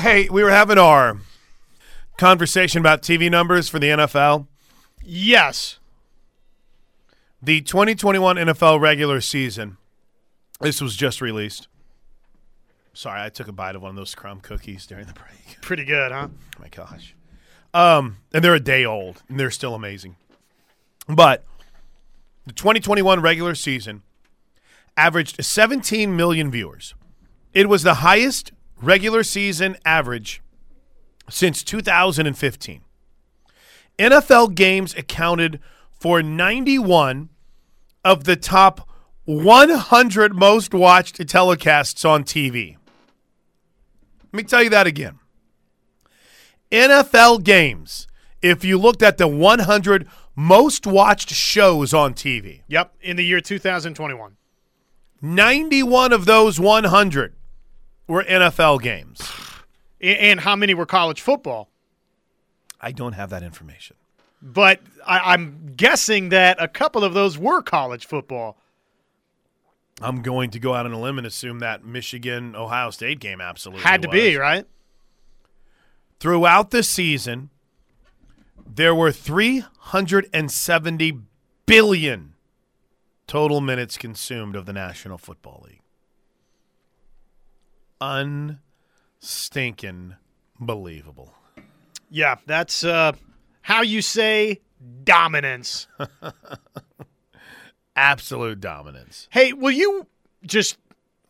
Hey, 0.00 0.30
we 0.30 0.42
were 0.42 0.50
having 0.50 0.78
our 0.78 1.18
conversation 2.16 2.80
about 2.80 3.02
TV 3.02 3.30
numbers 3.30 3.68
for 3.68 3.78
the 3.78 3.88
NFL. 3.88 4.46
Yes. 5.04 5.78
The 7.42 7.60
2021 7.60 8.36
NFL 8.36 8.80
regular 8.80 9.20
season. 9.20 9.76
This 10.58 10.80
was 10.80 10.96
just 10.96 11.20
released. 11.20 11.68
Sorry, 12.94 13.20
I 13.20 13.28
took 13.28 13.46
a 13.46 13.52
bite 13.52 13.76
of 13.76 13.82
one 13.82 13.90
of 13.90 13.96
those 13.96 14.14
crumb 14.14 14.40
cookies 14.40 14.86
during 14.86 15.06
the 15.06 15.12
break. 15.12 15.60
Pretty 15.60 15.84
good, 15.84 16.12
huh? 16.12 16.28
Oh 16.32 16.60
my 16.62 16.68
gosh. 16.68 17.14
Um, 17.74 18.16
and 18.32 18.42
they're 18.42 18.54
a 18.54 18.58
day 18.58 18.86
old, 18.86 19.22
and 19.28 19.38
they're 19.38 19.50
still 19.50 19.74
amazing. 19.74 20.16
But 21.08 21.44
the 22.46 22.54
2021 22.54 23.20
regular 23.20 23.54
season 23.54 24.00
averaged 24.96 25.44
17 25.44 26.16
million 26.16 26.50
viewers. 26.50 26.94
It 27.52 27.68
was 27.68 27.82
the 27.82 27.94
highest 27.96 28.52
regular 28.80 29.22
season 29.22 29.76
average 29.84 30.42
since 31.28 31.62
2015. 31.62 32.82
NFL 33.98 34.54
games 34.54 34.94
accounted 34.96 35.60
for 35.90 36.22
91 36.22 37.28
of 38.04 38.24
the 38.24 38.36
top 38.36 38.88
100 39.24 40.34
most 40.34 40.72
watched 40.72 41.18
telecasts 41.18 42.08
on 42.08 42.24
TV. 42.24 42.76
Let 44.32 44.36
me 44.36 44.42
tell 44.42 44.62
you 44.62 44.70
that 44.70 44.86
again. 44.86 45.18
NFL 46.72 47.42
games, 47.44 48.06
if 48.40 48.64
you 48.64 48.78
looked 48.78 49.02
at 49.02 49.18
the 49.18 49.28
100 49.28 50.08
most 50.34 50.86
watched 50.86 51.30
shows 51.30 51.92
on 51.92 52.14
TV, 52.14 52.62
Yep, 52.68 52.94
in 53.02 53.16
the 53.16 53.24
year 53.24 53.40
2021. 53.40 54.36
91 55.20 56.12
of 56.12 56.24
those 56.24 56.58
100 56.58 57.34
were 58.10 58.24
NFL 58.24 58.82
games. 58.82 59.22
And 60.00 60.40
how 60.40 60.56
many 60.56 60.74
were 60.74 60.84
college 60.84 61.20
football? 61.20 61.70
I 62.80 62.90
don't 62.92 63.12
have 63.12 63.30
that 63.30 63.44
information. 63.44 63.96
But 64.42 64.80
I, 65.06 65.34
I'm 65.34 65.74
guessing 65.76 66.30
that 66.30 66.60
a 66.60 66.66
couple 66.66 67.04
of 67.04 67.14
those 67.14 67.38
were 67.38 67.62
college 67.62 68.06
football. 68.06 68.56
I'm 70.00 70.22
going 70.22 70.50
to 70.50 70.58
go 70.58 70.74
out 70.74 70.86
on 70.86 70.92
a 70.92 71.00
limb 71.00 71.18
and 71.18 71.26
assume 71.26 71.60
that 71.60 71.84
Michigan 71.84 72.56
Ohio 72.56 72.90
State 72.90 73.20
game 73.20 73.40
absolutely 73.40 73.84
Had 73.84 74.02
to 74.02 74.08
be, 74.08 74.36
right? 74.36 74.66
Throughout 76.18 76.70
the 76.70 76.82
season, 76.82 77.50
there 78.66 78.92
were 78.94 79.12
370 79.12 81.18
billion 81.66 82.32
total 83.26 83.60
minutes 83.60 83.96
consumed 83.96 84.56
of 84.56 84.66
the 84.66 84.72
National 84.72 85.18
Football 85.18 85.66
League. 85.68 85.80
Unstinking 88.00 90.16
believable. 90.58 91.34
Yeah, 92.10 92.36
that's 92.46 92.84
uh, 92.84 93.12
how 93.62 93.82
you 93.82 94.02
say 94.02 94.60
dominance. 95.04 95.86
Absolute 97.96 98.60
dominance. 98.60 99.28
Hey, 99.30 99.52
will 99.52 99.70
you 99.70 100.06
just, 100.44 100.78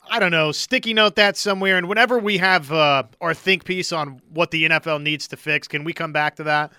I 0.09 0.19
don't 0.19 0.31
know, 0.31 0.53
sticky 0.53 0.95
note 0.95 1.17
that 1.17 1.37
somewhere? 1.37 1.77
And 1.77 1.89
whenever 1.89 2.19
we 2.19 2.39
have 2.39 2.71
uh, 2.73 3.05
our 3.21 3.35
think 3.35 3.65
piece 3.65 3.93
on 3.93 4.21
what 4.31 4.51
the 4.51 4.69
NFL 4.69 5.03
needs 5.03 5.29
to 5.29 5.37
fix, 5.37 5.69
can 5.69 5.85
we 5.85 5.93
come 5.93 6.13
back 6.13 6.37
to 6.37 6.45
that? 6.45 6.73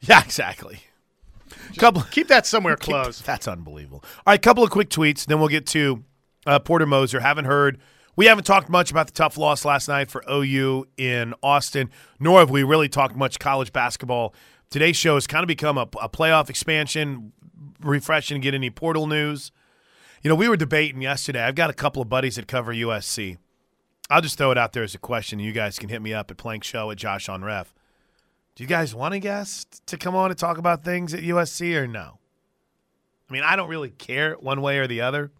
Yeah, 0.00 0.22
exactly. 0.22 0.80
Couple 1.78 2.02
Keep 2.10 2.28
that 2.28 2.46
somewhere 2.46 2.76
Keep- 2.76 2.94
close. 2.94 3.20
That's 3.22 3.48
unbelievable. 3.48 4.04
All 4.26 4.32
right, 4.32 4.42
couple 4.42 4.64
of 4.64 4.70
quick 4.70 4.90
tweets, 4.90 5.24
then 5.24 5.38
we'll 5.38 5.48
get 5.48 5.66
to 5.68 6.04
uh, 6.46 6.58
Porter 6.58 6.86
Moser. 6.86 7.20
Haven't 7.20 7.46
heard. 7.46 7.78
We 8.18 8.26
haven't 8.26 8.46
talked 8.46 8.68
much 8.68 8.90
about 8.90 9.06
the 9.06 9.12
tough 9.12 9.38
loss 9.38 9.64
last 9.64 9.86
night 9.86 10.10
for 10.10 10.24
OU 10.28 10.88
in 10.96 11.34
Austin, 11.40 11.88
nor 12.18 12.40
have 12.40 12.50
we 12.50 12.64
really 12.64 12.88
talked 12.88 13.14
much 13.14 13.38
college 13.38 13.72
basketball. 13.72 14.34
Today's 14.70 14.96
show 14.96 15.14
has 15.14 15.28
kind 15.28 15.44
of 15.44 15.46
become 15.46 15.78
a, 15.78 15.82
a 16.02 16.08
playoff 16.08 16.50
expansion, 16.50 17.32
refreshing 17.78 18.34
to 18.34 18.40
get 18.40 18.54
any 18.54 18.70
portal 18.70 19.06
news. 19.06 19.52
You 20.24 20.30
know, 20.30 20.34
we 20.34 20.48
were 20.48 20.56
debating 20.56 21.00
yesterday. 21.00 21.44
I've 21.44 21.54
got 21.54 21.70
a 21.70 21.72
couple 21.72 22.02
of 22.02 22.08
buddies 22.08 22.34
that 22.34 22.48
cover 22.48 22.74
USC. 22.74 23.38
I'll 24.10 24.20
just 24.20 24.36
throw 24.36 24.50
it 24.50 24.58
out 24.58 24.72
there 24.72 24.82
as 24.82 24.96
a 24.96 24.98
question. 24.98 25.38
You 25.38 25.52
guys 25.52 25.78
can 25.78 25.88
hit 25.88 26.02
me 26.02 26.12
up 26.12 26.28
at 26.28 26.38
Plank 26.38 26.64
Show 26.64 26.90
at 26.90 26.96
Josh 26.96 27.28
on 27.28 27.44
Ref. 27.44 27.72
Do 28.56 28.64
you 28.64 28.68
guys 28.68 28.96
want 28.96 29.14
a 29.14 29.20
guest 29.20 29.86
to 29.86 29.96
come 29.96 30.16
on 30.16 30.32
and 30.32 30.38
talk 30.38 30.58
about 30.58 30.82
things 30.82 31.14
at 31.14 31.20
USC 31.20 31.72
or 31.76 31.86
no? 31.86 32.18
I 33.30 33.32
mean, 33.32 33.44
I 33.44 33.54
don't 33.54 33.68
really 33.68 33.90
care 33.90 34.34
one 34.40 34.60
way 34.60 34.78
or 34.78 34.88
the 34.88 35.02
other, 35.02 35.30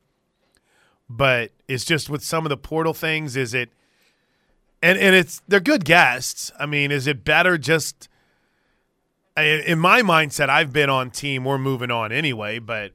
but 1.09 1.53
it's 1.67 1.85
just 1.85 2.11
with 2.11 2.23
some 2.23 2.45
of 2.45 2.51
the 2.51 2.57
portal 2.57 2.95
things. 2.95 3.37
Is 3.37 3.55
it, 3.55 3.71
and 4.83 4.99
and 4.99 5.15
it's 5.15 5.43
they're 5.49 5.61
good 5.61 5.85
guests. 5.85 6.51
I 6.59 6.67
mean, 6.67 6.91
is 6.91 7.07
it 7.07 7.25
better 7.25 7.59
just? 7.59 8.09
In 9.37 9.79
my 9.79 10.03
mindset, 10.03 10.49
I've 10.49 10.73
been 10.73 10.91
on 10.91 11.13
team. 11.13 11.45
We're 11.45 11.59
moving 11.59 11.93
on 11.93 12.11
anyway, 12.11 12.59
but 12.59 12.91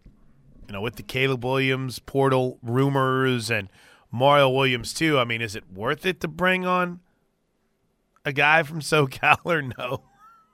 you 0.68 0.74
know, 0.74 0.82
with 0.82 0.98
the 0.98 1.04
Caleb 1.04 1.46
Williams 1.46 2.00
portal 2.00 2.60
rumors 2.62 3.50
and 3.50 3.70
Mario 4.14 4.48
Williams 4.48 4.94
too. 4.94 5.18
I 5.18 5.26
mean, 5.26 5.42
is 5.42 5.56
it 5.56 5.64
worth 5.74 6.06
it 6.06 6.22
to 6.22 6.28
bring 6.28 6.66
on 6.66 7.00
a 8.24 8.32
guy 8.32 8.64
from 8.64 8.80
SoCal 8.80 9.40
or 9.44 9.62
no? 9.62 10.04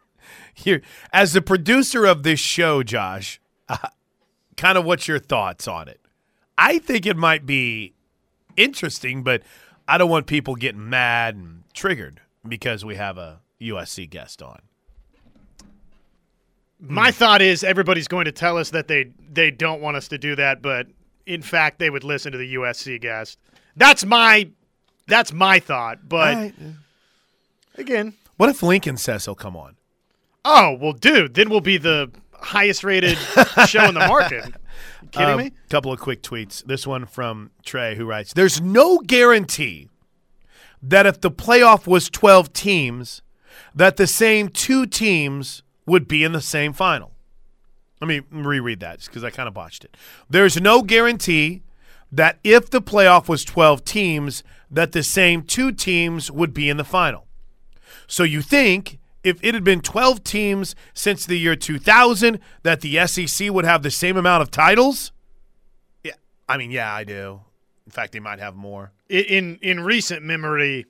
Here, 0.53 0.81
as 1.11 1.33
the 1.33 1.41
producer 1.41 2.05
of 2.05 2.23
this 2.23 2.39
show, 2.39 2.83
Josh, 2.83 3.41
kind 4.57 4.77
of 4.77 4.85
what's 4.85 5.07
your 5.07 5.19
thoughts 5.19 5.67
on 5.67 5.89
it? 5.89 5.99
I 6.61 6.79
think 6.79 7.05
it 7.05 7.15
might 7.15 7.45
be 7.45 7.93
interesting, 8.57 9.23
but 9.23 9.43
I 9.87 9.97
don't 9.97 10.09
want 10.09 10.27
people 10.27 10.55
getting 10.55 10.89
mad 10.89 11.35
and 11.35 11.63
triggered 11.73 12.19
because 12.45 12.83
we 12.83 12.95
have 12.95 13.17
a 13.17 13.39
USC 13.61 14.09
guest 14.09 14.41
on. 14.41 14.61
My 16.81 17.11
thought 17.11 17.41
is 17.41 17.63
everybody's 17.63 18.09
going 18.09 18.25
to 18.25 18.31
tell 18.33 18.57
us 18.57 18.71
that 18.71 18.87
they 18.89 19.11
they 19.31 19.51
don't 19.51 19.81
want 19.81 19.95
us 19.97 20.09
to 20.09 20.17
do 20.17 20.35
that, 20.35 20.61
but 20.61 20.87
in 21.25 21.41
fact 21.41 21.79
they 21.79 21.89
would 21.89 22.03
listen 22.03 22.33
to 22.33 22.37
the 22.37 22.55
USC 22.55 22.99
guest. 22.99 23.37
That's 23.77 24.05
my 24.05 24.49
that's 25.07 25.31
my 25.31 25.59
thought. 25.59 26.07
But 26.07 26.35
right. 26.35 26.53
again, 27.75 28.13
What 28.35 28.49
if 28.49 28.61
Lincoln 28.61 28.97
says 28.97 29.25
he'll 29.25 29.35
come 29.35 29.55
on? 29.55 29.75
oh 30.45 30.77
well, 30.79 30.93
dude, 30.93 31.35
then 31.35 31.49
we'll 31.49 31.61
be 31.61 31.77
the 31.77 32.11
highest 32.33 32.83
rated 32.83 33.17
show 33.67 33.85
in 33.85 33.93
the 33.93 34.07
market. 34.07 34.53
Kidding 35.11 35.29
Um, 35.29 35.37
me? 35.37 35.51
Couple 35.69 35.91
of 35.91 35.99
quick 35.99 36.21
tweets. 36.21 36.63
This 36.65 36.85
one 36.85 37.05
from 37.05 37.51
Trey, 37.63 37.95
who 37.95 38.05
writes 38.05 38.33
There's 38.33 38.61
no 38.61 38.99
guarantee 38.99 39.89
that 40.81 41.05
if 41.05 41.19
the 41.21 41.31
playoff 41.31 41.85
was 41.87 42.09
12 42.09 42.53
teams, 42.53 43.21
that 43.75 43.97
the 43.97 44.07
same 44.07 44.49
two 44.49 44.85
teams 44.85 45.63
would 45.85 46.07
be 46.07 46.23
in 46.23 46.31
the 46.31 46.41
same 46.41 46.73
final. 46.73 47.11
Let 48.01 48.07
me 48.07 48.21
reread 48.31 48.79
that 48.79 49.01
because 49.05 49.23
I 49.23 49.29
kind 49.29 49.47
of 49.47 49.53
botched 49.53 49.83
it. 49.83 49.97
There's 50.29 50.59
no 50.61 50.81
guarantee 50.81 51.63
that 52.11 52.39
if 52.43 52.69
the 52.69 52.81
playoff 52.81 53.27
was 53.27 53.43
12 53.43 53.83
teams, 53.83 54.43
that 54.71 54.93
the 54.93 55.03
same 55.03 55.43
two 55.43 55.71
teams 55.71 56.31
would 56.31 56.53
be 56.53 56.69
in 56.69 56.77
the 56.77 56.83
final. 56.85 57.27
So 58.07 58.23
you 58.23 58.41
think 58.41 58.99
if 59.23 59.37
it 59.43 59.53
had 59.53 59.63
been 59.63 59.81
12 59.81 60.23
teams 60.23 60.75
since 60.93 61.25
the 61.25 61.37
year 61.37 61.55
2000 61.55 62.39
that 62.63 62.81
the 62.81 63.05
SEC 63.07 63.49
would 63.51 63.65
have 63.65 63.83
the 63.83 63.91
same 63.91 64.15
amount 64.17 64.41
of 64.41 64.51
titles? 64.51 65.11
Yeah, 66.03 66.13
I 66.47 66.57
mean, 66.57 66.71
yeah, 66.71 66.93
I 66.93 67.03
do. 67.03 67.41
In 67.85 67.91
fact, 67.91 68.13
they 68.13 68.19
might 68.19 68.39
have 68.39 68.55
more. 68.55 68.91
In 69.09 69.57
in 69.61 69.79
recent 69.81 70.23
memory, 70.23 70.85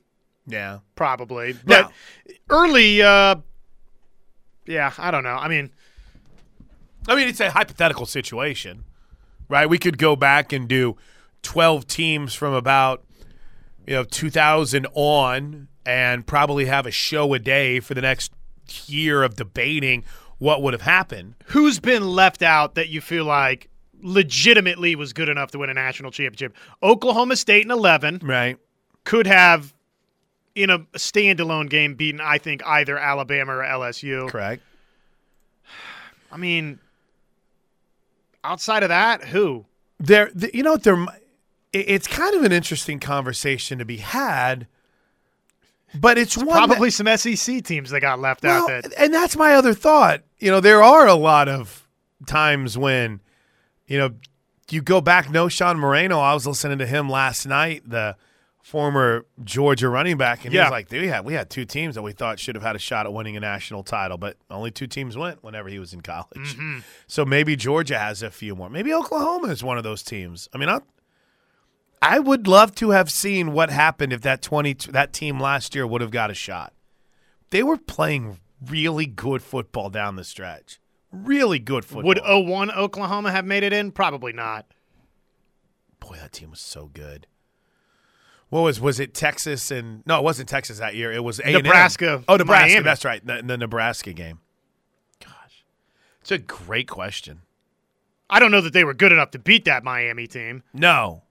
Yeah. 0.46 0.80
probably. 0.94 1.54
But 1.64 1.82
Now- 1.82 1.92
early, 2.50 3.00
uh, 3.02 3.36
yeah, 4.66 4.92
I 4.98 5.10
don't 5.10 5.24
know. 5.24 5.36
I 5.36 5.48
mean, 5.48 5.70
I 7.08 7.16
mean, 7.16 7.28
it's 7.28 7.40
a 7.40 7.50
hypothetical 7.50 8.04
situation, 8.06 8.84
right? 9.48 9.66
We 9.68 9.78
could 9.78 9.96
go 9.98 10.14
back 10.16 10.52
and 10.52 10.68
do 10.68 10.96
12 11.42 11.86
teams 11.86 12.34
from 12.34 12.52
about, 12.52 13.02
you 13.86 13.94
know, 13.94 14.04
2000 14.04 14.86
on 14.92 15.68
and 15.86 16.26
probably 16.26 16.66
have 16.66 16.86
a 16.86 16.90
show 16.90 17.32
a 17.34 17.38
day 17.38 17.80
for 17.80 17.94
the 17.94 18.02
next 18.02 18.32
year 18.86 19.22
of 19.22 19.36
debating 19.36 20.04
what 20.38 20.62
would 20.62 20.72
have 20.72 20.82
happened. 20.82 21.34
who's 21.46 21.78
been 21.80 22.06
left 22.06 22.42
out 22.42 22.74
that 22.74 22.88
you 22.88 23.00
feel 23.00 23.24
like 23.24 23.68
legitimately 24.02 24.94
was 24.96 25.12
good 25.12 25.28
enough 25.28 25.50
to 25.50 25.58
win 25.58 25.68
a 25.70 25.74
national 25.74 26.10
championship? 26.10 26.54
Oklahoma 26.82 27.36
State 27.36 27.64
in 27.64 27.70
11 27.70 28.20
Right. 28.22 28.56
could 29.04 29.26
have, 29.26 29.74
in 30.54 30.70
a 30.70 30.78
standalone 30.96 31.68
game, 31.68 31.94
beaten, 31.94 32.20
I 32.22 32.38
think, 32.38 32.62
either 32.66 32.96
Alabama 32.98 33.56
or 33.56 33.62
LSU. 33.62 34.28
Correct. 34.30 34.62
I 36.32 36.36
mean, 36.36 36.78
outside 38.44 38.82
of 38.82 38.88
that, 38.88 39.24
who? 39.24 39.66
there 39.98 40.30
th- 40.30 40.54
you 40.54 40.62
know 40.62 40.78
there 40.78 40.96
it's 41.74 42.06
kind 42.06 42.34
of 42.34 42.42
an 42.42 42.52
interesting 42.52 42.98
conversation 42.98 43.78
to 43.78 43.84
be 43.84 43.98
had 43.98 44.66
but 45.94 46.18
it's, 46.18 46.36
one 46.36 46.46
that- 46.46 46.66
Probably 46.68 46.90
some 46.90 47.06
SEC 47.16 47.64
teams 47.64 47.90
that 47.90 48.00
got 48.00 48.20
left 48.20 48.42
well, 48.42 48.62
out. 48.62 48.82
That 48.82 48.92
and 48.98 49.12
that's 49.12 49.36
my 49.36 49.54
other 49.54 49.74
thought 49.74 50.22
you 50.38 50.50
know 50.50 50.60
there 50.60 50.82
are 50.82 51.06
a 51.06 51.14
lot 51.14 51.48
of 51.48 51.88
times 52.26 52.76
when 52.76 53.20
you 53.86 53.98
know 53.98 54.10
you 54.70 54.82
go 54.82 55.00
back 55.00 55.26
Knowshon 55.26 55.78
Moreno 55.78 56.18
I 56.18 56.34
was 56.34 56.46
listening 56.46 56.78
to 56.78 56.86
him 56.86 57.08
last 57.08 57.46
night 57.46 57.82
the 57.88 58.16
former 58.62 59.26
Georgia 59.42 59.88
running 59.88 60.16
back, 60.16 60.44
and 60.44 60.52
he 60.52 60.58
was 60.58 60.70
like, 60.70 60.90
"We 60.90 61.08
had 61.08 61.24
we 61.24 61.34
had 61.34 61.50
two 61.50 61.64
teams 61.64 61.94
that 61.94 62.02
we 62.02 62.12
thought 62.12 62.38
should 62.38 62.54
have 62.54 62.62
had 62.62 62.76
a 62.76 62.78
shot 62.78 63.06
at 63.06 63.12
winning 63.12 63.36
a 63.36 63.40
national 63.40 63.82
title, 63.82 64.18
but 64.18 64.36
only 64.50 64.70
two 64.70 64.86
teams 64.86 65.16
went 65.16 65.42
whenever 65.42 65.68
he 65.68 65.78
was 65.78 65.92
in 65.92 66.00
college. 66.02 66.54
Mm-hmm. 66.54 66.78
So 67.06 67.24
maybe 67.24 67.56
Georgia 67.56 67.98
has 67.98 68.22
a 68.22 68.30
few 68.30 68.54
more. 68.54 68.70
Maybe 68.70 68.92
Oklahoma 68.92 69.48
is 69.48 69.64
one 69.64 69.78
of 69.78 69.84
those 69.84 70.02
teams. 70.02 70.48
I 70.52 70.58
mean, 70.58 70.68
I, 70.68 70.80
I 72.02 72.18
would 72.18 72.46
love 72.46 72.74
to 72.76 72.90
have 72.90 73.10
seen 73.10 73.52
what 73.52 73.70
happened 73.70 74.12
if 74.12 74.22
that 74.22 74.42
twenty 74.42 74.74
that 74.90 75.12
team 75.12 75.38
last 75.38 75.74
year 75.74 75.86
would 75.86 76.00
have 76.00 76.10
got 76.10 76.30
a 76.30 76.34
shot. 76.34 76.72
They 77.50 77.62
were 77.62 77.76
playing 77.76 78.38
really 78.64 79.06
good 79.06 79.42
football 79.42 79.90
down 79.90 80.16
the 80.16 80.24
stretch. 80.24 80.80
Really 81.12 81.58
good 81.58 81.84
football. 81.84 82.04
Would 82.04 82.20
01 82.24 82.70
Oklahoma 82.70 83.32
have 83.32 83.44
made 83.44 83.64
it 83.64 83.72
in? 83.72 83.90
Probably 83.90 84.32
not. 84.32 84.66
Boy, 85.98 86.16
that 86.20 86.30
team 86.32 86.50
was 86.50 86.60
so 86.60 86.86
good. 86.92 87.26
What 88.48 88.60
was 88.62 88.80
was 88.80 88.98
it 89.00 89.12
Texas 89.14 89.70
and 89.70 90.02
no, 90.06 90.18
it 90.18 90.24
wasn't 90.24 90.48
Texas 90.48 90.78
that 90.78 90.94
year. 90.94 91.12
It 91.12 91.22
was 91.24 91.38
A&M. 91.40 91.52
Nebraska, 91.52 92.24
Oh, 92.28 92.36
Nebraska. 92.36 92.68
Miami. 92.68 92.84
That's 92.84 93.04
right. 93.04 93.24
The, 93.24 93.42
the 93.44 93.56
Nebraska 93.58 94.12
game. 94.12 94.38
Gosh, 95.22 95.64
it's 96.20 96.30
a 96.30 96.38
great 96.38 96.88
question. 96.88 97.42
I 98.28 98.38
don't 98.38 98.50
know 98.52 98.60
that 98.60 98.72
they 98.72 98.84
were 98.84 98.94
good 98.94 99.12
enough 99.12 99.32
to 99.32 99.38
beat 99.40 99.64
that 99.66 99.82
Miami 99.84 100.26
team. 100.28 100.62
No, 100.72 101.22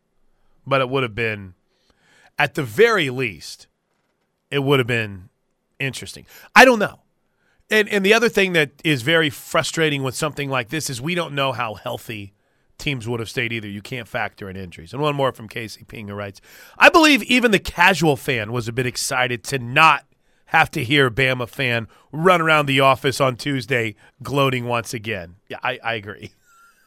but 0.66 0.82
it 0.82 0.90
would 0.90 1.04
have 1.04 1.16
been, 1.16 1.54
at 2.38 2.56
the 2.56 2.64
very 2.64 3.10
least, 3.10 3.68
it 4.52 4.60
would 4.60 4.80
have 4.80 4.88
been 4.88 5.30
interesting. 5.80 6.26
I 6.56 6.66
don't 6.66 6.80
know. 6.80 7.02
And 7.72 7.88
and 7.90 8.04
the 8.04 8.14
other 8.14 8.30
thing 8.30 8.54
that 8.54 8.72
is 8.84 9.04
very 9.04 9.30
frustrating 9.30 10.02
with 10.02 10.16
something 10.16 10.50
like 10.50 10.70
this 10.70 10.90
is 10.90 11.02
we 11.02 11.14
don't 11.14 11.36
know 11.36 11.52
how 11.52 11.76
healthy 11.76 12.34
teams 12.80 13.08
would 13.08 13.20
have 13.20 13.30
stayed 13.30 13.54
either. 13.54 13.68
You 13.68 13.82
can't 13.82 14.08
factor 14.08 14.50
in 14.50 14.56
injuries. 14.56 14.94
And 14.94 15.02
one 15.02 15.16
more 15.16 15.32
from 15.32 15.48
Casey 15.48 15.84
Pinga 15.84 16.16
writes, 16.16 16.42
I 16.78 16.90
believe 16.90 17.22
even 17.24 17.52
the 17.52 17.60
casual 17.60 18.16
fan 18.16 18.52
was 18.52 18.68
a 18.68 18.74
bit 18.74 18.88
excited 18.88 19.44
to 19.46 19.60
not 19.60 20.06
have 20.48 20.72
to 20.72 20.84
hear 20.84 21.12
Bama 21.12 21.48
fan 21.48 21.88
run 22.12 22.42
around 22.42 22.66
the 22.66 22.80
office 22.80 23.22
on 23.22 23.36
Tuesday 23.36 23.96
gloating 24.24 24.66
once 24.66 24.96
again. 24.96 25.36
Yeah, 25.48 25.60
I, 25.62 25.78
I 25.84 25.94
agree. 25.94 26.32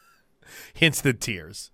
Hence 0.75 0.99
the 0.99 1.13
tears. 1.13 1.71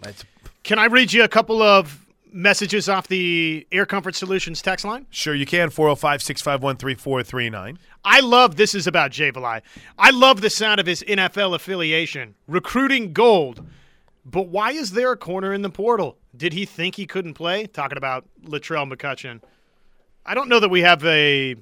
That's 0.00 0.24
Can 0.66 0.80
I 0.80 0.86
read 0.86 1.12
you 1.12 1.22
a 1.22 1.28
couple 1.28 1.62
of 1.62 2.04
messages 2.32 2.88
off 2.88 3.06
the 3.06 3.64
Air 3.70 3.86
Comfort 3.86 4.16
Solutions 4.16 4.60
text 4.60 4.84
line? 4.84 5.06
Sure, 5.10 5.32
you 5.32 5.46
can. 5.46 5.70
405 5.70 6.20
651 6.20 6.76
3439. 6.76 7.78
I 8.04 8.18
love 8.18 8.56
this 8.56 8.74
is 8.74 8.88
about 8.88 9.12
Jay 9.12 9.30
Valai. 9.30 9.62
I 9.96 10.10
love 10.10 10.40
the 10.40 10.50
sound 10.50 10.80
of 10.80 10.86
his 10.86 11.04
NFL 11.04 11.54
affiliation, 11.54 12.34
recruiting 12.48 13.12
gold. 13.12 13.64
But 14.24 14.48
why 14.48 14.72
is 14.72 14.90
there 14.90 15.12
a 15.12 15.16
corner 15.16 15.54
in 15.54 15.62
the 15.62 15.70
portal? 15.70 16.18
Did 16.36 16.52
he 16.52 16.64
think 16.64 16.96
he 16.96 17.06
couldn't 17.06 17.34
play? 17.34 17.68
Talking 17.68 17.96
about 17.96 18.26
Latrell 18.42 18.92
McCutcheon. 18.92 19.42
I 20.24 20.34
don't 20.34 20.48
know 20.48 20.58
that 20.58 20.68
we 20.68 20.80
have 20.80 21.04
a 21.04 21.54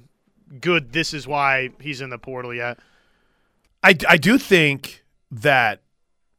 good 0.59 0.93
this 0.93 1.13
is 1.13 1.27
why 1.27 1.69
he's 1.79 2.01
in 2.01 2.09
the 2.09 2.17
portal 2.17 2.55
yet. 2.55 2.79
I, 3.83 3.95
I 4.09 4.17
do 4.17 4.39
think 4.39 5.05
that 5.29 5.83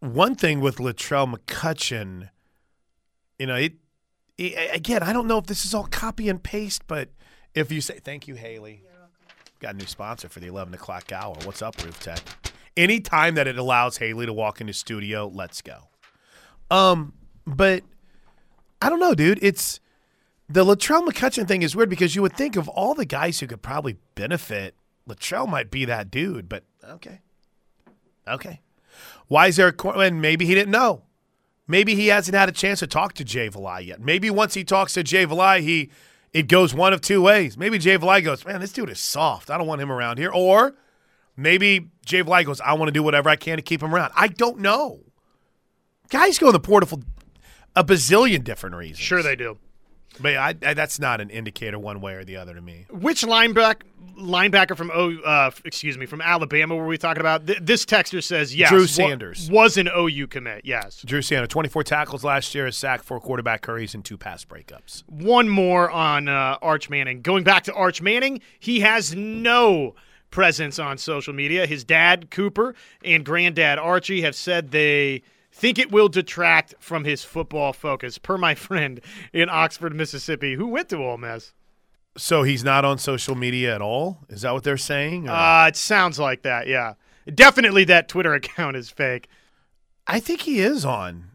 one 0.01 0.35
thing 0.35 0.59
with 0.59 0.79
Latrell 0.79 1.33
McCutcheon, 1.33 2.31
you 3.39 3.47
know, 3.47 3.57
it, 3.57 3.75
it, 4.39 4.75
again, 4.75 5.03
I 5.03 5.13
don't 5.13 5.27
know 5.27 5.39
if 5.39 5.47
this 5.47 5.65
is 5.65 5.75
all 5.75 5.85
copy 5.85 6.29
and 6.29 6.43
paste, 6.43 6.83
but 6.87 7.11
if 7.55 7.73
you 7.73 7.81
say, 7.81 7.99
thank 7.99 8.29
you, 8.29 8.35
Haley. 8.35 8.83
Got 9.59 9.75
a 9.75 9.79
new 9.79 9.87
sponsor 9.87 10.29
for 10.29 10.41
the 10.41 10.49
11 10.49 10.75
o'clock 10.75 11.11
hour. 11.13 11.35
What's 11.45 11.63
up, 11.63 11.83
Roof 11.83 11.99
Tech? 11.99 12.21
Anytime 12.77 13.37
that 13.37 13.47
it 13.47 13.57
allows 13.57 13.97
Haley 13.97 14.27
to 14.27 14.33
walk 14.33 14.61
into 14.61 14.75
studio, 14.75 15.31
let's 15.33 15.63
go. 15.63 15.89
Um, 16.71 17.15
but 17.47 17.83
I 18.83 18.91
don't 18.91 19.01
know, 19.01 19.15
dude. 19.15 19.39
It's 19.41 19.81
the 20.49 20.65
Latrell 20.65 21.07
McCutcheon 21.07 21.49
thing 21.49 21.63
is 21.63 21.75
weird 21.75 21.89
because 21.89 22.15
you 22.15 22.23
would 22.23 22.37
think 22.37 22.57
of 22.57 22.69
all 22.69 22.95
the 22.95 23.07
guys 23.07 23.41
who 23.41 23.47
could 23.47 23.63
probably 23.63 23.97
benefit, 24.15 24.75
Latrell 25.09 25.49
might 25.49 25.71
be 25.71 25.87
that 25.87 26.11
dude, 26.11 26.49
but 26.49 26.65
okay. 26.85 27.21
Okay. 28.29 28.61
Why 29.29 29.47
is 29.47 29.57
there 29.57 29.69
a 29.69 29.89
and 29.99 30.21
maybe 30.21 30.45
he 30.45 30.55
didn't 30.55 30.71
know. 30.71 31.03
Maybe 31.69 31.95
he 31.95 32.09
hasn't 32.09 32.37
had 32.37 32.49
a 32.49 32.53
chance 32.53 32.79
to 32.81 32.87
talk 32.87 33.15
to 33.15 33.25
Jay 33.25 33.49
Valai 33.49 33.87
yet. 33.87 34.01
Maybe 34.01 34.31
once 34.31 34.55
he 34.55 34.65
talks 34.65 34.93
to 34.95 35.03
Jay 35.03 35.27
Valai, 35.27 35.61
he 35.61 35.91
it 36.33 36.49
goes 36.49 36.75
one 36.75 36.93
of 36.93 37.01
two 37.01 37.23
ways. 37.23 37.57
Maybe 37.57 37.79
Jay 37.79 37.97
Valai 37.97 38.23
goes, 38.23 38.45
Man, 38.45 38.61
this 38.61 38.73
dude 38.73 38.91
is 38.91 39.01
soft. 39.01 39.51
I 39.51 39.59
don't 39.59 39.67
want 39.67 39.81
him 39.81 39.91
around 39.91 40.19
here. 40.19 40.31
Or 40.33 40.75
maybe 41.37 41.89
Jay 42.05 42.23
Valai 42.23 42.45
goes, 42.45 42.61
I 42.61 42.75
want 42.75 42.89
to 42.89 42.93
do 42.93 43.03
whatever 43.03 43.29
I 43.29 43.37
can 43.37 43.57
to 43.57 43.63
keep 43.63 43.83
him 43.83 43.95
around. 43.95 44.13
I 44.15 44.29
don't 44.29 44.59
know. 44.59 45.01
Guys 46.09 46.39
go 46.39 46.49
in 46.49 46.53
the 46.53 46.61
portal 46.61 46.89
for 46.89 46.99
a 47.75 47.83
bazillion 47.83 48.45
different 48.45 48.77
reasons. 48.77 48.99
Sure 48.99 49.23
they 49.23 49.35
do. 49.35 49.59
But 50.21 50.37
I, 50.37 50.55
I, 50.65 50.75
that's 50.75 50.99
not 50.99 51.21
an 51.21 51.31
indicator 51.31 51.79
one 51.79 52.01
way 52.01 52.15
or 52.15 52.25
the 52.25 52.37
other 52.37 52.55
to 52.55 52.61
me. 52.61 52.87
Which 52.91 53.23
linebacker 53.23 53.83
linebacker 54.19 54.75
from 54.77 54.91
O 54.95 55.15
uh, 55.25 55.51
excuse 55.65 55.99
me 55.99 56.07
from 56.07 56.23
Alabama 56.23 56.75
were 56.75 56.87
we 56.87 56.97
talking 56.97 57.21
about? 57.21 57.47
Th- 57.47 57.59
this 57.61 57.85
texter 57.85 58.23
says 58.23 58.57
yes. 58.57 58.71
Drew 58.71 58.81
wa- 58.81 58.87
Sanders. 58.87 59.51
was 59.51 59.77
an 59.77 59.89
OU 59.95 60.29
commit. 60.29 60.63
Yes. 60.65 61.03
Drew 61.05 61.21
Sanders, 61.21 61.49
24 61.49 61.85
tackles 61.85 62.25
last 62.25 62.55
year, 62.55 62.67
a 62.67 62.73
sack, 62.73 63.03
four 63.03 63.21
quarterback 63.21 63.67
hurries, 63.67 63.95
and 63.95 64.05
two 64.05 64.17
pass 64.17 64.45
breakups. 64.45 65.03
One 65.09 65.49
more 65.49 65.91
on 65.91 66.29
uh, 66.29 66.57
Arch 66.63 66.89
Manning. 66.89 67.21
Going 67.21 67.45
back 67.45 67.65
to 67.65 67.75
Arch 67.75 68.01
Manning, 68.01 68.41
he 68.59 68.81
has 68.81 69.15
no 69.15 69.95
presence 70.31 70.79
on 70.79 70.99
social 70.99 71.33
media. 71.35 71.67
His 71.67 71.85
dad, 71.85 72.31
Cooper, 72.31 72.75
and 73.05 73.25
granddad, 73.25 73.79
Archie, 73.79 74.23
have 74.23 74.35
said 74.35 74.71
they 74.71 75.23
think 75.59 75.79
it 75.79 75.91
will 75.91 76.09
detract 76.09 76.75
from 76.79 77.05
his 77.05 77.25
football 77.25 77.73
focus, 77.73 78.19
per 78.19 78.37
my 78.37 78.55
friend 78.67 79.01
in 79.33 79.49
Oxford, 79.49 79.95
Mississippi, 79.95 80.55
who 80.55 80.67
went 80.67 80.91
to 80.91 80.99
Ole 81.03 81.17
Miss. 81.17 81.53
So 82.19 82.43
he's 82.45 82.63
not 82.65 82.85
on 82.85 82.99
social 82.99 83.35
media 83.35 83.75
at 83.75 83.83
all? 83.83 84.21
Is 84.29 84.43
that 84.43 84.53
what 84.55 84.65
they're 84.65 84.77
saying? 84.77 85.29
Or- 85.29 85.33
Uh, 85.33 85.69
it 85.69 85.77
sounds 85.77 86.19
like 86.19 86.43
that, 86.43 86.67
yeah. 86.67 86.95
Definitely 87.33 87.85
that 87.85 88.09
Twitter 88.09 88.35
account 88.41 88.77
is 88.77 88.91
fake. 88.91 89.29
I 90.07 90.21
think 90.21 90.43
he 90.43 90.61
is 90.61 90.85
on 90.85 91.31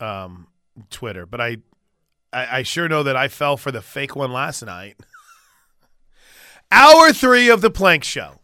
um, 0.00 0.46
Twitter, 0.90 1.26
but 1.26 1.40
I, 1.40 1.56
I 2.32 2.58
I 2.58 2.62
sure 2.62 2.88
know 2.88 3.02
that 3.02 3.16
I 3.16 3.28
fell 3.28 3.56
for 3.56 3.72
the 3.72 3.82
fake 3.82 4.14
one 4.14 4.32
last 4.32 4.62
night. 4.64 4.96
Hour 6.70 7.12
three 7.12 7.48
of 7.48 7.60
the 7.60 7.70
Plank 7.70 8.04
Show 8.04 8.40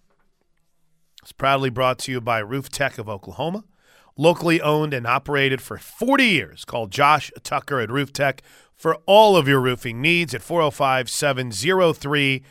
is 1.24 1.32
proudly 1.32 1.70
brought 1.70 1.98
to 2.00 2.12
you 2.12 2.20
by 2.20 2.38
Roof 2.38 2.68
Tech 2.68 2.98
of 2.98 3.08
Oklahoma, 3.08 3.64
locally 4.20 4.60
owned 4.60 4.92
and 4.92 5.06
operated 5.06 5.62
for 5.62 5.78
40 5.78 6.24
years. 6.24 6.66
Call 6.66 6.86
Josh 6.86 7.32
Tucker 7.42 7.80
at 7.80 7.90
Roof 7.90 8.12
Tech 8.12 8.42
for 8.76 8.96
all 9.06 9.34
of 9.34 9.48
your 9.48 9.60
roofing 9.60 10.02
needs 10.02 10.34
at 10.34 10.42
405 10.42 11.08
703 11.08 12.42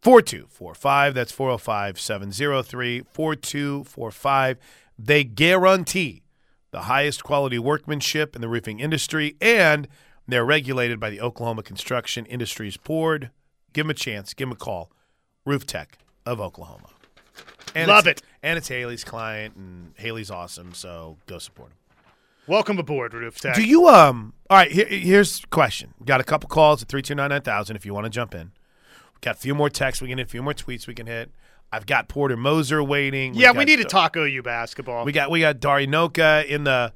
4245. 0.00 1.14
That's 1.14 1.32
405 1.32 2.00
703 2.00 3.02
4245. 3.12 4.58
They 4.98 5.24
guarantee 5.24 6.22
the 6.70 6.82
highest 6.82 7.22
quality 7.22 7.58
workmanship 7.58 8.34
in 8.34 8.40
the 8.40 8.48
roofing 8.48 8.80
industry, 8.80 9.36
and 9.42 9.88
they're 10.26 10.44
regulated 10.44 10.98
by 10.98 11.10
the 11.10 11.20
Oklahoma 11.20 11.62
Construction 11.62 12.24
Industries 12.26 12.78
Board. 12.78 13.30
Give 13.74 13.84
them 13.84 13.90
a 13.90 13.94
chance. 13.94 14.32
Give 14.32 14.48
them 14.48 14.52
a 14.52 14.56
call. 14.56 14.90
Roof 15.44 15.66
Tech 15.66 15.98
of 16.24 16.40
Oklahoma. 16.40 16.88
And 17.74 17.88
Love 17.88 18.06
it. 18.06 18.22
And 18.42 18.56
it's 18.56 18.68
Haley's 18.68 19.04
client, 19.04 19.56
and 19.56 19.92
Haley's 19.96 20.30
awesome, 20.30 20.74
so 20.74 21.16
go 21.26 21.38
support 21.38 21.70
him. 21.70 21.76
Welcome 22.46 22.78
aboard, 22.78 23.12
Roof 23.12 23.40
Tech. 23.40 23.54
Do 23.54 23.62
you 23.62 23.88
um? 23.88 24.32
All 24.48 24.56
right, 24.56 24.70
here, 24.70 24.86
here's 24.86 25.44
question. 25.50 25.92
Got 26.04 26.20
a 26.20 26.24
couple 26.24 26.48
calls 26.48 26.82
at 26.82 26.88
three 26.88 27.02
two 27.02 27.14
nine 27.14 27.28
nine 27.30 27.42
thousand. 27.42 27.76
If 27.76 27.84
you 27.84 27.92
want 27.92 28.04
to 28.04 28.10
jump 28.10 28.34
in, 28.34 28.52
we 29.14 29.18
got 29.20 29.36
a 29.36 29.38
few 29.38 29.54
more 29.54 29.68
texts 29.68 30.00
we 30.00 30.08
can 30.08 30.18
hit, 30.18 30.28
a 30.28 30.30
few 30.30 30.42
more 30.42 30.54
tweets 30.54 30.86
we 30.86 30.94
can 30.94 31.06
hit. 31.06 31.30
I've 31.70 31.84
got 31.84 32.08
Porter 32.08 32.36
Moser 32.36 32.82
waiting. 32.82 33.34
Yeah, 33.34 33.50
we 33.50 33.58
got- 33.58 33.66
need 33.66 33.76
to 33.76 33.84
talk 33.84 34.16
OU 34.16 34.42
basketball. 34.42 35.04
We 35.04 35.12
got 35.12 35.30
we 35.30 35.40
got 35.40 35.60
Darinoka 35.60 36.46
in 36.46 36.64
the. 36.64 36.92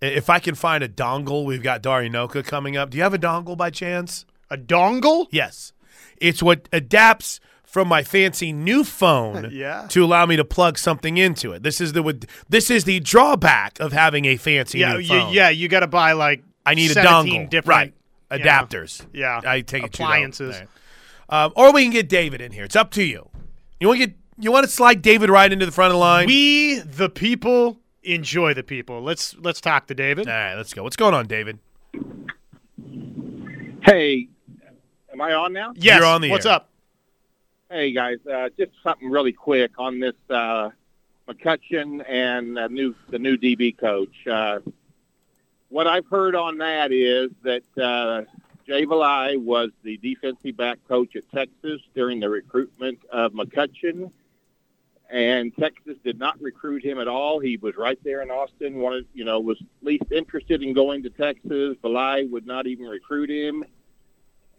If 0.00 0.28
I 0.30 0.38
can 0.38 0.54
find 0.54 0.84
a 0.84 0.88
dongle, 0.88 1.44
we've 1.44 1.62
got 1.62 1.82
Darinoka 1.82 2.44
coming 2.44 2.76
up. 2.76 2.90
Do 2.90 2.96
you 2.96 3.02
have 3.02 3.14
a 3.14 3.18
dongle 3.18 3.56
by 3.56 3.70
chance? 3.70 4.24
a 4.50 4.56
dongle? 4.56 5.26
Yes, 5.30 5.72
it's 6.18 6.42
what 6.42 6.68
adapts 6.72 7.40
from 7.76 7.88
my 7.88 8.02
fancy 8.02 8.52
new 8.54 8.82
phone 8.82 9.50
Yeah. 9.52 9.86
to 9.90 10.02
allow 10.02 10.24
me 10.24 10.36
to 10.36 10.46
plug 10.46 10.78
something 10.78 11.18
into 11.18 11.52
it. 11.52 11.62
This 11.62 11.78
is 11.78 11.92
the 11.92 12.26
this 12.48 12.70
is 12.70 12.84
the 12.84 13.00
drawback 13.00 13.78
of 13.80 13.92
having 13.92 14.24
a 14.24 14.38
fancy 14.38 14.78
Yeah, 14.78 14.94
new 14.94 15.00
you, 15.00 15.08
phone. 15.08 15.34
yeah, 15.34 15.50
you 15.50 15.68
got 15.68 15.80
to 15.80 15.86
buy 15.86 16.12
like 16.12 16.42
I 16.64 16.72
need 16.72 16.90
a 16.92 16.94
dongle. 16.94 17.50
different 17.50 17.92
right. 18.30 18.38
you 18.38 18.44
know, 18.46 18.50
Adapters. 18.50 19.04
Yeah, 19.12 19.42
I 19.44 19.60
take 19.60 19.84
it 19.84 19.92
to 19.92 20.02
you, 20.02 20.06
appliances. 20.06 20.56
Right. 21.28 21.44
Um, 21.44 21.52
or 21.54 21.70
we 21.70 21.82
can 21.82 21.92
get 21.92 22.08
David 22.08 22.40
in 22.40 22.50
here. 22.50 22.64
It's 22.64 22.76
up 22.76 22.90
to 22.92 23.02
you. 23.04 23.28
You 23.78 23.88
want 23.88 24.00
to 24.00 24.06
get 24.06 24.16
you 24.38 24.50
want 24.50 24.64
to 24.64 24.70
slide 24.72 25.02
David 25.02 25.28
right 25.28 25.52
into 25.52 25.66
the 25.66 25.70
front 25.72 25.90
of 25.90 25.96
the 25.96 26.00
line? 26.00 26.28
We 26.28 26.78
the 26.78 27.10
people 27.10 27.78
enjoy 28.04 28.54
the 28.54 28.62
people. 28.62 29.02
Let's 29.02 29.36
let's 29.36 29.60
talk 29.60 29.86
to 29.88 29.94
David. 29.94 30.28
All 30.28 30.34
right, 30.34 30.54
let's 30.54 30.72
go. 30.72 30.82
What's 30.82 30.96
going 30.96 31.12
on, 31.12 31.26
David? 31.26 31.58
Hey, 33.82 34.28
am 35.12 35.20
I 35.20 35.34
on 35.34 35.52
now? 35.52 35.74
Yes. 35.76 35.98
You're 35.98 36.06
on 36.06 36.22
the 36.22 36.30
What's 36.30 36.46
air. 36.46 36.52
up? 36.52 36.70
Hey 37.68 37.90
guys, 37.90 38.18
uh, 38.32 38.48
just 38.56 38.70
something 38.84 39.10
really 39.10 39.32
quick 39.32 39.72
on 39.76 39.98
this 39.98 40.14
uh, 40.30 40.70
McCutcheon 41.28 42.08
and 42.08 42.56
uh, 42.56 42.68
new 42.68 42.94
the 43.10 43.18
new 43.18 43.36
DB 43.36 43.76
coach. 43.76 44.24
Uh, 44.24 44.60
what 45.68 45.88
I've 45.88 46.06
heard 46.06 46.36
on 46.36 46.58
that 46.58 46.92
is 46.92 47.32
that 47.42 47.64
uh, 47.76 48.22
Jay 48.68 48.86
Valai 48.86 49.42
was 49.42 49.70
the 49.82 49.96
defensive 49.96 50.56
back 50.56 50.78
coach 50.86 51.16
at 51.16 51.28
Texas 51.32 51.80
during 51.92 52.20
the 52.20 52.30
recruitment 52.30 53.00
of 53.10 53.32
McCutcheon, 53.32 54.12
and 55.10 55.52
Texas 55.56 55.96
did 56.04 56.20
not 56.20 56.40
recruit 56.40 56.84
him 56.84 57.00
at 57.00 57.08
all. 57.08 57.40
He 57.40 57.56
was 57.56 57.76
right 57.76 57.98
there 58.04 58.22
in 58.22 58.30
Austin, 58.30 58.76
wanted, 58.76 59.06
you 59.12 59.24
know, 59.24 59.40
was 59.40 59.60
least 59.82 60.12
interested 60.12 60.62
in 60.62 60.72
going 60.72 61.02
to 61.02 61.10
Texas. 61.10 61.76
Valai 61.82 62.30
would 62.30 62.46
not 62.46 62.68
even 62.68 62.86
recruit 62.86 63.28
him, 63.28 63.64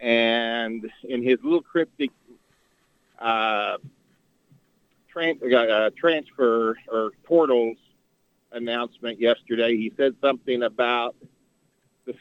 and 0.01 0.91
in 1.07 1.23
his 1.23 1.39
little 1.41 1.61
cryptic 1.61 2.11
uh, 3.19 3.77
tran- 5.13 5.53
uh, 5.53 5.89
transfer 5.97 6.77
or 6.87 7.11
portals 7.23 7.77
announcement 8.51 9.19
yesterday, 9.19 9.75
he 9.75 9.91
said 9.97 10.15
something 10.21 10.63
about 10.63 11.15
the 12.05 12.15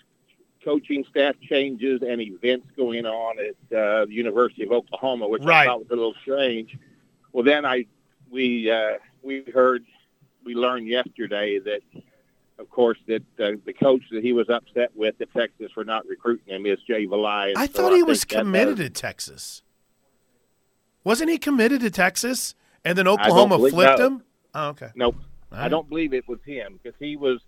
coaching 0.65 1.05
staff 1.11 1.35
changes 1.49 2.03
and 2.03 2.21
events 2.21 2.67
going 2.77 3.07
on 3.07 3.37
at 3.39 3.77
uh, 3.77 4.05
the 4.07 4.13
University 4.13 4.65
of 4.65 4.73
Oklahoma, 4.73 5.29
which 5.29 5.43
Right. 5.45 5.63
I 5.63 5.67
thought 5.67 5.81
was 5.81 5.91
a 5.91 5.95
little 5.95 6.15
strange. 6.23 6.77
Well, 7.33 7.45
then 7.45 7.65
I 7.65 7.87
we 8.31 8.71
uh, 8.71 8.95
we 9.23 9.45
heard 9.55 9.85
we 10.45 10.55
learned 10.55 10.89
yesterday 10.89 11.59
that. 11.61 11.81
Of 12.59 12.71
course, 12.71 12.97
that 13.07 13.23
uh, 13.39 13.51
the 13.67 13.75
coach 13.75 14.01
that 14.13 14.25
he 14.25 14.33
was 14.33 14.49
upset 14.49 14.91
with 14.95 15.21
at 15.21 15.31
Texas 15.35 15.71
for 15.75 15.85
not 15.85 16.07
recruiting 16.07 16.55
him 16.55 16.65
is 16.65 16.79
Jay 16.89 17.07
Valai. 17.07 17.53
I 17.55 17.67
so 17.67 17.73
thought 17.73 17.91
he 17.93 17.97
think 17.99 18.09
was 18.09 18.25
committed 18.25 18.79
to 18.79 18.89
Texas. 18.89 19.61
Wasn't 21.07 21.31
he 21.31 21.39
committed 21.39 21.83
to 21.83 21.91
Texas? 21.91 22.57
And 22.85 22.99
then 22.99 23.07
Oklahoma 23.07 23.59
believe- 23.59 23.73
flipped 23.73 24.01
no. 24.01 24.07
him? 24.07 24.23
Oh, 24.55 24.69
okay. 24.71 24.91
Nope. 24.97 25.15
All 25.53 25.59
I 25.59 25.69
don't 25.69 25.89
believe 25.89 26.13
it 26.13 26.27
was 26.27 26.41
him 26.45 26.81
because 26.83 26.99
he 26.99 27.17
was. 27.17 27.41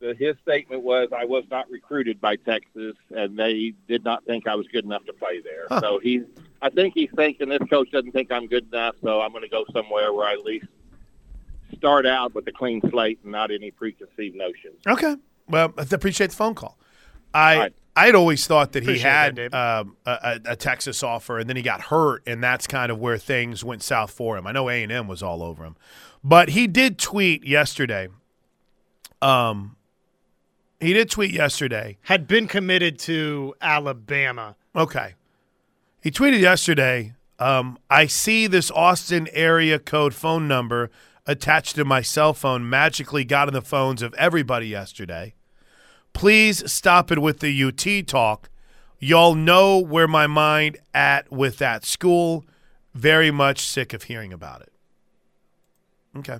The, 0.00 0.14
his 0.14 0.36
statement 0.42 0.82
was, 0.82 1.08
"I 1.14 1.26
was 1.26 1.44
not 1.50 1.70
recruited 1.70 2.18
by 2.18 2.36
Texas, 2.36 2.96
and 3.14 3.38
they 3.38 3.74
did 3.86 4.04
not 4.04 4.24
think 4.24 4.48
I 4.48 4.54
was 4.54 4.66
good 4.68 4.84
enough 4.84 5.04
to 5.04 5.12
play 5.12 5.40
there." 5.40 5.66
Huh. 5.68 5.80
So 5.82 5.98
he's. 5.98 6.22
I 6.62 6.70
think 6.70 6.94
he's 6.94 7.10
thinking 7.14 7.50
this 7.50 7.68
coach 7.68 7.90
doesn't 7.90 8.12
think 8.12 8.32
I'm 8.32 8.46
good 8.46 8.68
enough, 8.72 8.96
so 9.02 9.20
I'm 9.20 9.32
going 9.32 9.42
to 9.42 9.50
go 9.50 9.66
somewhere 9.74 10.10
where 10.14 10.26
I 10.26 10.32
at 10.32 10.44
least 10.44 10.66
start 11.76 12.06
out 12.06 12.34
with 12.34 12.48
a 12.48 12.52
clean 12.52 12.80
slate 12.88 13.18
and 13.22 13.32
not 13.32 13.50
any 13.50 13.70
preconceived 13.70 14.34
notions. 14.34 14.80
Okay. 14.86 15.16
Well, 15.46 15.74
I 15.76 15.86
appreciate 15.90 16.30
the 16.30 16.36
phone 16.36 16.54
call. 16.54 16.78
I 17.34 17.58
right. 17.58 17.74
I 17.96 18.06
had 18.06 18.14
always 18.14 18.46
thought 18.46 18.72
that 18.72 18.82
he 18.82 18.98
had 18.98 19.36
that, 19.36 19.54
um, 19.54 19.96
a, 20.04 20.10
a, 20.10 20.40
a 20.52 20.56
Texas 20.56 21.02
offer, 21.02 21.38
and 21.38 21.48
then 21.48 21.56
he 21.56 21.62
got 21.62 21.80
hurt, 21.80 22.22
and 22.26 22.42
that's 22.42 22.66
kind 22.66 22.90
of 22.90 22.98
where 22.98 23.18
things 23.18 23.62
went 23.62 23.82
south 23.82 24.10
for 24.10 24.36
him. 24.36 24.46
I 24.46 24.52
know 24.52 24.68
A 24.68 24.82
and 24.82 24.90
M 24.90 25.06
was 25.06 25.22
all 25.22 25.42
over 25.42 25.64
him, 25.64 25.76
but 26.24 26.50
he 26.50 26.66
did 26.66 26.98
tweet 26.98 27.44
yesterday. 27.44 28.08
Um, 29.22 29.76
he 30.80 30.92
did 30.92 31.08
tweet 31.08 31.32
yesterday. 31.32 31.98
Had 32.02 32.26
been 32.26 32.48
committed 32.48 32.98
to 33.00 33.54
Alabama. 33.60 34.56
Okay. 34.74 35.14
He 36.02 36.10
tweeted 36.10 36.40
yesterday, 36.40 37.14
um, 37.38 37.78
I 37.88 38.06
see 38.06 38.46
this 38.46 38.70
Austin 38.72 39.28
area 39.32 39.78
code 39.78 40.14
phone 40.14 40.46
number 40.48 40.90
attached 41.26 41.76
to 41.76 41.84
my 41.84 42.02
cell 42.02 42.34
phone 42.34 42.68
magically 42.68 43.24
got 43.24 43.48
in 43.48 43.54
the 43.54 43.62
phones 43.62 44.02
of 44.02 44.12
everybody 44.14 44.66
yesterday. 44.66 45.34
Please 46.14 46.70
stop 46.72 47.12
it 47.12 47.18
with 47.18 47.40
the 47.40 47.64
UT 47.64 48.06
talk. 48.06 48.48
Y'all 48.98 49.34
know 49.34 49.78
where 49.78 50.08
my 50.08 50.26
mind 50.26 50.78
at 50.94 51.30
with 51.30 51.58
that 51.58 51.84
school. 51.84 52.46
Very 52.94 53.30
much 53.30 53.66
sick 53.66 53.92
of 53.92 54.04
hearing 54.04 54.32
about 54.32 54.62
it. 54.62 54.72
Okay. 56.16 56.38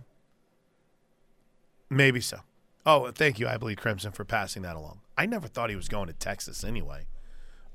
Maybe 1.90 2.20
so. 2.20 2.38
Oh, 2.86 3.10
thank 3.10 3.38
you, 3.38 3.46
I 3.46 3.58
believe 3.58 3.76
Crimson, 3.76 4.12
for 4.12 4.24
passing 4.24 4.62
that 4.62 4.76
along. 4.76 5.00
I 5.18 5.26
never 5.26 5.48
thought 5.48 5.68
he 5.68 5.76
was 5.76 5.88
going 5.88 6.06
to 6.06 6.12
Texas 6.14 6.64
anyway 6.64 7.06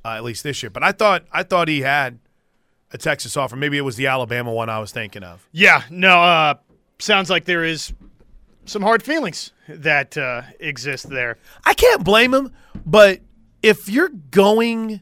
uh, 0.03 0.09
at 0.09 0.23
least 0.23 0.43
this 0.43 0.61
year. 0.63 0.69
But 0.69 0.83
I 0.83 0.91
thought 0.91 1.25
I 1.31 1.43
thought 1.43 1.67
he 1.67 1.81
had 1.81 2.19
a 2.91 2.97
Texas 2.97 3.37
offer. 3.37 3.55
Maybe 3.55 3.77
it 3.77 3.81
was 3.81 3.95
the 3.95 4.07
Alabama 4.07 4.51
one 4.51 4.69
I 4.69 4.79
was 4.79 4.91
thinking 4.91 5.23
of. 5.23 5.47
Yeah, 5.51 5.83
no, 5.89 6.21
uh, 6.21 6.55
sounds 6.99 7.29
like 7.29 7.45
there 7.45 7.63
is 7.63 7.93
some 8.69 8.81
hard 8.81 9.03
feelings 9.03 9.51
that 9.67 10.17
uh, 10.17 10.43
exist 10.59 11.09
there. 11.09 11.37
I 11.65 11.73
can't 11.73 12.03
blame 12.03 12.33
him, 12.33 12.51
but 12.85 13.21
if 13.61 13.89
you're 13.89 14.09
going, 14.09 15.01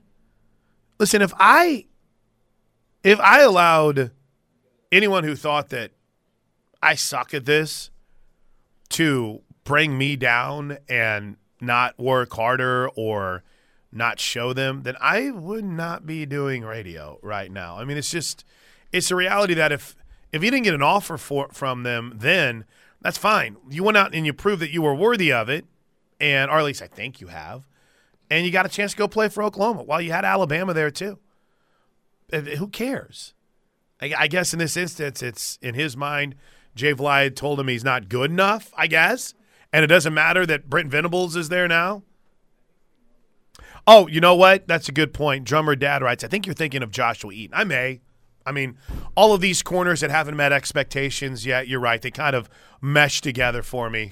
listen, 0.99 1.21
if 1.21 1.33
I 1.37 1.85
if 3.03 3.19
I 3.19 3.41
allowed 3.41 4.11
anyone 4.91 5.23
who 5.23 5.35
thought 5.35 5.69
that 5.69 5.91
I 6.81 6.95
suck 6.95 7.33
at 7.33 7.45
this 7.45 7.89
to 8.89 9.41
bring 9.63 9.97
me 9.97 10.15
down 10.15 10.77
and 10.89 11.37
not 11.59 11.97
work 11.99 12.33
harder 12.33 12.89
or 12.89 13.43
not 13.91 14.19
show 14.19 14.53
them, 14.53 14.83
then 14.83 14.95
I 14.99 15.31
would 15.31 15.65
not 15.65 16.05
be 16.05 16.25
doing 16.25 16.63
radio 16.63 17.19
right 17.21 17.51
now. 17.51 17.77
I 17.77 17.85
mean, 17.85 17.97
it's 17.97 18.11
just 18.11 18.43
it's 18.91 19.11
a 19.11 19.15
reality 19.15 19.53
that 19.55 19.71
if 19.71 19.95
if 20.31 20.43
you 20.43 20.51
didn't 20.51 20.65
get 20.65 20.73
an 20.73 20.81
offer 20.81 21.17
for 21.17 21.49
from 21.51 21.83
them, 21.83 22.13
then 22.15 22.65
that's 23.01 23.17
fine. 23.17 23.57
You 23.69 23.83
went 23.83 23.97
out 23.97 24.13
and 24.13 24.25
you 24.25 24.33
proved 24.33 24.61
that 24.61 24.71
you 24.71 24.81
were 24.81 24.95
worthy 24.95 25.31
of 25.31 25.49
it, 25.49 25.65
and 26.19 26.49
or 26.49 26.57
at 26.57 26.65
least 26.65 26.81
I 26.81 26.87
think 26.87 27.21
you 27.21 27.27
have, 27.27 27.63
and 28.29 28.45
you 28.45 28.51
got 28.51 28.65
a 28.65 28.69
chance 28.69 28.91
to 28.91 28.97
go 28.97 29.07
play 29.07 29.29
for 29.29 29.43
Oklahoma. 29.43 29.83
While 29.83 30.01
you 30.01 30.11
had 30.11 30.25
Alabama 30.25 30.73
there 30.73 30.91
too. 30.91 31.19
Who 32.31 32.67
cares? 32.67 33.33
I, 34.01 34.13
I 34.17 34.27
guess 34.27 34.51
in 34.51 34.59
this 34.59 34.75
instance, 34.75 35.23
it's 35.23 35.57
in 35.61 35.75
his 35.75 35.95
mind. 35.95 36.35
Jay 36.75 36.93
Valai 36.93 37.33
told 37.35 37.59
him 37.59 37.67
he's 37.67 37.83
not 37.83 38.09
good 38.09 38.29
enough. 38.29 38.73
I 38.77 38.87
guess, 38.87 39.33
and 39.71 39.83
it 39.83 39.87
doesn't 39.87 40.13
matter 40.13 40.45
that 40.45 40.69
Brent 40.69 40.89
Venables 40.89 41.35
is 41.35 41.49
there 41.49 41.67
now. 41.67 42.03
Oh, 43.89 44.07
you 44.07 44.19
know 44.19 44.35
what? 44.35 44.67
That's 44.67 44.89
a 44.89 44.91
good 44.91 45.13
point. 45.13 45.45
Drummer 45.45 45.73
Dad 45.75 46.01
writes, 46.01 46.21
I 46.21 46.27
think 46.27 46.45
you're 46.45 46.53
thinking 46.53 46.83
of 46.83 46.91
Joshua 46.91 47.31
Eaton. 47.31 47.55
I 47.57 47.63
may. 47.63 48.01
I 48.47 48.51
mean, 48.51 48.77
all 49.15 49.33
of 49.33 49.41
these 49.41 49.61
corners 49.61 49.99
that 50.01 50.09
haven't 50.09 50.37
met 50.37 50.53
expectations 50.53 51.45
yet, 51.45 51.67
you're 51.67 51.79
right. 51.81 52.01
They 52.01 52.11
kind 52.11 52.35
of 52.35 52.49
mesh 52.81 53.19
together 53.21 53.61
for 53.61 53.89
me. 53.89 54.11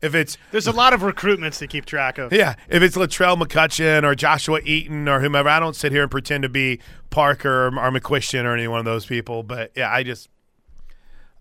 If 0.00 0.14
it's 0.14 0.36
There's 0.52 0.66
a 0.66 0.72
lot 0.72 0.92
of 0.92 1.00
recruitments 1.00 1.58
to 1.58 1.66
keep 1.66 1.84
track 1.86 2.18
of. 2.18 2.32
yeah, 2.32 2.54
if 2.68 2.82
it's 2.82 2.96
Latrell 2.96 3.40
McCutcheon 3.40 4.04
or 4.04 4.14
Joshua 4.14 4.60
Eaton 4.64 5.08
or 5.08 5.20
whomever, 5.20 5.48
I 5.48 5.58
don't 5.58 5.74
sit 5.74 5.92
here 5.92 6.02
and 6.02 6.10
pretend 6.10 6.42
to 6.42 6.48
be 6.48 6.78
Parker 7.10 7.66
or, 7.66 7.68
or 7.68 7.90
McQuistion 7.90 8.44
or 8.44 8.54
any 8.54 8.68
one 8.68 8.78
of 8.78 8.84
those 8.84 9.06
people. 9.06 9.42
But 9.42 9.72
yeah, 9.74 9.90
I 9.90 10.02
just, 10.02 10.28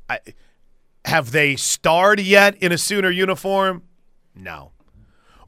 I 0.10 0.20
have 1.06 1.32
they 1.32 1.56
starred 1.58 2.20
yet 2.20 2.56
in 2.58 2.72
a 2.72 2.78
Sooner 2.78 3.10
uniform? 3.10 3.84
No. 4.34 4.72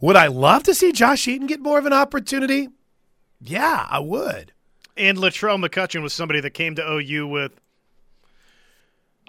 Would 0.02 0.18
I 0.18 0.28
love 0.28 0.64
to 0.64 0.76
see 0.76 0.92
Josh 0.92 1.28
Eaton 1.28 1.48
get 1.48 1.62
more 1.62 1.80
of 1.80 1.86
an 1.86 1.94
opportunity? 1.94 2.68
Yeah, 3.40 3.88
I 3.90 4.00
would. 4.00 4.52
And 4.98 5.18
Latrell 5.18 5.64
McCutcheon 5.64 6.02
was 6.02 6.14
somebody 6.14 6.40
that 6.40 6.52
came 6.52 6.76
to 6.76 6.90
OU 6.90 7.28
with, 7.28 7.60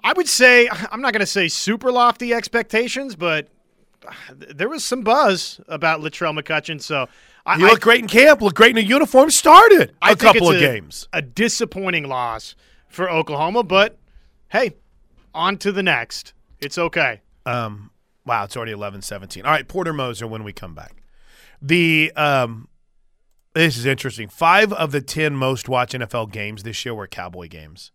I 0.03 0.13
would 0.13 0.27
say, 0.27 0.69
I'm 0.69 1.01
not 1.01 1.11
going 1.13 1.21
to 1.21 1.25
say 1.25 1.47
super 1.47 1.91
lofty 1.91 2.33
expectations, 2.33 3.15
but 3.15 3.49
there 4.37 4.69
was 4.69 4.83
some 4.85 5.01
buzz 5.01 5.59
about 5.67 6.01
Latrell 6.01 6.39
McCutcheon. 6.39 6.81
So 6.81 7.07
I, 7.45 7.57
He 7.57 7.65
I 7.65 7.75
great 7.75 8.01
in 8.01 8.07
camp, 8.07 8.41
looked 8.41 8.55
great 8.55 8.71
in 8.71 8.77
a 8.77 8.87
uniform, 8.87 9.29
started 9.29 9.93
I 10.01 10.11
a 10.11 10.15
think 10.15 10.33
couple 10.35 10.49
of 10.51 10.57
a- 10.57 10.59
games. 10.59 11.07
A 11.11 11.21
disappointing 11.21 12.07
loss 12.07 12.55
for 12.87 13.09
Oklahoma, 13.09 13.63
but 13.63 13.97
hey, 14.49 14.75
on 15.33 15.57
to 15.57 15.71
the 15.71 15.83
next. 15.83 16.33
It's 16.59 16.77
okay. 16.77 17.21
Um, 17.45 17.91
wow, 18.25 18.45
it's 18.45 18.55
already 18.55 18.71
eleven 18.71 19.01
seventeen. 19.01 19.45
All 19.45 19.51
right, 19.51 19.67
Porter 19.67 19.93
Moser 19.93 20.25
when 20.27 20.43
we 20.43 20.53
come 20.53 20.73
back. 20.73 21.03
The 21.61 22.11
um, 22.15 22.67
this 23.57 23.77
is 23.77 23.85
interesting. 23.85 24.27
Five 24.27 24.71
of 24.73 24.91
the 24.91 25.01
ten 25.01 25.35
most 25.35 25.67
watched 25.67 25.93
NFL 25.93 26.31
games 26.31 26.63
this 26.63 26.85
year 26.85 26.93
were 26.93 27.07
Cowboy 27.07 27.47
games, 27.47 27.91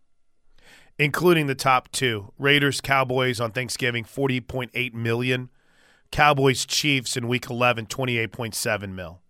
including 0.97 1.47
the 1.47 1.55
top 1.55 1.91
two: 1.91 2.33
Raiders 2.37 2.81
Cowboys 2.81 3.39
on 3.39 3.51
Thanksgiving, 3.51 4.03
forty 4.03 4.41
point 4.41 4.71
eight 4.73 4.93
million. 4.93 5.49
Cowboys 6.13 6.67
Chiefs 6.67 7.17
in 7.17 7.27
Week 7.27 7.49
11, 7.49 7.87
28.7 7.87 8.93
mil. 8.93 9.23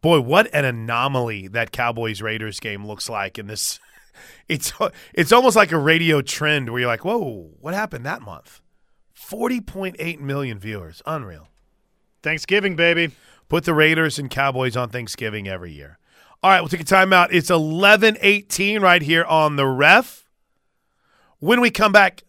Boy, 0.00 0.18
what 0.18 0.48
an 0.54 0.64
anomaly 0.64 1.48
that 1.48 1.70
Cowboys 1.70 2.22
Raiders 2.22 2.58
game 2.60 2.86
looks 2.86 3.08
like 3.08 3.38
in 3.38 3.46
this. 3.46 3.78
It's 4.48 4.72
it's 5.14 5.32
almost 5.32 5.56
like 5.56 5.70
a 5.72 5.78
radio 5.78 6.20
trend 6.20 6.68
where 6.68 6.80
you're 6.80 6.88
like, 6.88 7.04
whoa, 7.04 7.52
what 7.60 7.72
happened 7.72 8.04
that 8.04 8.20
month? 8.20 8.60
40.8 9.16 10.18
million 10.20 10.58
viewers. 10.58 11.00
Unreal. 11.06 11.48
Thanksgiving, 12.22 12.74
baby. 12.74 13.12
Put 13.50 13.64
the 13.64 13.74
Raiders 13.74 14.16
and 14.16 14.30
Cowboys 14.30 14.76
on 14.76 14.90
Thanksgiving 14.90 15.48
every 15.48 15.72
year. 15.72 15.98
All 16.40 16.52
right, 16.52 16.60
we'll 16.60 16.68
take 16.68 16.80
a 16.80 16.84
timeout. 16.84 17.30
It's 17.32 17.50
11:18 17.50 18.80
right 18.80 19.02
here 19.02 19.24
on 19.24 19.56
the 19.56 19.66
ref. 19.66 20.24
When 21.40 21.60
we 21.60 21.70
come 21.70 21.90
back, 21.90 22.22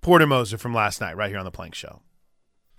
Porter 0.00 0.26
Moser 0.26 0.56
from 0.56 0.72
last 0.72 0.98
night, 0.98 1.14
right 1.14 1.28
here 1.28 1.38
on 1.38 1.44
the 1.44 1.50
Plank 1.50 1.74
Show. 1.74 2.00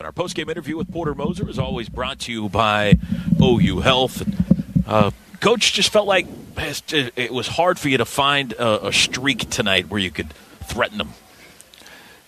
Our 0.02 0.12
post-game 0.12 0.50
interview 0.50 0.76
with 0.76 0.92
Porter 0.92 1.14
Moser 1.14 1.48
is 1.48 1.60
always 1.60 1.88
brought 1.88 2.18
to 2.22 2.32
you 2.32 2.50
by 2.50 2.96
OU 3.40 3.80
Health. 3.82 4.24
Uh, 4.88 5.12
Coach 5.40 5.74
just 5.74 5.92
felt 5.92 6.08
like 6.08 6.26
it 6.58 7.32
was 7.32 7.48
hard 7.48 7.78
for 7.78 7.90
you 7.90 8.00
to 8.00 8.06
find 8.06 8.54
a, 8.54 8.88
a 8.88 8.92
streak 8.92 9.52
tonight 9.52 9.88
where 9.90 10.00
you 10.00 10.10
could 10.10 10.34
threaten 10.64 10.98
them. 10.98 11.14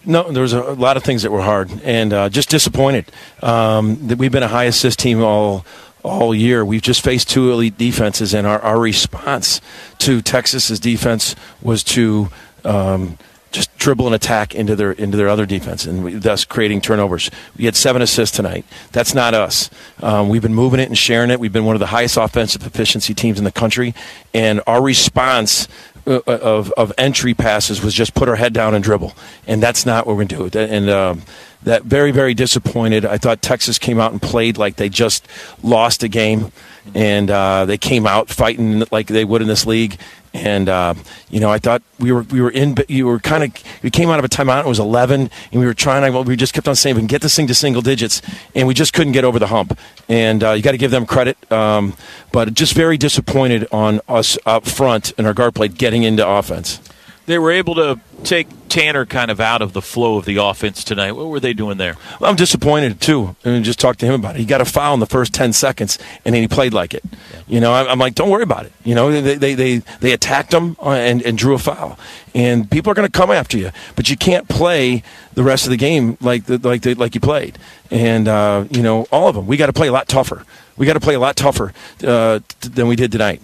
No, 0.07 0.31
there 0.31 0.41
was 0.41 0.53
a 0.53 0.61
lot 0.61 0.95
of 0.95 1.03
things 1.03 1.23
that 1.23 1.31
were 1.31 1.41
hard 1.41 1.69
and 1.83 2.13
uh, 2.13 2.29
just 2.29 2.49
disappointed. 2.49 3.11
Um, 3.43 4.07
that 4.07 4.17
we've 4.17 4.31
been 4.31 4.41
a 4.41 4.47
high 4.47 4.63
assist 4.63 4.99
team 4.99 5.21
all 5.21 5.65
all 6.01 6.33
year. 6.33 6.63
We've 6.63 6.81
just 6.81 7.01
faced 7.03 7.29
two 7.29 7.51
elite 7.51 7.77
defenses, 7.77 8.33
and 8.33 8.47
our, 8.47 8.59
our 8.61 8.79
response 8.79 9.59
to 9.99 10.21
Texas's 10.21 10.79
defense 10.79 11.35
was 11.61 11.83
to 11.83 12.29
um, 12.63 13.17
just 13.51 13.77
dribble 13.77 14.05
and 14.05 14.15
attack 14.15 14.55
into 14.55 14.77
their 14.77 14.93
into 14.93 15.17
their 15.17 15.27
other 15.27 15.45
defense, 15.45 15.85
and 15.85 16.05
we, 16.05 16.13
thus 16.13 16.45
creating 16.45 16.79
turnovers. 16.79 17.29
We 17.57 17.65
had 17.65 17.75
seven 17.75 18.01
assists 18.01 18.33
tonight. 18.33 18.65
That's 18.93 19.13
not 19.13 19.33
us. 19.33 19.69
Um, 20.01 20.29
we've 20.29 20.41
been 20.41 20.55
moving 20.55 20.79
it 20.79 20.87
and 20.87 20.97
sharing 20.97 21.31
it. 21.31 21.39
We've 21.41 21.51
been 21.51 21.65
one 21.65 21.75
of 21.75 21.81
the 21.81 21.87
highest 21.87 22.15
offensive 22.15 22.65
efficiency 22.65 23.13
teams 23.13 23.39
in 23.39 23.43
the 23.43 23.51
country, 23.51 23.93
and 24.33 24.61
our 24.67 24.81
response 24.81 25.67
of, 26.07 26.71
of 26.71 26.93
entry 26.97 27.33
passes 27.33 27.83
was 27.83 27.93
just 27.93 28.13
put 28.13 28.29
our 28.29 28.35
head 28.35 28.53
down 28.53 28.73
and 28.73 28.83
dribble, 28.83 29.13
and 29.45 29.61
that's 29.61 29.85
not 29.85 30.07
what 30.07 30.15
we're 30.15 30.25
going 30.25 30.49
to 30.49 30.49
do. 30.49 30.59
And 30.59 30.89
um, 30.89 31.21
that 31.63 31.83
very 31.83 32.11
very 32.11 32.33
disappointed. 32.33 33.05
I 33.05 33.17
thought 33.17 33.41
Texas 33.41 33.77
came 33.79 33.99
out 33.99 34.11
and 34.11 34.21
played 34.21 34.57
like 34.57 34.75
they 34.75 34.89
just 34.89 35.27
lost 35.63 36.03
a 36.03 36.07
game, 36.07 36.51
and 36.93 37.29
uh, 37.29 37.65
they 37.65 37.77
came 37.77 38.05
out 38.05 38.29
fighting 38.29 38.83
like 38.91 39.07
they 39.07 39.25
would 39.25 39.41
in 39.41 39.47
this 39.47 39.65
league. 39.65 39.99
And 40.33 40.69
uh, 40.69 40.93
you 41.29 41.39
know, 41.39 41.49
I 41.49 41.57
thought 41.57 41.81
we 41.99 42.11
were 42.11 42.21
we 42.23 42.41
were 42.41 42.51
in, 42.51 42.75
but 42.75 42.89
you 42.89 43.07
were 43.07 43.19
kind 43.19 43.43
of 43.43 43.81
we 43.81 43.89
came 43.89 44.09
out 44.09 44.19
of 44.19 44.25
a 44.25 44.29
timeout. 44.29 44.65
It 44.65 44.67
was 44.67 44.79
eleven, 44.79 45.31
and 45.51 45.59
we 45.59 45.65
were 45.65 45.73
trying. 45.73 46.13
well, 46.13 46.23
we 46.23 46.35
just 46.35 46.53
kept 46.53 46.67
on 46.67 46.75
saying 46.75 46.95
we 46.95 47.01
can 47.01 47.07
get 47.07 47.21
this 47.21 47.35
thing 47.35 47.47
to 47.47 47.55
single 47.55 47.81
digits, 47.81 48.21
and 48.53 48.67
we 48.67 48.73
just 48.73 48.93
couldn't 48.93 49.13
get 49.13 49.23
over 49.23 49.39
the 49.39 49.47
hump. 49.47 49.77
And 50.07 50.43
uh, 50.43 50.51
you 50.51 50.61
got 50.61 50.71
to 50.71 50.77
give 50.77 50.91
them 50.91 51.05
credit, 51.05 51.51
um, 51.51 51.95
but 52.31 52.53
just 52.53 52.73
very 52.73 52.97
disappointed 52.97 53.67
on 53.71 53.99
us 54.07 54.37
up 54.45 54.65
front 54.65 55.11
and 55.17 55.25
our 55.25 55.33
guard 55.33 55.55
play 55.55 55.69
getting 55.69 56.03
into 56.03 56.27
offense. 56.27 56.79
They 57.27 57.37
were 57.37 57.51
able 57.51 57.75
to 57.75 57.99
take 58.23 58.47
Tanner 58.69 59.05
kind 59.05 59.29
of 59.29 59.41
out 59.41 59.61
of 59.61 59.73
the 59.73 59.81
flow 59.81 60.17
of 60.17 60.23
the 60.23 60.37
offense 60.37 60.81
tonight. 60.83 61.11
What 61.11 61.27
were 61.27 61.41
they 61.41 61.53
doing 61.53 61.77
there? 61.77 61.95
Well, 62.19 62.29
I'm 62.29 62.37
disappointed 62.37 63.01
too. 63.01 63.35
And 63.43 63.65
just 63.65 63.79
talked 63.81 63.99
to 63.99 64.05
him 64.05 64.13
about 64.13 64.35
it. 64.35 64.39
He 64.39 64.45
got 64.45 64.61
a 64.61 64.65
foul 64.65 64.93
in 64.93 65.01
the 65.01 65.05
first 65.05 65.33
ten 65.33 65.51
seconds, 65.51 65.99
and 66.23 66.33
then 66.33 66.41
he 66.41 66.47
played 66.47 66.73
like 66.73 66.93
it. 66.93 67.03
Yeah. 67.03 67.41
You 67.47 67.59
know, 67.59 67.73
I'm 67.73 67.99
like, 67.99 68.15
don't 68.15 68.29
worry 68.29 68.43
about 68.43 68.65
it. 68.65 68.71
You 68.85 68.95
know, 68.95 69.11
they 69.11 69.35
they 69.35 69.55
they, 69.55 69.77
they 69.99 70.11
attacked 70.13 70.53
him 70.53 70.77
uh, 70.81 70.91
and 70.91 71.21
and 71.21 71.37
drew 71.37 71.53
a 71.53 71.59
foul, 71.59 71.99
and 72.33 72.71
people 72.71 72.91
are 72.91 72.95
going 72.95 73.07
to 73.07 73.11
come 73.11 73.29
after 73.29 73.57
you, 73.57 73.71
but 73.97 74.09
you 74.09 74.15
can't 74.15 74.47
play 74.47 75.03
the 75.33 75.43
rest 75.43 75.65
of 75.65 75.71
the 75.71 75.77
game 75.77 76.17
like 76.21 76.45
the, 76.45 76.57
like 76.59 76.83
the, 76.83 76.95
like 76.95 77.13
you 77.13 77.19
played. 77.19 77.57
And 77.91 78.29
uh, 78.29 78.65
you 78.71 78.81
know, 78.81 79.05
all 79.11 79.27
of 79.27 79.35
them, 79.35 79.47
we 79.47 79.57
got 79.57 79.67
to 79.67 79.73
play 79.73 79.87
a 79.87 79.91
lot 79.91 80.07
tougher. 80.07 80.45
We 80.77 80.85
got 80.85 80.93
to 80.93 81.01
play 81.01 81.15
a 81.15 81.19
lot 81.19 81.35
tougher 81.35 81.73
uh, 82.05 82.39
than 82.61 82.87
we 82.87 82.95
did 82.95 83.11
tonight 83.11 83.41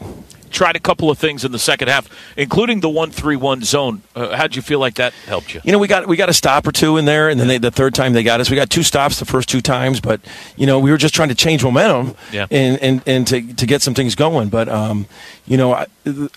tried 0.54 0.76
a 0.76 0.80
couple 0.80 1.10
of 1.10 1.18
things 1.18 1.44
in 1.44 1.52
the 1.52 1.60
second 1.60 1.88
half, 1.88 2.10
including 2.38 2.80
the 2.80 2.90
one-three-one 2.90 3.64
zone. 3.64 4.02
Uh, 4.16 4.36
how'd 4.36 4.56
you 4.56 4.62
feel 4.62 4.80
like 4.80 4.96
that 4.96 5.14
helped 5.26 5.54
you? 5.54 5.62
You 5.64 5.72
know, 5.72 5.80
we 5.80 5.88
got 5.88 6.08
we 6.08 6.16
got 6.16 6.30
a 6.30 6.34
stop 6.34 6.66
or 6.68 6.72
two 6.72 6.98
in 6.98 7.06
there, 7.06 7.30
and 7.30 7.40
then 7.40 7.48
they, 7.48 7.58
the 7.58 7.72
third 7.72 7.94
time 7.94 8.14
they 8.14 8.24
got 8.24 8.40
us, 8.40 8.50
we 8.50 8.56
got 8.56 8.70
two 8.70 8.84
stops 8.84 9.20
the 9.20 9.26
first 9.26 9.50
two 9.50 9.62
times. 9.62 10.00
But 10.00 10.22
you 10.56 10.66
know, 10.66 10.80
we 10.80 10.92
were 10.92 10.98
just 10.98 11.14
trying 11.14 11.30
to 11.30 11.36
change 11.36 11.64
momentum 11.64 12.16
yeah. 12.32 12.48
and, 12.50 12.82
and 12.82 13.02
and 13.06 13.28
to 13.28 13.54
to 13.54 13.66
get 13.66 13.82
some 13.82 13.94
things 13.94 14.16
going. 14.16 14.50
But 14.50 14.70
um, 14.70 15.08
you 15.46 15.58
know, 15.58 15.86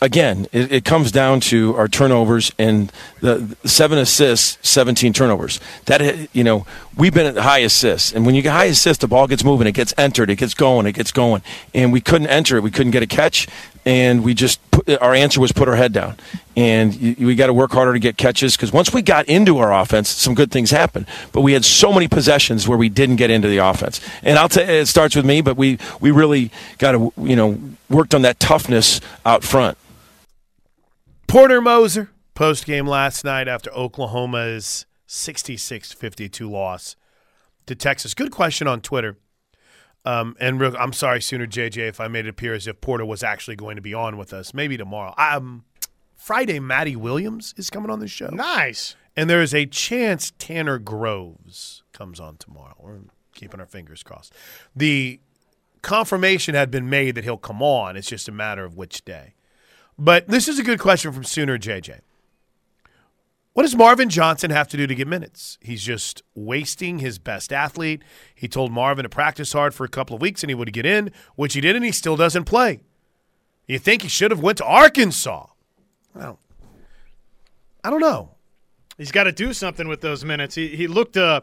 again, 0.00 0.46
it, 0.52 0.72
it, 0.72 0.84
comes 0.84 1.12
down 1.12 1.40
to 1.40 1.76
our 1.76 1.86
turnovers 1.86 2.50
and 2.58 2.90
the 3.20 3.56
seven 3.64 3.98
assists, 3.98 4.58
seventeen 4.68 5.12
turnovers. 5.12 5.60
That 5.84 6.34
you 6.34 6.42
know, 6.42 6.66
we've 6.96 7.14
been 7.14 7.26
at 7.26 7.36
high 7.36 7.60
assists, 7.60 8.12
and 8.12 8.26
when 8.26 8.34
you 8.34 8.42
get 8.42 8.52
high 8.52 8.64
assists, 8.64 9.00
the 9.00 9.08
ball 9.08 9.26
gets 9.26 9.44
moving, 9.44 9.66
it 9.66 9.72
gets 9.72 9.94
entered, 9.96 10.30
it 10.30 10.36
gets 10.36 10.54
going, 10.54 10.86
it 10.86 10.92
gets 10.92 11.12
going, 11.12 11.42
and 11.74 11.92
we 11.92 12.00
couldn't 12.00 12.28
enter 12.28 12.56
it, 12.56 12.62
we 12.62 12.70
couldn't 12.70 12.92
get 12.92 13.02
a 13.02 13.06
catch, 13.06 13.46
and 13.84 14.05
we 14.22 14.34
just 14.34 14.60
put, 14.70 14.88
our 15.00 15.14
answer 15.14 15.40
was 15.40 15.52
put 15.52 15.68
our 15.68 15.76
head 15.76 15.92
down, 15.92 16.16
and 16.56 16.94
you, 16.94 17.26
we 17.26 17.34
got 17.34 17.46
to 17.46 17.54
work 17.54 17.72
harder 17.72 17.92
to 17.92 17.98
get 17.98 18.16
catches 18.16 18.56
because 18.56 18.72
once 18.72 18.92
we 18.92 19.02
got 19.02 19.26
into 19.26 19.58
our 19.58 19.72
offense, 19.72 20.08
some 20.08 20.34
good 20.34 20.50
things 20.50 20.70
happened. 20.70 21.06
But 21.32 21.42
we 21.42 21.52
had 21.52 21.64
so 21.64 21.92
many 21.92 22.08
possessions 22.08 22.66
where 22.68 22.78
we 22.78 22.88
didn't 22.88 23.16
get 23.16 23.30
into 23.30 23.48
the 23.48 23.58
offense, 23.58 24.00
and 24.22 24.38
I'll 24.38 24.48
tell 24.48 24.66
you, 24.66 24.72
it 24.72 24.86
starts 24.86 25.16
with 25.16 25.24
me, 25.24 25.40
but 25.40 25.56
we 25.56 25.78
we 26.00 26.10
really 26.10 26.50
got 26.78 26.92
to 26.92 27.12
you 27.18 27.36
know 27.36 27.58
worked 27.88 28.14
on 28.14 28.22
that 28.22 28.40
toughness 28.40 29.00
out 29.24 29.42
front. 29.42 29.78
Porter 31.26 31.60
Moser 31.60 32.10
post 32.34 32.66
game 32.66 32.86
last 32.86 33.24
night 33.24 33.48
after 33.48 33.70
Oklahoma's 33.72 34.86
66-52 35.08 36.48
loss 36.48 36.96
to 37.66 37.74
Texas. 37.74 38.14
Good 38.14 38.30
question 38.30 38.68
on 38.68 38.80
Twitter. 38.80 39.16
Um, 40.06 40.36
and 40.38 40.60
real, 40.60 40.76
I'm 40.78 40.92
sorry, 40.92 41.20
Sooner 41.20 41.48
JJ, 41.48 41.88
if 41.88 42.00
I 42.00 42.06
made 42.06 42.26
it 42.26 42.28
appear 42.28 42.54
as 42.54 42.68
if 42.68 42.80
Porter 42.80 43.04
was 43.04 43.24
actually 43.24 43.56
going 43.56 43.74
to 43.74 43.82
be 43.82 43.92
on 43.92 44.16
with 44.16 44.32
us. 44.32 44.54
Maybe 44.54 44.76
tomorrow. 44.76 45.12
Um, 45.18 45.64
Friday, 46.14 46.60
Madi 46.60 46.94
Williams 46.94 47.54
is 47.56 47.70
coming 47.70 47.90
on 47.90 47.98
the 47.98 48.06
show. 48.06 48.28
Nice. 48.28 48.94
And 49.16 49.28
there 49.28 49.42
is 49.42 49.52
a 49.52 49.66
chance 49.66 50.32
Tanner 50.38 50.78
Groves 50.78 51.82
comes 51.92 52.20
on 52.20 52.36
tomorrow. 52.36 52.76
We're 52.78 53.00
keeping 53.34 53.58
our 53.58 53.66
fingers 53.66 54.04
crossed. 54.04 54.32
The 54.76 55.18
confirmation 55.82 56.54
had 56.54 56.70
been 56.70 56.88
made 56.88 57.16
that 57.16 57.24
he'll 57.24 57.36
come 57.36 57.60
on. 57.60 57.96
It's 57.96 58.08
just 58.08 58.28
a 58.28 58.32
matter 58.32 58.64
of 58.64 58.76
which 58.76 59.04
day. 59.04 59.34
But 59.98 60.28
this 60.28 60.46
is 60.46 60.58
a 60.58 60.62
good 60.62 60.78
question 60.78 61.12
from 61.12 61.24
Sooner 61.24 61.58
JJ. 61.58 62.00
What 63.56 63.62
does 63.62 63.74
Marvin 63.74 64.10
Johnson 64.10 64.50
have 64.50 64.68
to 64.68 64.76
do 64.76 64.86
to 64.86 64.94
get 64.94 65.08
minutes? 65.08 65.56
He's 65.62 65.82
just 65.82 66.22
wasting 66.34 66.98
his 66.98 67.18
best 67.18 67.54
athlete. 67.54 68.02
He 68.34 68.48
told 68.48 68.70
Marvin 68.70 69.04
to 69.04 69.08
practice 69.08 69.54
hard 69.54 69.72
for 69.72 69.84
a 69.84 69.88
couple 69.88 70.14
of 70.14 70.20
weeks 70.20 70.42
and 70.42 70.50
he 70.50 70.54
would 70.54 70.70
get 70.74 70.84
in, 70.84 71.10
which 71.36 71.54
he 71.54 71.62
did, 71.62 71.74
and 71.74 71.82
he 71.82 71.90
still 71.90 72.16
doesn't 72.16 72.44
play. 72.44 72.80
You 73.66 73.78
think 73.78 74.02
he 74.02 74.08
should 74.08 74.30
have 74.30 74.40
went 74.40 74.58
to 74.58 74.64
Arkansas? 74.66 75.46
Well, 76.14 76.38
I 77.82 77.88
don't 77.88 78.02
know. 78.02 78.34
He's 78.98 79.10
got 79.10 79.24
to 79.24 79.32
do 79.32 79.54
something 79.54 79.88
with 79.88 80.02
those 80.02 80.22
minutes. 80.22 80.54
He 80.54 80.76
he 80.76 80.86
looked. 80.86 81.16
Uh, 81.16 81.40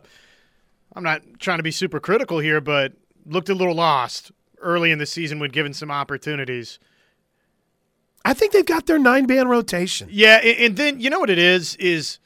I'm 0.96 1.02
not 1.02 1.24
trying 1.40 1.58
to 1.58 1.64
be 1.64 1.72
super 1.72 2.00
critical 2.00 2.38
here, 2.38 2.62
but 2.62 2.94
looked 3.26 3.50
a 3.50 3.56
little 3.56 3.74
lost 3.74 4.32
early 4.62 4.92
in 4.92 5.00
the 5.00 5.08
season 5.08 5.40
when 5.40 5.50
given 5.50 5.74
some 5.74 5.90
opportunities. 5.90 6.78
I 8.26 8.34
think 8.34 8.54
they've 8.54 8.66
got 8.66 8.86
their 8.86 9.00
nine 9.00 9.26
band 9.26 9.50
rotation. 9.50 10.08
Yeah, 10.12 10.38
and 10.38 10.78
then 10.78 11.00
you 11.00 11.10
know 11.10 11.20
what 11.20 11.30
it 11.30 11.40
is 11.40 11.76
is 11.76 12.20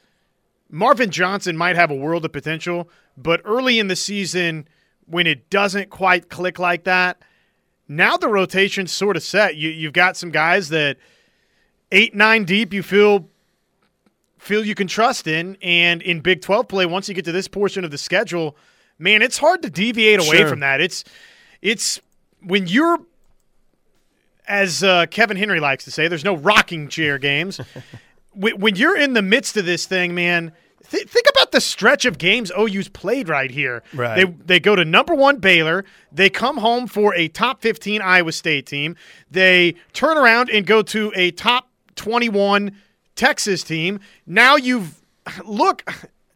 Marvin 0.70 1.10
Johnson 1.10 1.56
might 1.56 1.76
have 1.76 1.90
a 1.90 1.94
world 1.94 2.24
of 2.24 2.32
potential, 2.32 2.88
but 3.16 3.40
early 3.44 3.78
in 3.78 3.88
the 3.88 3.96
season 3.96 4.68
when 5.06 5.26
it 5.26 5.50
doesn't 5.50 5.90
quite 5.90 6.28
click 6.28 6.58
like 6.58 6.84
that, 6.84 7.22
now 7.88 8.16
the 8.16 8.28
rotation's 8.28 8.92
sort 8.92 9.16
of 9.16 9.22
set. 9.22 9.56
You 9.56 9.70
you've 9.70 9.92
got 9.92 10.16
some 10.16 10.30
guys 10.30 10.68
that 10.68 10.98
eight 11.90 12.14
nine 12.14 12.44
deep 12.44 12.72
you 12.72 12.82
feel 12.82 13.28
feel 14.38 14.64
you 14.64 14.74
can 14.74 14.86
trust 14.86 15.26
in, 15.26 15.56
and 15.62 16.00
in 16.02 16.20
Big 16.20 16.42
Twelve 16.42 16.68
play 16.68 16.86
once 16.86 17.08
you 17.08 17.14
get 17.14 17.24
to 17.24 17.32
this 17.32 17.48
portion 17.48 17.84
of 17.84 17.90
the 17.90 17.98
schedule, 17.98 18.56
man, 18.98 19.22
it's 19.22 19.38
hard 19.38 19.62
to 19.62 19.70
deviate 19.70 20.20
away 20.20 20.38
sure. 20.38 20.48
from 20.48 20.60
that. 20.60 20.80
It's 20.80 21.02
it's 21.62 22.00
when 22.42 22.66
you're 22.66 22.98
as 24.48 24.82
uh, 24.82 25.06
Kevin 25.06 25.36
Henry 25.36 25.60
likes 25.60 25.84
to 25.84 25.90
say, 25.90 26.08
there's 26.08 26.24
no 26.24 26.36
rocking 26.36 26.88
chair 26.88 27.18
games. 27.18 27.60
when 28.34 28.76
you're 28.76 28.96
in 28.96 29.12
the 29.12 29.22
midst 29.22 29.56
of 29.56 29.66
this 29.66 29.86
thing, 29.86 30.14
man, 30.14 30.52
th- 30.90 31.06
think 31.08 31.26
about 31.30 31.52
the 31.52 31.60
stretch 31.60 32.04
of 32.04 32.18
games 32.18 32.50
OU's 32.58 32.88
played 32.88 33.28
right 33.28 33.50
here. 33.50 33.82
Right. 33.92 34.16
They 34.16 34.24
they 34.24 34.60
go 34.60 34.74
to 34.74 34.84
number 34.84 35.14
one 35.14 35.36
Baylor. 35.36 35.84
They 36.10 36.30
come 36.30 36.56
home 36.56 36.86
for 36.86 37.14
a 37.14 37.28
top 37.28 37.60
15 37.60 38.00
Iowa 38.00 38.32
State 38.32 38.66
team. 38.66 38.96
They 39.30 39.74
turn 39.92 40.16
around 40.16 40.50
and 40.50 40.66
go 40.66 40.82
to 40.82 41.12
a 41.14 41.30
top 41.32 41.68
21 41.96 42.72
Texas 43.16 43.62
team. 43.62 44.00
Now 44.26 44.56
you've 44.56 45.00
look. 45.44 45.84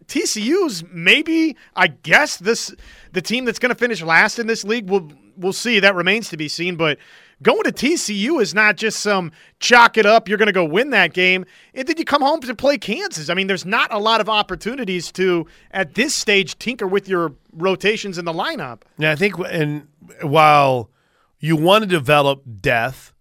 TCU's 0.09 0.85
maybe, 0.92 1.57
I 1.75 1.87
guess 1.87 2.37
this 2.37 2.75
the 3.12 3.22
team 3.22 3.46
that's 3.46 3.59
going 3.59 3.70
to 3.70 3.79
finish 3.79 4.03
last 4.03 4.38
in 4.38 4.46
this 4.46 4.62
league. 4.62 4.90
We'll 4.90 5.11
we'll 5.38 5.55
see. 5.55 5.81
That 5.81 5.94
remains 5.94 6.29
to 6.31 6.37
be 6.37 6.48
seen. 6.48 6.77
But 6.77 6.98
going 7.42 7.62
to 7.64 7.72
TCU 7.72 8.40
is 8.40 8.55
not 8.55 8.76
just 8.76 9.00
some 9.00 9.33
chalk 9.59 9.96
it 9.96 10.07
up, 10.07 10.28
you're 10.28 10.38
going 10.38 10.46
to 10.46 10.52
go 10.52 10.64
win 10.64 10.90
that 10.90 11.12
game, 11.12 11.44
and 11.74 11.87
then 11.87 11.96
you 11.98 12.05
come 12.05 12.22
home 12.22 12.40
to 12.40 12.55
play 12.55 12.78
Kansas. 12.78 13.28
I 13.28 13.35
mean, 13.35 13.46
there's 13.46 13.66
not 13.66 13.92
a 13.92 13.98
lot 13.98 14.20
of 14.20 14.28
opportunities 14.28 15.11
to, 15.12 15.46
at 15.70 15.94
this 15.94 16.14
stage, 16.14 16.59
tinker 16.59 16.87
with 16.87 17.09
your 17.09 17.33
rotations 17.52 18.18
in 18.18 18.24
the 18.24 18.33
lineup. 18.33 18.83
Yeah, 18.98 19.12
I 19.12 19.16
think, 19.16 19.35
and 19.38 19.88
while 20.22 20.90
you 21.38 21.57
want 21.57 21.83
to 21.83 21.88
develop 21.88 22.42
depth, 22.61 23.12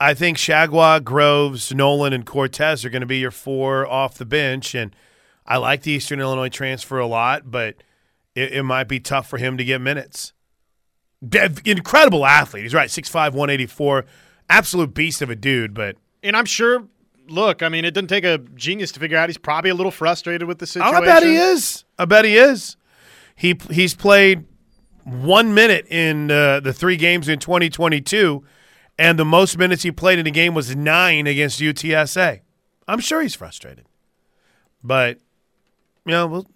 I 0.00 0.14
think 0.14 0.38
Chargois, 0.38 1.04
Groves, 1.04 1.74
Noland, 1.74 2.14
and 2.14 2.24
Cortes 2.24 2.84
are 2.84 2.90
going 2.90 3.00
to 3.00 3.06
be 3.06 3.18
your 3.18 3.30
four 3.30 3.86
off 3.86 4.16
the 4.16 4.24
bench. 4.24 4.74
And 4.74 4.96
I 5.46 5.58
like 5.58 5.82
the 5.82 5.92
Eastern 5.92 6.20
Illinois 6.20 6.48
transfer 6.48 6.98
a 6.98 7.06
lot, 7.06 7.50
but 7.50 7.82
it, 8.34 8.54
it 8.54 8.62
might 8.62 8.88
be 8.88 8.98
tough 8.98 9.28
for 9.28 9.36
him 9.36 9.58
to 9.58 9.64
get 9.64 9.80
minutes 9.80 10.32
incredible 11.64 12.24
athlete. 12.26 12.64
He's 12.64 12.74
right, 12.74 12.88
6'5", 12.88 13.14
184. 13.32 14.04
Absolute 14.48 14.94
beast 14.94 15.22
of 15.22 15.30
a 15.30 15.36
dude, 15.36 15.74
but 15.74 15.96
and 16.22 16.36
I'm 16.36 16.46
sure. 16.46 16.86
Look, 17.28 17.62
I 17.62 17.68
mean, 17.68 17.84
it 17.84 17.92
doesn't 17.92 18.08
take 18.08 18.24
a 18.24 18.38
genius 18.56 18.90
to 18.92 19.00
figure 19.00 19.16
out 19.16 19.28
he's 19.28 19.38
probably 19.38 19.70
a 19.70 19.74
little 19.74 19.92
frustrated 19.92 20.48
with 20.48 20.58
the 20.58 20.66
situation. 20.66 20.96
I 20.96 21.00
bet 21.00 21.22
he 21.22 21.36
is. 21.36 21.84
I 21.96 22.04
bet 22.04 22.24
he 22.24 22.36
is. 22.36 22.76
He 23.36 23.56
he's 23.70 23.94
played 23.94 24.46
one 25.04 25.54
minute 25.54 25.86
in 25.86 26.30
uh, 26.30 26.58
the 26.58 26.72
three 26.72 26.96
games 26.96 27.28
in 27.28 27.38
2022, 27.38 28.44
and 28.98 29.16
the 29.16 29.24
most 29.24 29.56
minutes 29.58 29.84
he 29.84 29.92
played 29.92 30.18
in 30.18 30.26
a 30.26 30.30
game 30.32 30.54
was 30.54 30.74
nine 30.74 31.28
against 31.28 31.60
UTSA. 31.60 32.40
I'm 32.88 32.98
sure 32.98 33.22
he's 33.22 33.36
frustrated, 33.36 33.86
but 34.82 35.18
you 36.04 36.12
know, 36.12 36.26
well, 36.26 36.50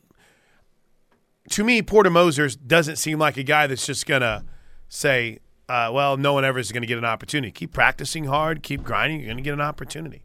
to 1.50 1.62
me, 1.62 1.82
Porter 1.82 2.10
Mosers 2.10 2.58
doesn't 2.66 2.96
seem 2.96 3.20
like 3.20 3.36
a 3.36 3.44
guy 3.44 3.68
that's 3.68 3.86
just 3.86 4.06
gonna 4.06 4.44
say, 4.88 5.38
uh, 5.68 5.90
"Well, 5.92 6.16
no 6.16 6.32
one 6.32 6.44
ever 6.44 6.58
is 6.58 6.72
going 6.72 6.82
to 6.82 6.86
get 6.86 6.98
an 6.98 7.04
opportunity." 7.04 7.50
Keep 7.52 7.72
practicing 7.72 8.24
hard, 8.24 8.62
keep 8.62 8.82
grinding. 8.82 9.20
You're 9.20 9.28
going 9.28 9.36
to 9.38 9.42
get 9.42 9.54
an 9.54 9.60
opportunity. 9.60 10.24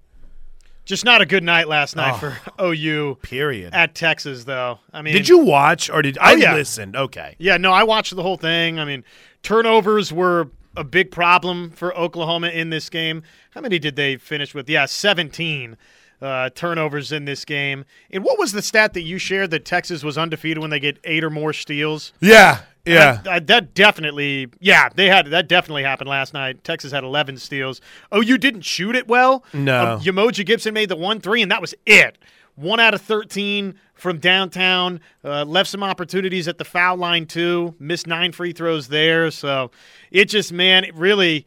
Just 0.85 1.05
not 1.05 1.21
a 1.21 1.25
good 1.27 1.43
night 1.43 1.67
last 1.67 1.95
night 1.95 2.13
Oh. 2.15 2.17
for 2.17 2.37
OU 2.63 3.19
Period. 3.21 3.73
at 3.75 3.93
Texas, 3.93 4.45
though. 4.45 4.79
I 4.91 5.03
mean, 5.03 5.13
did 5.13 5.29
you 5.29 5.37
watch 5.39 5.87
or 5.89 6.01
did 6.01 6.17
I 6.19 6.33
Oh, 6.33 6.35
yeah. 6.37 6.53
listened? 6.55 6.95
Okay. 6.95 7.35
Yeah, 7.37 7.57
no, 7.57 7.71
I 7.71 7.83
watched 7.83 8.15
the 8.15 8.23
whole 8.23 8.37
thing. 8.37 8.79
I 8.79 8.85
mean, 8.85 9.03
turnovers 9.43 10.11
were 10.11 10.49
a 10.75 10.83
big 10.83 11.11
problem 11.11 11.69
for 11.71 11.95
Oklahoma 11.95 12.47
in 12.49 12.71
this 12.71 12.89
game. 12.89 13.21
How 13.51 13.61
many 13.61 13.77
did 13.77 13.95
they 13.97 14.17
finish 14.17 14.55
with? 14.55 14.67
Yeah, 14.69 14.85
17 14.85 15.77
uh, 16.21 16.49
turnovers 16.55 17.11
in 17.11 17.25
this 17.25 17.45
game. 17.45 17.85
And 18.09 18.23
what 18.23 18.39
was 18.39 18.51
the 18.51 18.61
stat 18.61 18.93
that 18.93 19.01
you 19.01 19.19
shared 19.19 19.51
that 19.51 19.65
Texas 19.65 20.03
was 20.03 20.17
undefeated 20.17 20.57
when 20.57 20.69
they 20.71 20.79
get 20.79 20.97
eight 21.03 21.23
or 21.23 21.29
more 21.29 21.53
steals? 21.53 22.13
Yeah. 22.19 22.61
Yeah. 22.93 23.21
That, 23.23 23.47
that 23.47 23.73
definitely, 23.73 24.47
yeah, 24.59 24.89
they 24.93 25.07
had 25.07 25.27
that 25.27 25.47
definitely 25.47 25.83
happened 25.83 26.09
last 26.09 26.33
night. 26.33 26.63
Texas 26.63 26.91
had 26.91 27.03
11 27.03 27.37
steals. 27.37 27.81
Oh, 28.11 28.21
you 28.21 28.37
didn't 28.37 28.61
shoot 28.61 28.95
it 28.95 29.07
well. 29.07 29.43
No. 29.53 29.99
Um, 30.05 30.31
Gibson 30.31 30.73
made 30.73 30.89
the 30.89 30.95
one 30.95 31.19
three, 31.21 31.41
and 31.41 31.51
that 31.51 31.61
was 31.61 31.75
it. 31.85 32.17
One 32.55 32.79
out 32.79 32.93
of 32.93 33.01
13 33.01 33.75
from 33.93 34.17
downtown. 34.17 34.99
Uh, 35.23 35.45
left 35.45 35.69
some 35.69 35.83
opportunities 35.83 36.47
at 36.47 36.57
the 36.57 36.65
foul 36.65 36.97
line 36.97 37.25
too. 37.25 37.75
Missed 37.79 38.07
nine 38.07 38.31
free 38.31 38.51
throws 38.51 38.87
there. 38.87 39.31
So 39.31 39.71
it 40.11 40.25
just, 40.25 40.51
man, 40.51 40.83
it 40.83 40.95
really, 40.95 41.45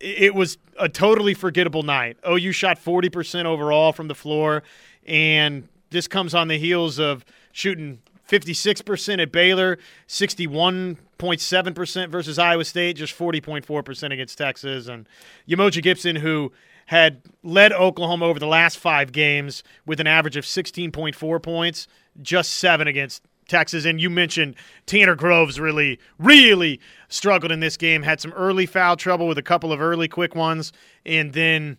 it 0.00 0.24
it 0.24 0.34
was 0.34 0.58
a 0.78 0.88
totally 0.88 1.34
forgettable 1.34 1.82
night. 1.82 2.16
OU 2.28 2.52
shot 2.52 2.78
40% 2.82 3.44
overall 3.44 3.92
from 3.92 4.08
the 4.08 4.14
floor, 4.14 4.62
and 5.06 5.68
this 5.90 6.08
comes 6.08 6.34
on 6.34 6.48
the 6.48 6.58
heels 6.58 6.98
of 6.98 7.24
shooting 7.52 8.00
56% 8.28 9.22
at 9.22 9.32
Baylor, 9.32 9.78
61.7% 10.08 12.08
versus 12.08 12.38
Iowa 12.38 12.64
State, 12.64 12.96
just 12.96 13.16
40.4% 13.16 14.12
against 14.12 14.38
Texas. 14.38 14.88
And 14.88 15.08
Umoja 15.48 15.82
Gibson, 15.82 16.16
who 16.16 16.52
had 16.86 17.22
led 17.42 17.72
Oklahoma 17.72 18.26
over 18.26 18.38
the 18.38 18.46
last 18.46 18.78
five 18.78 19.12
games 19.12 19.62
with 19.86 20.00
an 20.00 20.06
average 20.06 20.36
of 20.36 20.44
16.4 20.44 21.42
points, 21.42 21.86
just 22.20 22.54
seven 22.54 22.88
against 22.88 23.22
Texas. 23.48 23.84
And 23.84 24.00
you 24.00 24.10
mentioned 24.10 24.56
Tanner 24.86 25.14
Groves 25.14 25.60
really, 25.60 25.98
really 26.18 26.80
struggled 27.08 27.52
in 27.52 27.60
this 27.60 27.76
game, 27.76 28.02
had 28.02 28.20
some 28.20 28.32
early 28.32 28.66
foul 28.66 28.96
trouble 28.96 29.26
with 29.26 29.38
a 29.38 29.42
couple 29.42 29.72
of 29.72 29.80
early 29.80 30.08
quick 30.08 30.34
ones. 30.34 30.72
And 31.04 31.32
then 31.32 31.78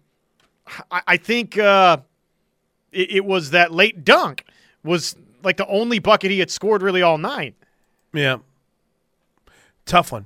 I, 0.92 1.02
I 1.08 1.18
think 1.18 1.58
uh, 1.58 1.98
it, 2.92 3.18
it 3.18 3.26
was 3.26 3.52
that 3.52 3.72
late 3.72 4.04
dunk 4.04 4.46
was 4.84 5.16
like 5.46 5.58
the 5.58 5.68
only 5.68 6.00
bucket 6.00 6.32
he 6.32 6.40
had 6.40 6.52
scored 6.52 6.82
really 6.82 7.02
all 7.02 7.18
night. 7.18 7.56
Yeah. 8.14 8.38
Tough 9.86 10.12
one. 10.12 10.26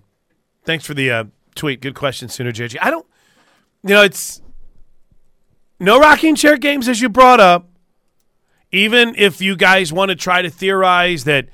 Thanks 0.64 0.86
for 0.86 0.94
the 0.94 1.12
uh, 1.12 1.24
tweet. 1.56 1.82
Good 1.82 1.96
question, 1.96 2.30
Sooner 2.30 2.52
JG. 2.52 2.78
I 2.82 2.90
don't, 2.90 3.06
you 3.84 3.90
know, 3.90 4.04
it's 4.04 4.42
no 5.80 6.00
rocking 6.00 6.36
chair 6.36 6.58
games 6.58 6.88
as 6.88 7.02
you 7.02 7.10
brought 7.10 7.40
up. 7.40 7.68
Even 8.72 9.16
if 9.18 9.42
you 9.42 9.56
guys 9.56 9.92
want 9.92 10.10
to 10.10 10.16
try 10.16 10.44
to 10.44 10.50
theorize 10.50 11.24
that 11.24 11.50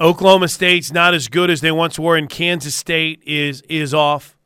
Oklahoma 0.00 0.48
State's 0.48 0.90
not 0.90 1.14
as 1.14 1.28
good 1.28 1.50
as 1.50 1.60
they 1.60 1.70
once 1.70 1.98
were 1.98 2.16
and 2.16 2.28
Kansas 2.28 2.74
State 2.74 3.22
is 3.24 3.62
is 3.62 3.94
off. 3.94 4.36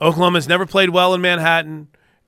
Oklahoma's 0.00 0.48
never 0.48 0.66
played 0.66 0.90
well 0.90 1.14
in 1.14 1.20
Manhattan, 1.20 1.86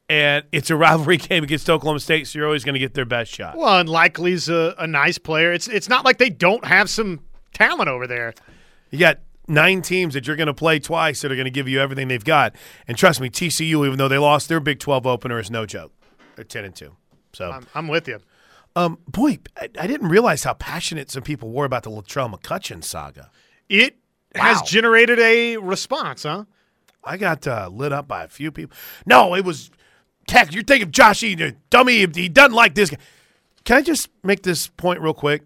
and 0.09 0.45
it's 0.53 0.71
a 0.71 0.77
rivalry 0.77 1.17
game 1.19 1.45
against 1.45 1.69
Oklahoma 1.69 2.01
State, 2.01 2.27
so 2.29 2.39
you're 2.39 2.47
always 2.47 2.65
going 2.65 2.75
to 2.75 2.79
get 2.81 2.95
their 2.95 3.05
best 3.05 3.33
shot. 3.33 3.57
Well, 3.57 3.79
and 3.79 3.89
Likekele's 3.89 4.49
a, 4.49 4.75
a 4.79 4.87
nice 4.87 5.19
player. 5.19 5.53
It's 5.53 5.69
it's 5.69 5.89
not 5.89 6.05
like 6.05 6.19
they 6.19 6.31
don't 6.31 6.65
have 6.65 6.89
some 6.91 7.21
talent 7.55 7.89
over 7.89 8.07
there. 8.07 8.35
You 8.91 8.99
got 8.99 9.19
nine 9.49 9.83
teams 9.83 10.15
that 10.15 10.27
you're 10.27 10.37
going 10.37 10.47
to 10.47 10.55
play 10.55 10.79
twice 10.79 11.23
that 11.23 11.31
are 11.31 11.37
going 11.37 11.45
to 11.47 11.51
give 11.51 11.69
you 11.69 11.81
everything 11.81 12.09
they've 12.09 12.25
got. 12.25 12.55
And 12.89 12.97
trust 12.97 13.21
me, 13.21 13.31
TCU, 13.31 13.87
even 13.87 13.97
though 13.99 14.09
they 14.09 14.19
lost 14.19 14.49
their 14.49 14.61
Big 14.61 14.79
12 14.79 15.07
opener, 15.07 15.39
is 15.39 15.51
no 15.51 15.67
joke. 15.67 15.93
They're 16.35 16.45
10 16.45 16.65
and 16.65 16.75
2. 16.75 16.95
So, 17.33 17.51
I'm, 17.51 17.67
I'm 17.75 17.89
with 17.89 18.09
you. 18.09 18.19
um, 18.77 18.99
boy, 19.09 19.39
I, 19.57 19.69
I 19.79 19.87
didn't 19.87 20.09
realize 20.09 20.45
how 20.45 20.55
passionate 20.55 21.11
some 21.11 21.23
people 21.23 21.51
were 21.51 21.65
about 21.65 21.83
the 21.83 21.91
Latrell 21.91 22.33
McCutcheon 22.33 22.83
saga. 22.83 23.31
It 23.69 23.97
has 24.35 24.63
generated 24.63 25.19
a 25.19 25.57
response, 25.59 26.23
huh? 26.25 26.45
I 27.05 27.17
got 27.17 27.47
uh, 27.47 27.69
lit 27.73 27.93
up 27.93 28.09
by 28.09 28.25
a 28.25 28.29
few 28.29 28.51
people. 28.51 28.77
No, 29.05 29.35
it 29.35 29.45
was 29.45 29.71
Tech. 30.27 30.53
You're 30.53 30.65
thinking 30.65 30.91
Josh 30.91 31.23
Eaton, 31.23 31.57
dummy. 31.71 32.07
He 32.07 32.29
doesn't 32.29 32.55
like 32.55 32.75
this 32.75 32.91
guy. 32.91 32.99
Can 33.65 33.77
I 33.77 33.83
just 33.83 34.09
make 34.23 34.43
this 34.43 34.69
point 34.69 35.01
real 35.01 35.15
quick? 35.15 35.43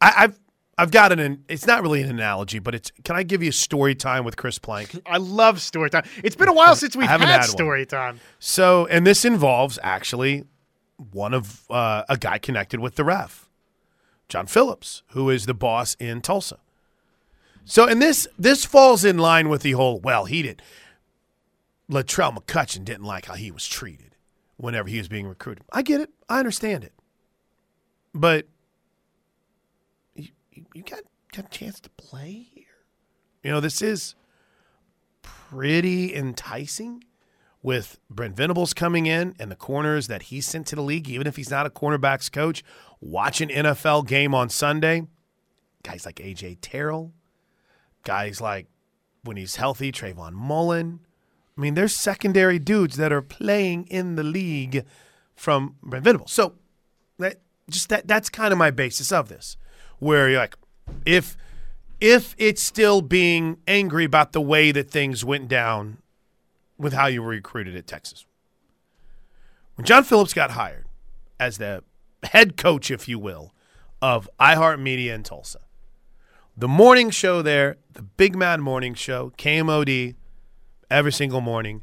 I, 0.00 0.12
I've 0.16 0.38
I've 0.78 0.90
got 0.90 1.10
an. 1.12 1.44
It's 1.48 1.66
not 1.66 1.82
really 1.82 2.02
an 2.02 2.10
analogy, 2.10 2.58
but 2.58 2.74
it's. 2.74 2.92
Can 3.02 3.16
I 3.16 3.22
give 3.22 3.42
you 3.42 3.48
a 3.48 3.52
story 3.52 3.94
time 3.94 4.24
with 4.24 4.36
Chris 4.36 4.58
Plank? 4.58 5.00
I 5.06 5.16
love 5.16 5.60
story 5.60 5.88
time. 5.88 6.04
It's 6.22 6.36
been 6.36 6.48
a 6.48 6.52
while 6.52 6.76
since 6.76 6.94
we've 6.94 7.08
had, 7.08 7.20
had 7.22 7.40
one. 7.40 7.48
story 7.48 7.86
time. 7.86 8.20
So, 8.38 8.86
and 8.86 9.06
this 9.06 9.24
involves 9.24 9.78
actually 9.82 10.44
one 11.12 11.32
of 11.32 11.64
uh, 11.70 12.04
a 12.08 12.18
guy 12.18 12.38
connected 12.38 12.80
with 12.80 12.96
the 12.96 13.04
ref, 13.04 13.48
John 14.28 14.46
Phillips, 14.46 15.02
who 15.08 15.30
is 15.30 15.46
the 15.46 15.54
boss 15.54 15.94
in 15.98 16.20
Tulsa. 16.20 16.58
So, 17.64 17.86
and 17.86 18.00
this 18.00 18.28
this 18.38 18.66
falls 18.66 19.02
in 19.02 19.16
line 19.16 19.48
with 19.48 19.62
the 19.62 19.72
whole. 19.72 19.98
Well, 20.00 20.26
he 20.26 20.42
did. 20.42 20.60
Latrell 21.90 22.36
McCutcheon 22.36 22.84
didn't 22.84 23.04
like 23.04 23.26
how 23.26 23.34
he 23.34 23.50
was 23.50 23.66
treated 23.66 24.16
whenever 24.56 24.88
he 24.88 24.98
was 24.98 25.08
being 25.08 25.26
recruited. 25.26 25.64
I 25.72 25.82
get 25.82 26.00
it. 26.00 26.10
I 26.28 26.38
understand 26.38 26.82
it. 26.84 26.92
But 28.14 28.46
you, 30.14 30.28
you- 30.74 30.82
got 30.82 31.00
got 31.34 31.44
a 31.46 31.48
chance 31.48 31.80
to 31.80 31.90
play 31.90 32.48
here. 32.54 32.64
You 33.42 33.50
know, 33.52 33.60
this 33.60 33.82
is 33.82 34.14
pretty 35.22 36.14
enticing 36.14 37.04
with 37.62 37.98
Brent 38.08 38.36
Venables 38.36 38.72
coming 38.72 39.06
in 39.06 39.34
and 39.38 39.50
the 39.50 39.56
corners 39.56 40.06
that 40.08 40.22
he 40.24 40.40
sent 40.40 40.66
to 40.68 40.76
the 40.76 40.82
league, 40.82 41.08
even 41.08 41.26
if 41.26 41.36
he's 41.36 41.50
not 41.50 41.66
a 41.66 41.70
cornerbacks 41.70 42.30
coach, 42.30 42.62
watch 43.00 43.40
an 43.40 43.48
NFL 43.48 44.06
game 44.06 44.34
on 44.34 44.48
Sunday. 44.48 45.06
Guys 45.82 46.06
like 46.06 46.16
AJ 46.16 46.58
Terrell, 46.60 47.12
guys 48.04 48.40
like 48.40 48.66
when 49.22 49.36
he's 49.36 49.56
healthy, 49.56 49.92
Trayvon 49.92 50.32
Mullen. 50.32 51.00
I 51.56 51.60
mean, 51.60 51.74
there's 51.74 51.94
secondary 51.94 52.58
dudes 52.58 52.96
that 52.96 53.12
are 53.12 53.22
playing 53.22 53.86
in 53.86 54.16
the 54.16 54.22
league 54.22 54.84
from 55.34 55.76
Brent 55.82 56.04
Venables. 56.04 56.32
So 56.32 56.54
that 57.18 57.40
just 57.70 57.88
that 57.88 58.06
that's 58.06 58.28
kind 58.28 58.52
of 58.52 58.58
my 58.58 58.70
basis 58.70 59.10
of 59.12 59.28
this. 59.28 59.56
Where 59.98 60.28
you're 60.28 60.38
like, 60.38 60.56
if 61.06 61.36
if 62.00 62.34
it's 62.38 62.62
still 62.62 63.00
being 63.00 63.58
angry 63.66 64.04
about 64.04 64.32
the 64.32 64.40
way 64.40 64.70
that 64.72 64.90
things 64.90 65.24
went 65.24 65.48
down 65.48 65.98
with 66.78 66.92
how 66.92 67.06
you 67.06 67.22
were 67.22 67.30
recruited 67.30 67.74
at 67.74 67.86
Texas. 67.86 68.26
When 69.76 69.86
John 69.86 70.04
Phillips 70.04 70.34
got 70.34 70.52
hired 70.52 70.86
as 71.40 71.58
the 71.58 71.82
head 72.22 72.56
coach, 72.56 72.90
if 72.90 73.08
you 73.08 73.18
will, 73.18 73.54
of 74.02 74.28
iHeartMedia 74.38 75.14
in 75.14 75.22
Tulsa, 75.22 75.60
the 76.56 76.68
morning 76.68 77.10
show 77.10 77.40
there, 77.42 77.76
the 77.92 78.02
Big 78.02 78.36
Mad 78.36 78.60
Morning 78.60 78.94
Show, 78.94 79.32
KMOD, 79.38 80.16
every 80.90 81.12
single 81.12 81.40
morning, 81.40 81.82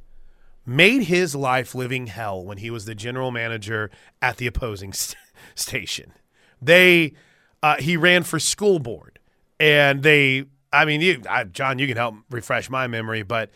made 0.65 1.03
his 1.03 1.35
life 1.35 1.75
living 1.75 2.07
hell 2.07 2.43
when 2.43 2.57
he 2.57 2.69
was 2.69 2.85
the 2.85 2.95
general 2.95 3.31
manager 3.31 3.91
at 4.21 4.37
the 4.37 4.47
opposing 4.47 4.93
st- 4.93 5.17
station. 5.55 6.13
They, 6.61 7.13
uh, 7.61 7.77
he 7.79 7.97
ran 7.97 8.23
for 8.23 8.39
school 8.39 8.79
board, 8.79 9.19
and 9.59 10.03
they, 10.03 10.45
I 10.71 10.85
mean, 10.85 11.01
you, 11.01 11.21
I, 11.29 11.43
John, 11.43 11.79
you 11.79 11.87
can 11.87 11.97
help 11.97 12.15
refresh 12.29 12.69
my 12.69 12.87
memory, 12.87 13.23
but 13.23 13.49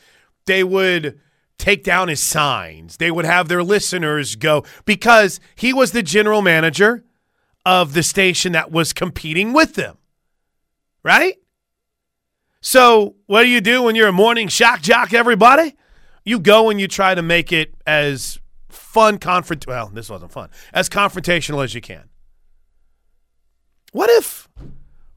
they 0.45 0.63
would 0.63 1.19
take 1.57 1.83
down 1.83 2.07
his 2.07 2.21
signs. 2.21 2.97
They 2.97 3.11
would 3.11 3.25
have 3.25 3.47
their 3.47 3.63
listeners 3.63 4.35
go 4.35 4.63
because 4.85 5.39
he 5.55 5.73
was 5.73 5.91
the 5.91 6.03
general 6.03 6.41
manager 6.41 7.03
of 7.65 7.93
the 7.93 8.03
station 8.03 8.53
that 8.53 8.71
was 8.71 8.93
competing 8.93 9.53
with 9.53 9.75
them, 9.75 9.97
right? 11.03 11.35
So, 12.61 13.15
what 13.27 13.43
do 13.43 13.49
you 13.49 13.61
do 13.61 13.83
when 13.83 13.95
you're 13.95 14.07
a 14.07 14.13
morning 14.13 14.47
shock 14.47 14.81
jock, 14.81 15.13
everybody? 15.13 15.75
You 16.25 16.39
go 16.39 16.69
and 16.69 16.79
you 16.79 16.87
try 16.87 17.15
to 17.15 17.21
make 17.21 17.51
it 17.51 17.73
as 17.85 18.39
fun, 18.69 19.17
confront. 19.17 19.67
Well, 19.67 19.87
this 19.87 20.09
wasn't 20.09 20.31
fun. 20.31 20.49
As 20.73 20.89
confrontational 20.89 21.63
as 21.63 21.73
you 21.73 21.81
can. 21.81 22.09
What 23.91 24.09
if 24.09 24.49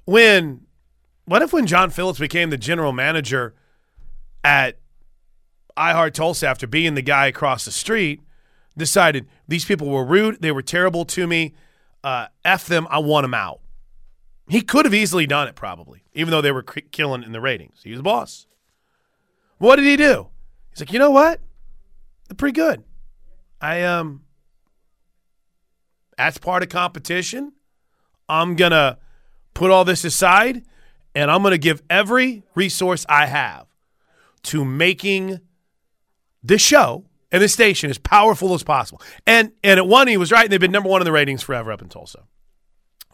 when, 0.04 0.66
what 1.24 1.42
if 1.42 1.52
when 1.52 1.66
John 1.66 1.90
Phillips 1.90 2.18
became 2.18 2.50
the 2.50 2.56
general 2.56 2.92
manager 2.92 3.54
at 4.44 4.78
iHeart 5.76 6.12
Tulsa 6.12 6.46
after 6.46 6.66
being 6.66 6.94
the 6.94 7.02
guy 7.02 7.26
across 7.26 7.64
the 7.64 7.72
street, 7.72 8.20
decided 8.76 9.26
these 9.48 9.64
people 9.64 9.88
were 9.88 10.04
rude, 10.04 10.40
they 10.40 10.52
were 10.52 10.62
terrible 10.62 11.04
to 11.06 11.26
me, 11.26 11.54
uh, 12.04 12.26
f 12.44 12.66
them, 12.66 12.86
I 12.90 12.98
want 12.98 13.24
them 13.24 13.34
out. 13.34 13.59
He 14.50 14.62
could 14.62 14.84
have 14.84 14.92
easily 14.92 15.28
done 15.28 15.46
it, 15.46 15.54
probably, 15.54 16.02
even 16.12 16.32
though 16.32 16.40
they 16.40 16.50
were 16.50 16.64
killing 16.64 17.22
in 17.22 17.30
the 17.30 17.40
ratings. 17.40 17.82
He 17.84 17.90
was 17.90 18.00
the 18.00 18.02
boss. 18.02 18.48
What 19.58 19.76
did 19.76 19.84
he 19.84 19.96
do? 19.96 20.26
He's 20.70 20.80
like, 20.80 20.92
you 20.92 20.98
know 20.98 21.12
what? 21.12 21.40
They're 22.28 22.34
pretty 22.34 22.54
good. 22.54 22.82
I 23.60 23.82
um 23.82 24.24
That's 26.16 26.38
part 26.38 26.64
of 26.64 26.68
competition. 26.68 27.52
I'm 28.28 28.56
to 28.72 28.98
put 29.54 29.70
all 29.70 29.84
this 29.84 30.04
aside 30.04 30.64
and 31.14 31.30
I'm 31.30 31.42
to 31.52 31.58
give 31.58 31.82
every 31.88 32.42
resource 32.56 33.06
I 33.08 33.26
have 33.26 33.66
to 34.44 34.64
making 34.64 35.40
this 36.42 36.60
show 36.60 37.04
and 37.30 37.40
this 37.40 37.52
station 37.52 37.88
as 37.88 37.98
powerful 37.98 38.54
as 38.54 38.64
possible. 38.64 39.00
And 39.28 39.52
and 39.62 39.78
at 39.78 39.86
one, 39.86 40.08
he 40.08 40.16
was 40.16 40.32
right. 40.32 40.50
They've 40.50 40.58
been 40.58 40.72
number 40.72 40.88
one 40.88 41.00
in 41.00 41.04
the 41.04 41.12
ratings 41.12 41.42
forever 41.42 41.70
up 41.70 41.82
in 41.82 41.88
Tulsa. 41.88 42.24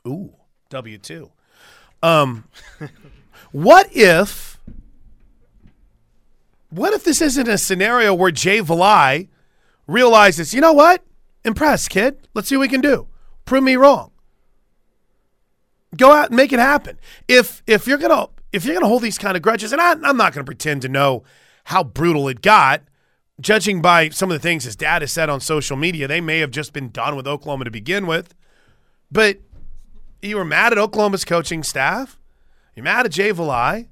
Ooh, 0.07 0.35
W 0.71 0.99
two. 0.99 1.31
Um, 2.03 2.45
what 3.53 3.89
if? 3.93 4.61
What 6.71 6.93
if 6.93 7.05
this 7.05 7.23
isn't 7.23 7.49
a 7.49 7.59
scenario 7.59 8.13
where 8.13 8.31
Jay 8.31 8.61
Valai 8.61 9.29
realizes, 9.87 10.53
you 10.53 10.61
know 10.61 10.73
what? 10.73 11.05
Impressed, 11.45 11.91
kid. 11.91 12.29
Let's 12.35 12.49
see 12.49 12.57
what 12.57 12.63
we 12.63 12.69
can 12.69 12.81
do. 12.81 13.09
Prove 13.45 13.63
me 13.63 13.77
wrong. 13.77 14.11
Go 15.97 16.13
out 16.13 16.29
and 16.29 16.37
make 16.37 16.53
it 16.53 16.59
happen. 16.59 16.99
If 17.29 17.63
if 17.67 17.87
you're 17.87 17.99
gonna 17.99 18.27
if 18.53 18.65
you're 18.65 18.75
gonna 18.75 18.89
hold 18.89 19.03
these 19.03 19.19
kind 19.19 19.37
of 19.37 19.43
grudges, 19.43 19.73
and 19.73 19.81
I, 19.81 19.93
I'm 19.93 20.17
not 20.17 20.33
gonna 20.33 20.45
pretend 20.45 20.83
to 20.83 20.89
know 20.89 21.23
how 21.65 21.85
brutal 21.85 22.29
it 22.29 22.43
got 22.43 22.83
judging 23.41 23.83
by 23.83 24.09
some 24.09 24.31
of 24.31 24.35
the 24.35 24.43
things 24.43 24.65
his 24.65 24.77
dad 24.77 25.03
has 25.03 25.13
said 25.13 25.29
on 25.29 25.41
social 25.41 25.77
media, 25.77 26.09
they 26.09 26.21
may 26.21 26.39
have 26.41 26.51
just 26.51 26.73
been 26.73 26.91
done 26.91 27.17
with 27.17 27.27
Oklahoma 27.27 27.65
to 27.65 27.71
begin 27.71 28.07
with. 28.07 28.35
But 29.11 29.39
you 30.27 30.37
were 30.37 30.45
mad 30.45 30.73
at 30.73 30.79
Oklahoma's 30.79 31.25
coaching 31.25 31.63
staff. 31.63 32.19
You're 32.75 32.85
mad 32.85 33.07
at 33.07 33.13
Jay 33.13 33.33
Valai. 33.33 33.89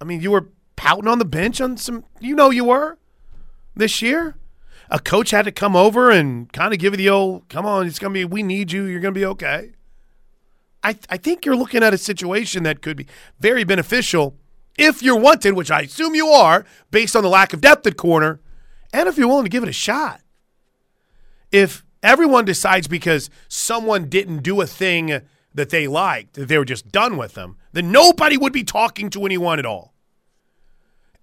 I 0.00 0.04
mean, 0.04 0.20
you 0.20 0.30
were 0.30 0.48
pouting 0.76 1.08
on 1.08 1.18
the 1.18 1.24
bench 1.24 1.60
on 1.60 1.76
some, 1.76 2.04
you 2.20 2.34
know, 2.34 2.50
you 2.50 2.64
were 2.64 2.98
this 3.74 4.02
year. 4.02 4.36
A 4.90 4.98
coach 4.98 5.30
had 5.30 5.46
to 5.46 5.52
come 5.52 5.74
over 5.74 6.10
and 6.10 6.52
kind 6.52 6.72
of 6.72 6.78
give 6.78 6.92
you 6.92 6.98
the 6.98 7.08
old, 7.08 7.48
come 7.48 7.66
on, 7.66 7.86
it's 7.86 7.98
going 7.98 8.12
to 8.12 8.18
be, 8.18 8.24
we 8.24 8.42
need 8.42 8.72
you. 8.72 8.84
You're 8.84 9.00
going 9.00 9.14
to 9.14 9.18
be 9.18 9.24
okay. 9.26 9.72
I, 10.82 10.96
I 11.08 11.16
think 11.16 11.46
you're 11.46 11.56
looking 11.56 11.82
at 11.82 11.94
a 11.94 11.98
situation 11.98 12.62
that 12.64 12.82
could 12.82 12.96
be 12.96 13.06
very 13.40 13.64
beneficial 13.64 14.36
if 14.76 15.02
you're 15.02 15.18
wanted, 15.18 15.54
which 15.54 15.70
I 15.70 15.82
assume 15.82 16.14
you 16.14 16.28
are, 16.28 16.66
based 16.90 17.16
on 17.16 17.22
the 17.22 17.28
lack 17.28 17.52
of 17.52 17.60
depth 17.60 17.86
at 17.86 17.96
corner 17.96 18.40
and 18.92 19.08
if 19.08 19.16
you're 19.16 19.28
willing 19.28 19.44
to 19.44 19.50
give 19.50 19.62
it 19.62 19.68
a 19.68 19.72
shot. 19.72 20.20
If 21.50 21.84
everyone 22.02 22.44
decides 22.44 22.86
because 22.86 23.30
someone 23.48 24.08
didn't 24.08 24.42
do 24.42 24.60
a 24.60 24.66
thing 24.66 25.22
that 25.54 25.70
they 25.70 25.86
liked, 25.86 26.34
that 26.34 26.48
they 26.48 26.58
were 26.58 26.64
just 26.64 26.90
done 26.90 27.16
with 27.16 27.34
them, 27.34 27.56
then 27.72 27.92
nobody 27.92 28.36
would 28.36 28.52
be 28.52 28.64
talking 28.64 29.10
to 29.10 29.24
anyone 29.24 29.58
at 29.58 29.66
all. 29.66 29.94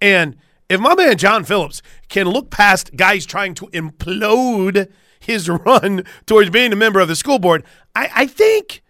And 0.00 0.36
if 0.68 0.80
my 0.80 0.94
man 0.94 1.16
John 1.18 1.44
Phillips 1.44 1.82
can 2.08 2.26
look 2.26 2.50
past 2.50 2.96
guys 2.96 3.26
trying 3.26 3.54
to 3.54 3.66
implode 3.68 4.90
his 5.20 5.48
run 5.66 6.04
towards 6.26 6.50
being 6.50 6.72
a 6.72 6.76
member 6.76 7.00
of 7.00 7.08
the 7.08 7.16
school 7.16 7.38
board, 7.38 7.64
I, 7.94 8.10
I 8.14 8.26
think 8.26 8.82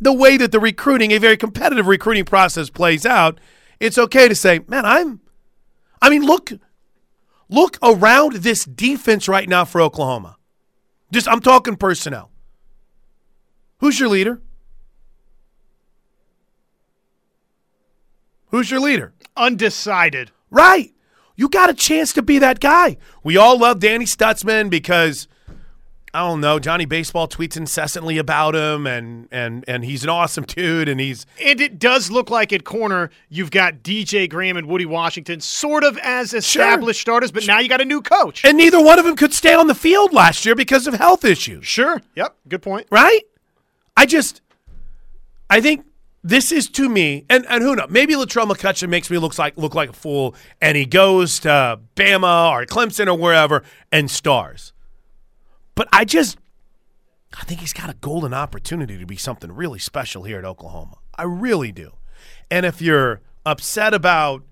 the 0.00 0.12
way 0.12 0.36
that 0.36 0.52
the 0.52 0.60
recruiting, 0.60 1.12
a 1.12 1.18
very 1.18 1.36
competitive 1.36 1.86
recruiting 1.86 2.24
process 2.24 2.70
plays 2.70 3.06
out, 3.06 3.40
it's 3.80 3.98
okay 3.98 4.28
to 4.28 4.34
say, 4.34 4.60
man, 4.68 4.84
I'm, 4.84 5.20
I 6.00 6.10
mean, 6.10 6.24
look, 6.24 6.52
Look 7.52 7.76
around 7.82 8.36
this 8.36 8.64
defense 8.64 9.28
right 9.28 9.46
now 9.46 9.66
for 9.66 9.82
Oklahoma. 9.82 10.38
Just 11.12 11.28
I'm 11.28 11.40
talking 11.40 11.76
personnel. 11.76 12.30
Who's 13.80 14.00
your 14.00 14.08
leader? 14.08 14.40
Who's 18.52 18.70
your 18.70 18.80
leader? 18.80 19.12
Undecided. 19.36 20.30
Right. 20.50 20.92
You 21.34 21.48
got 21.48 21.70
a 21.70 21.74
chance 21.74 22.12
to 22.12 22.22
be 22.22 22.38
that 22.38 22.60
guy. 22.60 22.98
We 23.24 23.36
all 23.36 23.58
love 23.58 23.80
Danny 23.80 24.04
Stutsman 24.04 24.68
because 24.68 25.26
I 26.14 26.20
don't 26.20 26.42
know. 26.42 26.58
Johnny 26.58 26.84
Baseball 26.84 27.26
tweets 27.26 27.56
incessantly 27.56 28.18
about 28.18 28.54
him, 28.54 28.86
and 28.86 29.28
and 29.32 29.64
and 29.66 29.82
he's 29.82 30.04
an 30.04 30.10
awesome 30.10 30.44
dude, 30.44 30.90
and 30.90 31.00
he's 31.00 31.24
and 31.42 31.58
it 31.58 31.78
does 31.78 32.10
look 32.10 32.28
like 32.28 32.52
at 32.52 32.64
corner 32.64 33.08
you've 33.30 33.50
got 33.50 33.82
DJ 33.82 34.28
Graham 34.28 34.58
and 34.58 34.66
Woody 34.66 34.84
Washington 34.84 35.40
sort 35.40 35.82
of 35.82 35.96
as 35.98 36.34
established 36.34 37.00
sure. 37.00 37.14
starters, 37.14 37.32
but 37.32 37.46
now 37.46 37.58
you 37.58 37.68
got 37.70 37.80
a 37.80 37.86
new 37.86 38.02
coach, 38.02 38.44
and 38.44 38.58
neither 38.58 38.82
one 38.82 38.98
of 38.98 39.06
them 39.06 39.16
could 39.16 39.32
stay 39.32 39.54
on 39.54 39.66
the 39.66 39.74
field 39.74 40.12
last 40.12 40.44
year 40.44 40.54
because 40.54 40.86
of 40.86 40.92
health 40.92 41.24
issues. 41.24 41.66
Sure. 41.66 42.02
Yep. 42.14 42.36
Good 42.46 42.60
point. 42.60 42.86
Right. 42.90 43.22
I 43.96 44.04
just, 44.04 44.42
I 45.48 45.62
think 45.62 45.86
this 46.24 46.52
is 46.52 46.68
to 46.70 46.88
me, 46.88 47.24
and, 47.28 47.44
and 47.48 47.62
who 47.62 47.74
knows? 47.74 47.88
Maybe 47.90 48.14
Latrell 48.14 48.48
McCutcheon 48.48 48.88
makes 48.88 49.10
me 49.10 49.18
look 49.18 49.36
like 49.38 49.56
look 49.56 49.74
like 49.74 49.90
a 49.90 49.94
fool, 49.94 50.34
and 50.60 50.76
he 50.76 50.86
goes 50.86 51.40
to 51.40 51.80
Bama 51.96 52.50
or 52.52 52.64
Clemson 52.64 53.08
or 53.08 53.18
wherever 53.18 53.62
and 53.90 54.10
stars. 54.10 54.72
But 55.74 55.88
I 55.92 56.04
just, 56.04 56.38
I 57.38 57.44
think 57.44 57.60
he's 57.60 57.72
got 57.72 57.90
a 57.90 57.94
golden 57.94 58.34
opportunity 58.34 58.98
to 58.98 59.06
be 59.06 59.16
something 59.16 59.50
really 59.50 59.78
special 59.78 60.22
here 60.22 60.38
at 60.38 60.44
Oklahoma. 60.44 60.98
I 61.16 61.24
really 61.24 61.72
do. 61.72 61.92
And 62.50 62.64
if 62.66 62.80
you're 62.80 63.20
upset 63.44 63.92
about 63.92 64.44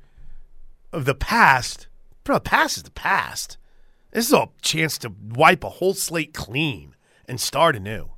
the 0.90 1.14
past, 1.14 1.86
bro, 2.24 2.36
the 2.36 2.40
past 2.40 2.78
is 2.78 2.82
the 2.82 2.90
past. 2.90 3.58
This 4.10 4.26
is 4.26 4.32
a 4.32 4.48
chance 4.60 4.98
to 4.98 5.12
wipe 5.22 5.62
a 5.62 5.68
whole 5.68 5.94
slate 5.94 6.34
clean 6.34 6.96
and 7.28 7.40
start 7.40 7.76
anew. 7.76 8.10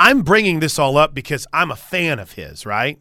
I'm 0.00 0.22
bringing 0.22 0.60
this 0.60 0.78
all 0.78 0.96
up 0.96 1.14
because 1.14 1.46
I'm 1.52 1.70
a 1.70 1.76
fan 1.76 2.18
of 2.18 2.32
his, 2.32 2.64
right? 2.64 2.98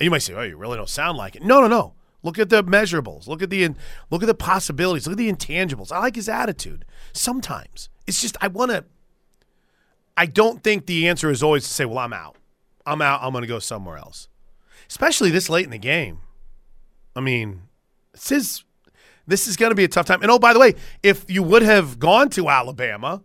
And 0.00 0.04
you 0.04 0.10
might 0.10 0.22
say, 0.22 0.34
"Oh, 0.34 0.42
you 0.42 0.56
really 0.56 0.76
don't 0.76 0.88
sound 0.88 1.16
like 1.16 1.36
it." 1.36 1.44
No, 1.44 1.60
no, 1.60 1.68
no. 1.68 1.94
Look 2.24 2.36
at 2.40 2.48
the 2.48 2.64
measurables. 2.64 3.28
Look 3.28 3.42
at 3.42 3.50
the 3.50 3.70
look 4.10 4.24
at 4.24 4.26
the 4.26 4.34
possibilities. 4.34 5.06
Look 5.06 5.12
at 5.12 5.18
the 5.18 5.32
intangibles. 5.32 5.92
I 5.92 6.00
like 6.00 6.16
his 6.16 6.28
attitude. 6.28 6.84
Sometimes 7.12 7.90
it's 8.08 8.20
just 8.20 8.36
I 8.40 8.48
want 8.48 8.72
to. 8.72 8.84
I 10.16 10.26
don't 10.26 10.64
think 10.64 10.86
the 10.86 11.06
answer 11.06 11.30
is 11.30 11.44
always 11.44 11.62
to 11.62 11.72
say, 11.72 11.84
"Well, 11.84 11.98
I'm 11.98 12.12
out. 12.12 12.36
I'm 12.84 13.00
out. 13.00 13.20
I'm 13.22 13.30
going 13.30 13.42
to 13.42 13.48
go 13.48 13.60
somewhere 13.60 13.96
else." 13.96 14.26
Especially 14.88 15.30
this 15.30 15.48
late 15.48 15.64
in 15.64 15.70
the 15.70 15.78
game. 15.78 16.18
I 17.14 17.20
mean, 17.20 17.62
this 18.10 18.32
is 18.32 18.64
this 19.28 19.46
is 19.46 19.56
going 19.56 19.70
to 19.70 19.76
be 19.76 19.84
a 19.84 19.88
tough 19.88 20.06
time. 20.06 20.22
And 20.22 20.30
oh, 20.32 20.40
by 20.40 20.52
the 20.52 20.58
way, 20.58 20.74
if 21.04 21.30
you 21.30 21.44
would 21.44 21.62
have 21.62 22.00
gone 22.00 22.30
to 22.30 22.48
Alabama, 22.48 23.22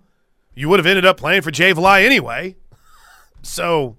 you 0.54 0.70
would 0.70 0.78
have 0.78 0.86
ended 0.86 1.06
up 1.06 1.18
playing 1.18 1.42
for 1.42 1.50
Jay 1.50 1.74
Valai 1.74 2.06
anyway. 2.06 2.58
So 3.42 3.98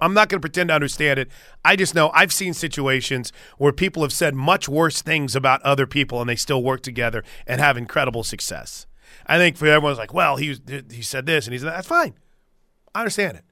I'm 0.00 0.14
not 0.14 0.28
going 0.28 0.40
to 0.40 0.40
pretend 0.40 0.68
to 0.68 0.74
understand 0.74 1.20
it. 1.20 1.28
I 1.64 1.76
just 1.76 1.94
know 1.94 2.10
I've 2.12 2.32
seen 2.32 2.54
situations 2.54 3.32
where 3.56 3.72
people 3.72 4.02
have 4.02 4.12
said 4.12 4.34
much 4.34 4.68
worse 4.68 5.00
things 5.00 5.36
about 5.36 5.62
other 5.62 5.86
people 5.86 6.20
and 6.20 6.28
they 6.28 6.36
still 6.36 6.62
work 6.62 6.82
together 6.82 7.22
and 7.46 7.60
have 7.60 7.76
incredible 7.76 8.24
success. 8.24 8.86
I 9.26 9.38
think 9.38 9.56
for 9.56 9.66
everyone's 9.66 9.98
like, 9.98 10.12
well, 10.12 10.36
he 10.36 10.56
he 10.90 11.02
said 11.02 11.26
this 11.26 11.46
and 11.46 11.52
he's. 11.52 11.62
That's 11.62 11.86
fine. 11.86 12.14
I 12.94 13.00
understand 13.00 13.36
it. 13.36 13.44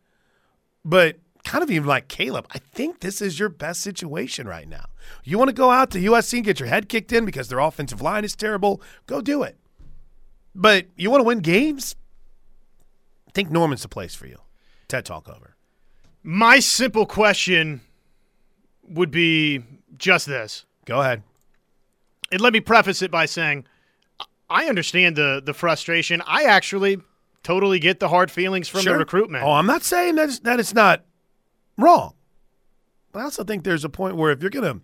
But 0.85 1.19
kind 1.45 1.63
of 1.63 1.71
even 1.71 1.87
like 1.87 2.09
Caleb, 2.09 2.47
I 2.51 2.59
think 2.59 3.01
this 3.01 3.23
is 3.23 3.39
your 3.39 3.49
best 3.49 3.81
situation 3.81 4.49
right 4.49 4.69
now. 4.69 4.87
You 5.25 5.39
want 5.39 5.49
to 5.49 5.55
go 5.55 5.71
out 5.71 5.91
to 5.93 5.99
USC 5.99 6.35
and 6.35 6.45
get 6.45 6.61
your 6.61 6.69
head 6.69 6.89
kicked 6.89 7.13
in 7.13 7.25
because 7.25 7.49
their 7.49 7.59
offensive 7.61 8.03
line 8.03 8.25
is 8.25 8.35
terrible, 8.35 8.83
go 9.07 9.21
do 9.21 9.43
it. 9.43 9.57
But 10.55 10.87
you 10.97 11.11
want 11.11 11.21
to 11.21 11.25
win 11.25 11.39
games? 11.39 11.97
I 13.29 13.31
think 13.33 13.51
Norman's 13.51 13.83
the 13.83 13.89
place 13.89 14.15
for 14.15 14.27
you. 14.27 14.39
TED 14.91 15.05
Talk 15.05 15.29
over. 15.29 15.57
My 16.23 16.61
simple 16.61 17.07
question 17.07 17.81
would 18.89 19.11
be 19.11 19.63
just 19.97 20.27
this. 20.27 20.67
Go 20.85 21.01
ahead. 21.01 21.23
And 22.31 22.41
let 22.41 22.53
me 22.53 22.61
preface 22.61 23.01
it 23.03 23.11
by 23.11 23.27
saying– 23.27 23.65
I 24.51 24.67
understand 24.67 25.15
the 25.15 25.41
the 25.43 25.55
frustration. 25.55 26.23
I 26.27 26.43
actually 26.43 26.99
totally 27.45 27.79
get 27.79 28.01
the 28.01 28.09
hard 28.09 28.31
feelings 28.31 28.69
from 28.69 28.81
sure. 28.81 28.95
the 28.95 28.99
recruitment. 28.99 29.45
Oh, 29.45 29.53
I'm 29.53 29.67
not 29.67 29.85
saying 29.85 30.17
that 30.17 30.29
it's, 30.29 30.41
that 30.41 30.59
it's 30.59 30.75
not 30.75 31.05
wrong, 31.79 32.15
but 33.13 33.21
I 33.21 33.23
also 33.23 33.45
think 33.45 33.63
there's 33.63 33.85
a 33.85 33.89
point 33.89 34.17
where 34.17 34.33
if 34.33 34.43
you're 34.43 34.51
gonna, 34.51 34.81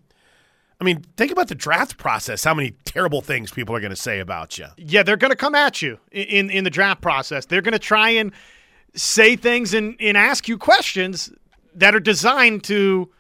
I 0.81 0.85
mean, 0.85 1.05
think 1.17 1.33
about 1.33 1.49
the 1.49 1.57
draft 1.57 1.99
process. 1.99 2.45
How 2.45 2.55
many 2.55 2.75
terrible 2.85 3.21
things 3.23 3.51
people 3.51 3.75
are 3.75 3.81
going 3.81 3.91
to 3.91 3.97
say 3.97 4.21
about 4.21 4.57
you? 4.57 4.67
Yeah, 4.77 5.03
they're 5.03 5.17
going 5.17 5.33
to 5.33 5.37
come 5.37 5.57
at 5.57 5.83
you 5.83 5.99
in 6.13 6.49
in 6.49 6.63
the 6.63 6.71
draft 6.71 7.01
process. 7.03 7.47
They're 7.47 7.61
going 7.61 7.73
to 7.73 7.81
try 7.81 8.11
and 8.11 8.33
say 8.97 9.37
things 9.37 9.75
and, 9.75 9.97
and 10.01 10.17
ask 10.17 10.49
you 10.49 10.59
questions 10.59 11.31
that 11.75 11.95
are 11.95 12.01
designed 12.01 12.65
to 12.65 13.11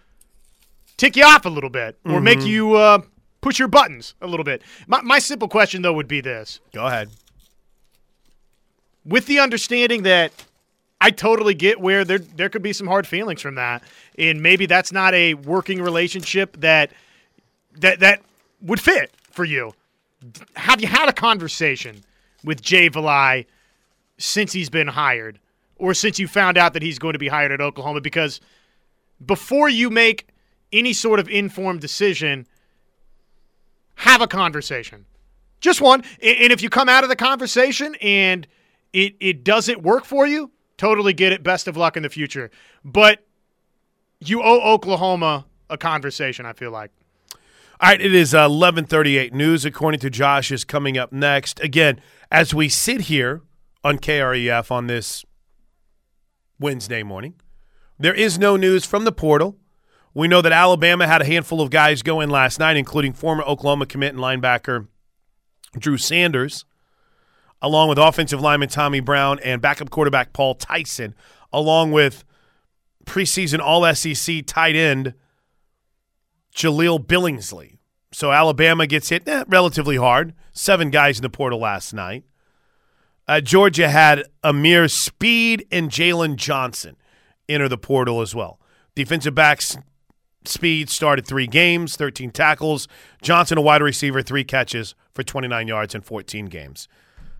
tick 0.96 1.16
you 1.16 1.24
off 1.24 1.44
a 1.44 1.50
little 1.50 1.70
bit 1.70 1.98
or 2.04 2.12
mm-hmm. 2.12 2.24
make 2.24 2.42
you 2.42 2.74
uh, 2.74 2.98
push 3.40 3.58
your 3.58 3.68
buttons 3.68 4.14
a 4.20 4.26
little 4.26 4.44
bit. 4.44 4.62
My, 4.86 5.02
my 5.02 5.18
simple 5.18 5.48
question, 5.48 5.82
though, 5.82 5.92
would 5.92 6.08
be 6.08 6.20
this 6.20 6.60
Go 6.72 6.86
ahead. 6.86 7.10
With 9.04 9.26
the 9.26 9.38
understanding 9.38 10.02
that 10.02 10.32
I 11.00 11.10
totally 11.10 11.54
get 11.54 11.80
where 11.80 12.04
there 12.04 12.18
there 12.18 12.48
could 12.48 12.62
be 12.62 12.72
some 12.72 12.86
hard 12.86 13.06
feelings 13.06 13.40
from 13.40 13.54
that, 13.56 13.82
and 14.18 14.42
maybe 14.42 14.66
that's 14.66 14.92
not 14.92 15.14
a 15.14 15.34
working 15.34 15.80
relationship 15.80 16.56
that 16.60 16.90
that 17.78 18.00
that 18.00 18.22
would 18.62 18.80
fit 18.80 19.12
for 19.30 19.44
you. 19.44 19.74
Have 20.54 20.80
you 20.80 20.88
had 20.88 21.08
a 21.08 21.12
conversation 21.12 22.02
with 22.42 22.62
Jay 22.62 22.88
Valai 22.88 23.46
since 24.18 24.52
he's 24.52 24.70
been 24.70 24.88
hired, 24.88 25.38
or 25.76 25.94
since 25.94 26.18
you 26.18 26.28
found 26.28 26.58
out 26.58 26.72
that 26.72 26.82
he's 26.82 26.98
going 26.98 27.12
to 27.12 27.18
be 27.18 27.28
hired 27.28 27.52
at 27.52 27.60
Oklahoma? 27.60 28.00
Because 28.00 28.40
before 29.24 29.68
you 29.68 29.90
make 29.90 30.28
any 30.72 30.92
sort 30.92 31.20
of 31.20 31.28
informed 31.28 31.80
decision, 31.80 32.46
have 33.96 34.20
a 34.20 34.26
conversation. 34.26 35.06
Just 35.60 35.80
one. 35.80 36.02
And 36.22 36.52
if 36.52 36.62
you 36.62 36.68
come 36.68 36.88
out 36.88 37.02
of 37.02 37.08
the 37.08 37.16
conversation 37.16 37.94
and 37.96 38.46
it 38.92 39.16
it 39.20 39.44
doesn't 39.44 39.82
work 39.82 40.04
for 40.04 40.26
you, 40.26 40.50
totally 40.76 41.12
get 41.12 41.32
it. 41.32 41.42
Best 41.42 41.66
of 41.66 41.76
luck 41.76 41.96
in 41.96 42.02
the 42.02 42.08
future. 42.08 42.50
But 42.84 43.24
you 44.20 44.42
owe 44.42 44.60
Oklahoma 44.60 45.46
a 45.68 45.78
conversation, 45.78 46.46
I 46.46 46.52
feel 46.52 46.70
like. 46.70 46.90
All 47.78 47.90
right, 47.90 48.00
it 48.00 48.14
is 48.14 48.32
uh, 48.32 48.48
1138 48.48 49.34
news, 49.34 49.66
according 49.66 50.00
to 50.00 50.08
Josh, 50.08 50.50
is 50.50 50.64
coming 50.64 50.96
up 50.96 51.12
next. 51.12 51.60
Again, 51.60 52.00
as 52.30 52.54
we 52.54 52.70
sit 52.70 53.02
here 53.02 53.42
on 53.84 53.98
KREF 53.98 54.70
on 54.70 54.86
this 54.86 55.26
Wednesday 56.58 57.02
morning, 57.02 57.34
there 57.98 58.14
is 58.14 58.38
no 58.38 58.56
news 58.56 58.84
from 58.84 59.04
the 59.04 59.12
portal. 59.12 59.56
We 60.14 60.28
know 60.28 60.40
that 60.40 60.52
Alabama 60.52 61.06
had 61.06 61.20
a 61.20 61.26
handful 61.26 61.60
of 61.60 61.70
guys 61.70 62.02
go 62.02 62.20
in 62.20 62.30
last 62.30 62.58
night, 62.58 62.76
including 62.76 63.12
former 63.12 63.42
Oklahoma 63.42 63.86
commit 63.86 64.14
and 64.14 64.22
linebacker 64.22 64.86
Drew 65.78 65.98
Sanders, 65.98 66.64
along 67.60 67.88
with 67.88 67.98
offensive 67.98 68.40
lineman 68.40 68.68
Tommy 68.68 69.00
Brown 69.00 69.38
and 69.40 69.60
backup 69.60 69.90
quarterback 69.90 70.32
Paul 70.32 70.54
Tyson, 70.54 71.14
along 71.52 71.92
with 71.92 72.24
preseason 73.04 73.60
All 73.60 73.92
SEC 73.94 74.44
tight 74.46 74.74
end 74.74 75.14
Jaleel 76.54 77.04
Billingsley. 77.04 77.76
So 78.12 78.32
Alabama 78.32 78.86
gets 78.86 79.10
hit 79.10 79.28
eh, 79.28 79.44
relatively 79.46 79.96
hard. 79.96 80.32
Seven 80.52 80.88
guys 80.90 81.18
in 81.18 81.22
the 81.22 81.28
portal 81.28 81.60
last 81.60 81.92
night. 81.92 82.24
Uh, 83.28 83.40
Georgia 83.40 83.88
had 83.88 84.24
Ameer 84.44 84.88
Speed 84.88 85.66
and 85.72 85.90
Jalen 85.90 86.36
Johnson 86.36 86.96
enter 87.48 87.68
the 87.68 87.78
portal 87.78 88.20
as 88.20 88.34
well. 88.34 88.60
Defensive 88.94 89.34
backs 89.34 89.76
Speed 90.44 90.90
started 90.90 91.26
three 91.26 91.46
games, 91.46 91.96
13 91.96 92.30
tackles. 92.30 92.86
Johnson, 93.22 93.58
a 93.58 93.60
wide 93.60 93.82
receiver, 93.82 94.22
three 94.22 94.44
catches 94.44 94.94
for 95.12 95.22
29 95.22 95.66
yards 95.66 95.94
in 95.94 96.02
14 96.02 96.46
games. 96.46 96.88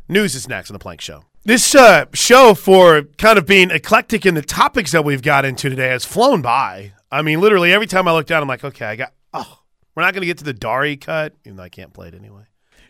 News 0.08 0.34
is 0.34 0.48
next 0.48 0.70
on 0.70 0.74
the 0.74 0.78
Plank 0.78 1.00
Show. 1.00 1.22
This 1.44 1.74
uh, 1.74 2.06
show, 2.12 2.54
for 2.54 3.02
kind 3.18 3.38
of 3.38 3.46
being 3.46 3.70
eclectic 3.70 4.26
in 4.26 4.34
the 4.34 4.42
topics 4.42 4.90
that 4.92 5.04
we've 5.04 5.22
got 5.22 5.44
into 5.44 5.70
today, 5.70 5.88
has 5.88 6.04
flown 6.04 6.42
by. 6.42 6.92
I 7.10 7.22
mean, 7.22 7.40
literally 7.40 7.72
every 7.72 7.86
time 7.86 8.08
I 8.08 8.12
look 8.12 8.26
down, 8.26 8.42
I'm 8.42 8.48
like, 8.48 8.64
okay, 8.64 8.86
I 8.86 8.96
got. 8.96 9.12
Oh, 9.32 9.60
we're 9.94 10.02
not 10.02 10.12
going 10.12 10.22
to 10.22 10.26
get 10.26 10.38
to 10.38 10.44
the 10.44 10.52
Dari 10.52 10.96
cut, 10.96 11.34
even 11.44 11.56
though 11.56 11.62
I 11.62 11.68
can't 11.68 11.92
play 11.92 12.08
it 12.08 12.14
anyway. 12.14 12.42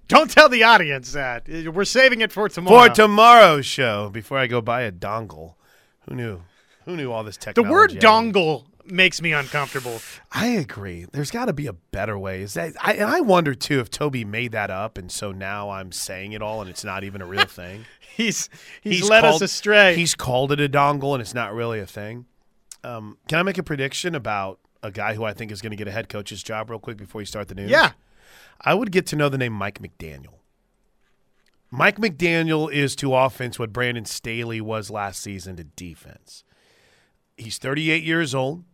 Don't 0.09 0.31
tell 0.31 0.49
the 0.49 0.63
audience 0.63 1.13
that. 1.13 1.49
We're 1.49 1.85
saving 1.85 2.21
it 2.21 2.31
for 2.33 2.49
tomorrow. 2.49 2.89
For 2.89 2.95
tomorrow's 2.95 3.67
show, 3.67 4.09
before 4.11 4.39
I 4.39 4.47
go 4.47 4.61
buy 4.61 4.83
a 4.83 4.93
dongle. 4.93 5.55
Who 6.09 6.15
knew? 6.15 6.43
Who 6.85 6.97
knew 6.97 7.11
all 7.11 7.25
this 7.25 7.37
technology? 7.37 7.69
the 7.69 7.73
word 7.73 7.91
dongle 7.93 8.67
makes 8.85 9.21
me 9.21 9.33
uncomfortable. 9.33 10.01
I 10.31 10.47
agree. 10.49 11.07
There's 11.11 11.33
got 11.33 11.47
to 11.47 11.53
be 11.53 11.67
a 11.67 11.73
better 11.73 12.17
way. 12.17 12.43
Is 12.43 12.55
that? 12.55 12.75
I, 12.81 12.95
and 12.95 13.11
I 13.11 13.21
wonder 13.21 13.55
too 13.55 13.81
if 13.81 13.91
Toby 13.91 14.25
made 14.25 14.53
that 14.53 14.71
up, 14.71 14.97
and 14.97 15.11
so 15.11 15.33
now 15.33 15.71
I'm 15.71 15.91
saying 15.91 16.33
it 16.33 16.43
all, 16.43 16.61
and 16.61 16.71
it's 16.71 16.85
not 16.85 17.03
even 17.03 17.21
a 17.21 17.27
real 17.27 17.47
thing. 17.47 17.85
He's 18.17 18.49
he's, 18.81 19.11
led 19.11 19.21
called- 19.23 19.43
us 19.43 19.43
astray. 19.43 19.95
He's 19.95 20.15
called 20.15 20.51
it 20.51 20.59
a 20.59 20.71
dongle, 20.71 21.13
and 21.13 21.21
it's 21.21 21.35
not 21.35 21.53
really 21.53 21.81
a 21.81 21.87
thing. 21.87 22.25
Um, 22.83 23.19
can 23.29 23.39
I 23.39 23.43
make 23.43 23.59
a 23.59 23.63
prediction 23.63 24.15
about 24.15 24.59
a 24.83 24.91
guy 24.91 25.13
who 25.13 25.25
I 25.25 25.35
think 25.35 25.53
is 25.53 25.61
going 25.61 25.73
to 25.73 25.77
get 25.77 25.87
a 25.87 25.91
head 25.91 26.09
coach's 26.09 26.43
job 26.43 26.71
real 26.71 26.79
quick 26.79 26.97
before 26.97 27.21
you 27.21 27.27
start 27.27 27.49
the 27.49 27.55
news? 27.55 27.69
yeah. 27.71 27.93
I 28.61 28.75
would 28.75 28.93
get 28.93 29.07
to 29.07 29.17
know 29.17 29.29
the 29.29 29.39
name 29.39 29.53
Mike 29.53 29.81
McDaniel. 29.81 30.35
Mike 31.71 31.99
McDaniel 31.99 32.73
is 32.73 32.95
to 32.97 33.15
offense 33.15 33.59
what 33.59 33.73
Brandon 33.73 34.05
Staley 34.05 34.61
was 34.61 34.91
last 34.91 35.21
season 35.21 35.57
to 35.57 35.65
defense. 35.65 36.45
He's 37.37 37.59
38 37.59 38.03
years 38.03 38.35
old. 38.35 38.65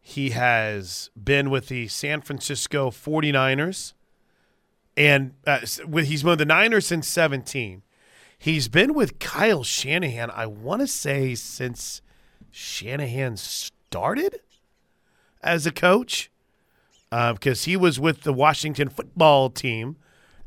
He 0.00 0.30
has 0.30 1.10
been 1.22 1.50
with 1.50 1.68
the 1.68 1.88
San 1.88 2.20
Francisco 2.20 2.90
49ers, 2.90 3.92
and 4.96 5.34
uh, 5.46 5.60
he's 5.60 6.22
been 6.22 6.30
with 6.30 6.38
the 6.38 6.44
Niners 6.44 6.86
since 6.86 7.06
17. 7.08 7.82
He's 8.38 8.68
been 8.68 8.94
with 8.94 9.18
Kyle 9.18 9.64
Shanahan, 9.64 10.30
I 10.30 10.46
want 10.46 10.80
to 10.80 10.86
say, 10.86 11.34
since 11.34 12.00
Shanahan 12.50 13.36
started 13.36 14.40
as 15.42 15.66
a 15.66 15.72
coach 15.72 16.30
Uh, 17.10 17.32
because 17.32 17.64
he 17.64 17.76
was 17.76 17.98
with 17.98 18.22
the 18.22 18.32
Washington 18.32 18.88
football 18.88 19.48
team 19.48 19.96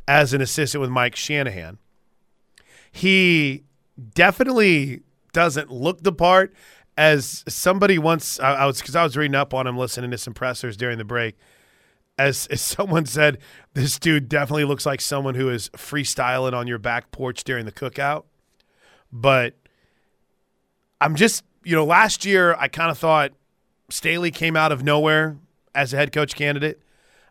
as 0.08 0.34
an 0.34 0.42
assistant 0.42 0.82
with 0.82 0.90
Mike 0.90 1.16
Shanahan. 1.16 1.78
He 2.92 3.64
definitely 4.14 5.02
doesn't 5.34 5.72
look 5.72 6.04
the 6.04 6.12
part. 6.12 6.54
As 6.98 7.44
somebody 7.48 7.98
once, 7.98 8.40
I, 8.40 8.54
I 8.54 8.66
was 8.66 8.80
because 8.80 8.96
I 8.96 9.04
was 9.04 9.16
reading 9.16 9.36
up 9.36 9.54
on 9.54 9.66
him, 9.66 9.78
listening 9.78 10.12
to 10.12 10.18
some 10.18 10.34
pressers 10.34 10.76
during 10.76 10.98
the 10.98 11.06
break. 11.06 11.38
As, 12.18 12.48
as 12.52 12.62
someone 12.62 13.06
said, 13.06 13.38
this 13.74 13.98
dude 13.98 14.30
definitely 14.30 14.66
looks 14.66 14.86
like 14.86 15.02
someone 15.02 15.36
who 15.36 15.50
is 15.50 15.70
freestyling 15.70 16.54
on 16.54 16.68
your 16.68 16.78
back 16.78 17.12
porch 17.12 17.44
during 17.44 17.66
the 17.66 17.72
cookout. 17.72 18.26
But 19.12 19.56
I'm 21.00 21.16
just, 21.16 21.44
you 21.64 21.76
know, 21.76 21.86
last 21.86 22.26
year 22.26 22.56
I 22.56 22.68
kind 22.68 22.92
of 22.92 22.98
thought 22.98 23.32
Staley 23.90 24.32
came 24.32 24.56
out 24.56 24.72
of 24.72 24.84
nowhere 24.84 25.38
as 25.74 25.94
a 25.94 25.98
head 25.98 26.12
coach 26.12 26.36
candidate. 26.36 26.82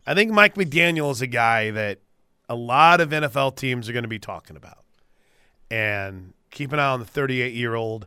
I 0.07 0.15
think 0.15 0.33
Mike 0.33 0.55
McDaniel 0.55 1.11
is 1.11 1.21
a 1.21 1.27
guy 1.27 1.71
that 1.71 1.99
a 2.49 2.55
lot 2.55 3.01
of 3.01 3.11
NFL 3.11 3.57
teams 3.57 3.89
are 3.89 3.93
going 3.93 4.05
to 4.05 4.09
be 4.09 4.19
talking 4.19 4.57
about. 4.57 4.85
And 5.71 6.33
keep 6.51 6.73
an 6.73 6.81
eye 6.81 6.89
on 6.89 7.01
the 7.01 7.07
38 7.07 7.55
year 7.55 7.75
old. 7.75 8.07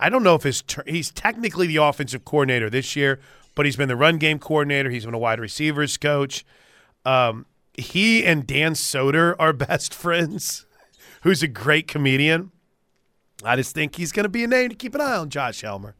I 0.00 0.08
don't 0.08 0.22
know 0.22 0.34
if 0.34 0.42
his 0.42 0.62
ter- 0.62 0.84
he's 0.86 1.10
technically 1.10 1.66
the 1.66 1.76
offensive 1.76 2.24
coordinator 2.24 2.68
this 2.68 2.96
year, 2.96 3.20
but 3.54 3.66
he's 3.66 3.76
been 3.76 3.88
the 3.88 3.96
run 3.96 4.18
game 4.18 4.38
coordinator. 4.38 4.90
He's 4.90 5.04
been 5.04 5.14
a 5.14 5.18
wide 5.18 5.38
receivers 5.38 5.96
coach. 5.96 6.44
Um, 7.04 7.46
he 7.74 8.24
and 8.24 8.46
Dan 8.46 8.72
Soder 8.72 9.36
are 9.38 9.52
best 9.52 9.94
friends, 9.94 10.66
who's 11.22 11.42
a 11.42 11.48
great 11.48 11.86
comedian. 11.86 12.50
I 13.44 13.56
just 13.56 13.74
think 13.74 13.96
he's 13.96 14.12
going 14.12 14.24
to 14.24 14.30
be 14.30 14.44
a 14.44 14.48
name 14.48 14.70
to 14.70 14.76
keep 14.76 14.94
an 14.94 15.00
eye 15.00 15.16
on, 15.16 15.30
Josh 15.30 15.60
Helmer. 15.60 15.94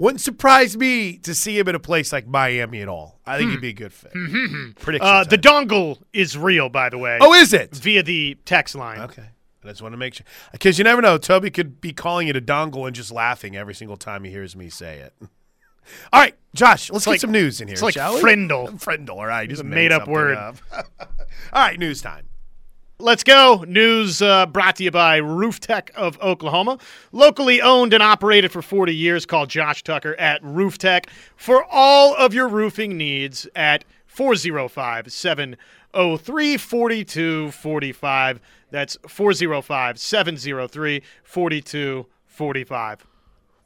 Wouldn't 0.00 0.22
surprise 0.22 0.78
me 0.78 1.18
to 1.18 1.34
see 1.34 1.58
him 1.58 1.68
in 1.68 1.74
a 1.74 1.78
place 1.78 2.10
like 2.10 2.26
Miami 2.26 2.80
at 2.80 2.88
all. 2.88 3.20
I 3.26 3.36
think 3.36 3.50
he'd 3.50 3.60
be 3.60 3.68
a 3.68 3.72
good 3.74 3.92
fit. 3.92 4.12
Prediction. 4.76 5.06
Uh, 5.06 5.24
the 5.24 5.36
dongle 5.36 5.98
is 6.14 6.38
real, 6.38 6.70
by 6.70 6.88
the 6.88 6.96
way. 6.96 7.18
oh, 7.20 7.34
is 7.34 7.52
it? 7.52 7.76
via 7.76 8.02
the 8.02 8.38
text 8.46 8.74
line. 8.74 9.00
Okay. 9.00 9.26
I 9.62 9.68
just 9.68 9.82
want 9.82 9.92
to 9.92 9.98
make 9.98 10.14
sure. 10.14 10.24
Because 10.52 10.78
you 10.78 10.84
never 10.84 11.02
know. 11.02 11.18
Toby 11.18 11.50
could 11.50 11.82
be 11.82 11.92
calling 11.92 12.28
it 12.28 12.36
a 12.36 12.40
dongle 12.40 12.86
and 12.86 12.96
just 12.96 13.12
laughing 13.12 13.56
every 13.56 13.74
single 13.74 13.98
time 13.98 14.24
he 14.24 14.30
hears 14.30 14.56
me 14.56 14.70
say 14.70 15.00
it. 15.00 15.12
All 16.14 16.20
right, 16.20 16.34
Josh, 16.54 16.90
let's 16.90 17.04
get 17.04 17.10
like- 17.10 17.20
some 17.20 17.32
news 17.32 17.60
in 17.60 17.68
here, 17.68 17.74
it's 17.74 17.82
like 17.82 17.92
shall 17.92 18.14
we? 18.14 18.22
friendle. 18.22 18.70
Friendle, 18.82 19.16
all 19.16 19.26
right. 19.26 19.48
Just 19.50 19.60
a 19.60 19.64
made 19.64 19.90
made-up 19.90 20.08
word. 20.08 20.36
up. 20.36 20.56
all 20.72 21.06
right, 21.52 21.78
news 21.78 22.00
time. 22.00 22.26
Let's 23.00 23.24
go. 23.24 23.64
News 23.66 24.20
uh, 24.20 24.44
brought 24.44 24.76
to 24.76 24.84
you 24.84 24.90
by 24.90 25.16
Roof 25.16 25.58
Tech 25.58 25.90
of 25.96 26.20
Oklahoma. 26.20 26.76
Locally 27.12 27.62
owned 27.62 27.94
and 27.94 28.02
operated 28.02 28.52
for 28.52 28.60
40 28.60 28.94
years, 28.94 29.24
call 29.24 29.46
Josh 29.46 29.82
Tucker 29.82 30.14
at 30.16 30.44
Roof 30.44 30.76
Tech 30.76 31.08
for 31.34 31.64
all 31.70 32.14
of 32.14 32.34
your 32.34 32.46
roofing 32.46 32.98
needs 32.98 33.48
at 33.56 33.86
405 34.06 35.10
703 35.10 36.56
4245. 36.58 38.40
That's 38.70 38.98
405 39.08 39.98
703 39.98 41.02
4245. 41.24 43.06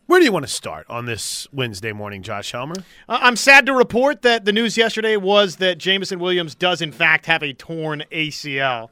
Where 0.07 0.21
do 0.21 0.25
you 0.25 0.33
want 0.33 0.47
to 0.47 0.53
start 0.53 0.87
on 0.89 1.07
this 1.07 1.49
Wednesday 1.53 1.93
morning, 1.93 2.23
Josh 2.23 2.53
Helmer? 2.53 2.77
Uh, 3.09 3.19
I'm 3.21 3.37
sad 3.37 3.67
to 3.67 3.73
report 3.73 4.23
that 4.23 4.45
the 4.45 4.53
news 4.53 4.77
yesterday 4.77 5.17
was 5.17 5.57
that 5.57 5.79
Jameson 5.79 6.21
Williams 6.21 6.55
does, 6.55 6.81
in 6.81 6.93
fact, 6.93 7.27
have 7.27 7.43
a 7.43 7.53
torn 7.53 8.05
ACL. 8.13 8.91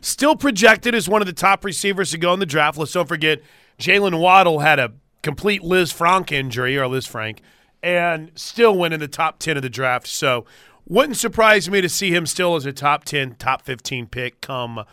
Still 0.00 0.36
projected 0.36 0.94
as 0.94 1.08
one 1.08 1.22
of 1.22 1.26
the 1.26 1.32
top 1.32 1.64
receivers 1.64 2.10
to 2.10 2.18
go 2.18 2.32
in 2.32 2.40
the 2.40 2.46
draft. 2.46 2.78
Let's 2.78 2.92
don't 2.92 3.08
forget, 3.08 3.40
Jaylen 3.78 4.20
Waddle 4.20 4.60
had 4.60 4.78
a 4.78 4.92
complete 5.22 5.62
Lisfranc 5.62 6.30
injury, 6.32 6.78
or 6.78 6.86
Lisfranc, 6.86 7.38
and 7.82 8.30
still 8.34 8.76
went 8.76 8.94
in 8.94 9.00
the 9.00 9.08
top 9.08 9.38
10 9.38 9.56
of 9.56 9.62
the 9.62 9.70
draft. 9.70 10.06
So 10.06 10.44
wouldn't 10.86 11.16
surprise 11.16 11.68
me 11.68 11.80
to 11.80 11.88
see 11.88 12.14
him 12.14 12.26
still 12.26 12.54
as 12.54 12.64
a 12.64 12.72
top 12.72 13.04
10, 13.04 13.34
top 13.36 13.62
15 13.62 14.06
pick 14.06 14.40
come 14.40 14.84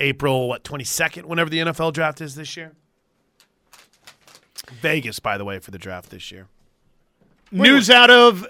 April, 0.00 0.48
what, 0.48 0.64
22nd, 0.64 1.24
whenever 1.24 1.50
the 1.50 1.58
NFL 1.58 1.92
draft 1.92 2.20
is 2.20 2.34
this 2.34 2.56
year? 2.56 2.72
Vegas, 4.70 5.18
by 5.18 5.38
the 5.38 5.44
way, 5.44 5.58
for 5.58 5.70
the 5.70 5.78
draft 5.78 6.10
this 6.10 6.30
year. 6.30 6.46
News 7.50 7.88
out 7.88 8.10
of 8.10 8.46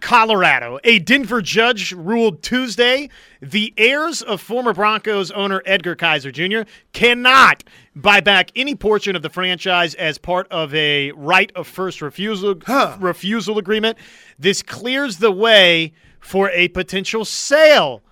Colorado. 0.00 0.78
A 0.84 0.98
Denver 0.98 1.42
judge 1.42 1.92
ruled 1.92 2.42
Tuesday 2.42 3.08
the 3.40 3.72
heirs 3.76 4.22
of 4.22 4.40
former 4.40 4.72
Broncos 4.72 5.30
owner 5.30 5.62
Edgar 5.64 5.94
Kaiser 5.94 6.30
Jr. 6.30 6.62
cannot 6.92 7.64
buy 7.94 8.20
back 8.20 8.50
any 8.56 8.74
portion 8.74 9.14
of 9.16 9.22
the 9.22 9.30
franchise 9.30 9.94
as 9.94 10.18
part 10.18 10.46
of 10.50 10.74
a 10.74 11.12
right 11.12 11.52
of 11.54 11.66
first 11.66 12.02
refusal 12.02 12.56
refusal 12.98 13.58
agreement. 13.58 13.98
This 14.38 14.62
clears 14.62 15.18
the 15.18 15.30
way 15.30 15.92
for 16.20 16.50
a 16.50 16.68
potential 16.68 17.24
sale 17.24 18.02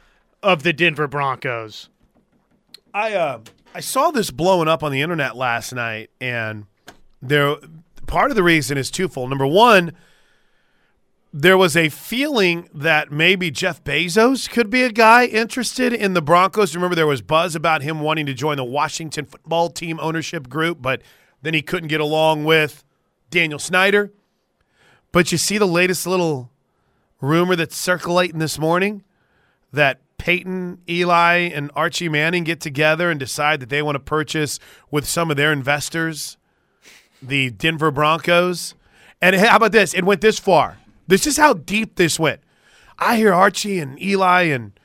of 0.43 0.62
the 0.62 0.72
Denver 0.72 1.07
Broncos. 1.07 1.89
I 2.95 3.14
uh, 3.14 3.41
I 3.74 3.80
saw 3.80 4.11
this 4.11 4.30
blowing 4.30 4.68
up 4.68 4.82
on 4.82 4.93
the 4.93 5.03
internet 5.03 5.36
last 5.36 5.72
night, 5.72 6.11
and 6.20 6.66
there 7.20 7.57
part 8.07 8.30
of 8.30 8.36
the 8.36 8.43
reason 8.43 8.78
is 8.78 8.91
twofold. 8.91 9.28
Number 9.28 9.47
one, 9.47 9.93
there 11.33 11.59
was 11.59 11.76
a 11.76 11.89
feeling 11.91 12.68
that 12.72 13.12
maybe 13.12 13.51
Jeff 13.51 13.85
Bezos 13.85 14.49
could 14.49 14.70
be 14.70 14.83
a 14.83 14.91
guy 14.91 15.26
interested 15.26 15.93
in 15.93 16.14
the 16.14 16.22
Broncos. 16.22 16.74
Remember, 16.74 16.97
there 16.97 17.07
was 17.07 17.20
buzz 17.20 17.55
about 17.55 17.83
him 17.83 18.01
wanting 18.01 18.26
to 18.26 18.35
join 18.35 18.57
the 18.57 18.64
Washington 18.64 19.26
football 19.26 19.68
team 19.68 19.99
ownership 20.01 20.49
group, 20.49 20.81
but 20.81 21.03
then 21.43 21.53
he 21.53 21.61
couldn't 21.61 21.89
get 21.89 22.01
along 22.01 22.45
with 22.45 22.83
Daniel 23.31 23.59
Snyder. 23.59 24.11
But 25.12 25.31
you 25.31 25.39
see 25.39 25.59
the 25.59 25.66
latest 25.66 26.07
little 26.07 26.51
rumor 27.20 27.57
that's 27.57 27.76
circulating 27.76 28.39
this 28.39 28.59
morning 28.59 29.03
that 29.72 30.01
Peyton, 30.16 30.79
Eli, 30.89 31.51
and 31.55 31.70
Archie 31.76 32.09
Manning 32.09 32.45
get 32.45 32.61
together 32.61 33.11
and 33.11 33.20
decide 33.20 33.61
that 33.61 33.68
they 33.68 33.83
want 33.83 33.97
to 33.97 34.01
purchase 34.01 34.59
with 34.91 35.07
some 35.07 35.31
of 35.31 35.37
their 35.37 35.53
investors 35.53 36.37
the 37.20 37.51
Denver 37.51 37.91
Broncos. 37.91 38.74
And 39.20 39.35
how 39.37 39.57
about 39.57 39.72
this? 39.72 39.93
It 39.93 40.05
went 40.05 40.20
this 40.20 40.39
far. 40.39 40.79
This 41.09 41.27
is 41.27 41.37
how 41.37 41.55
deep 41.55 41.97
this 41.97 42.19
went. 42.19 42.41
I 42.99 43.17
hear 43.17 43.33
Archie 43.33 43.79
and 43.79 44.01
Eli 44.01 44.43
and 44.43 44.79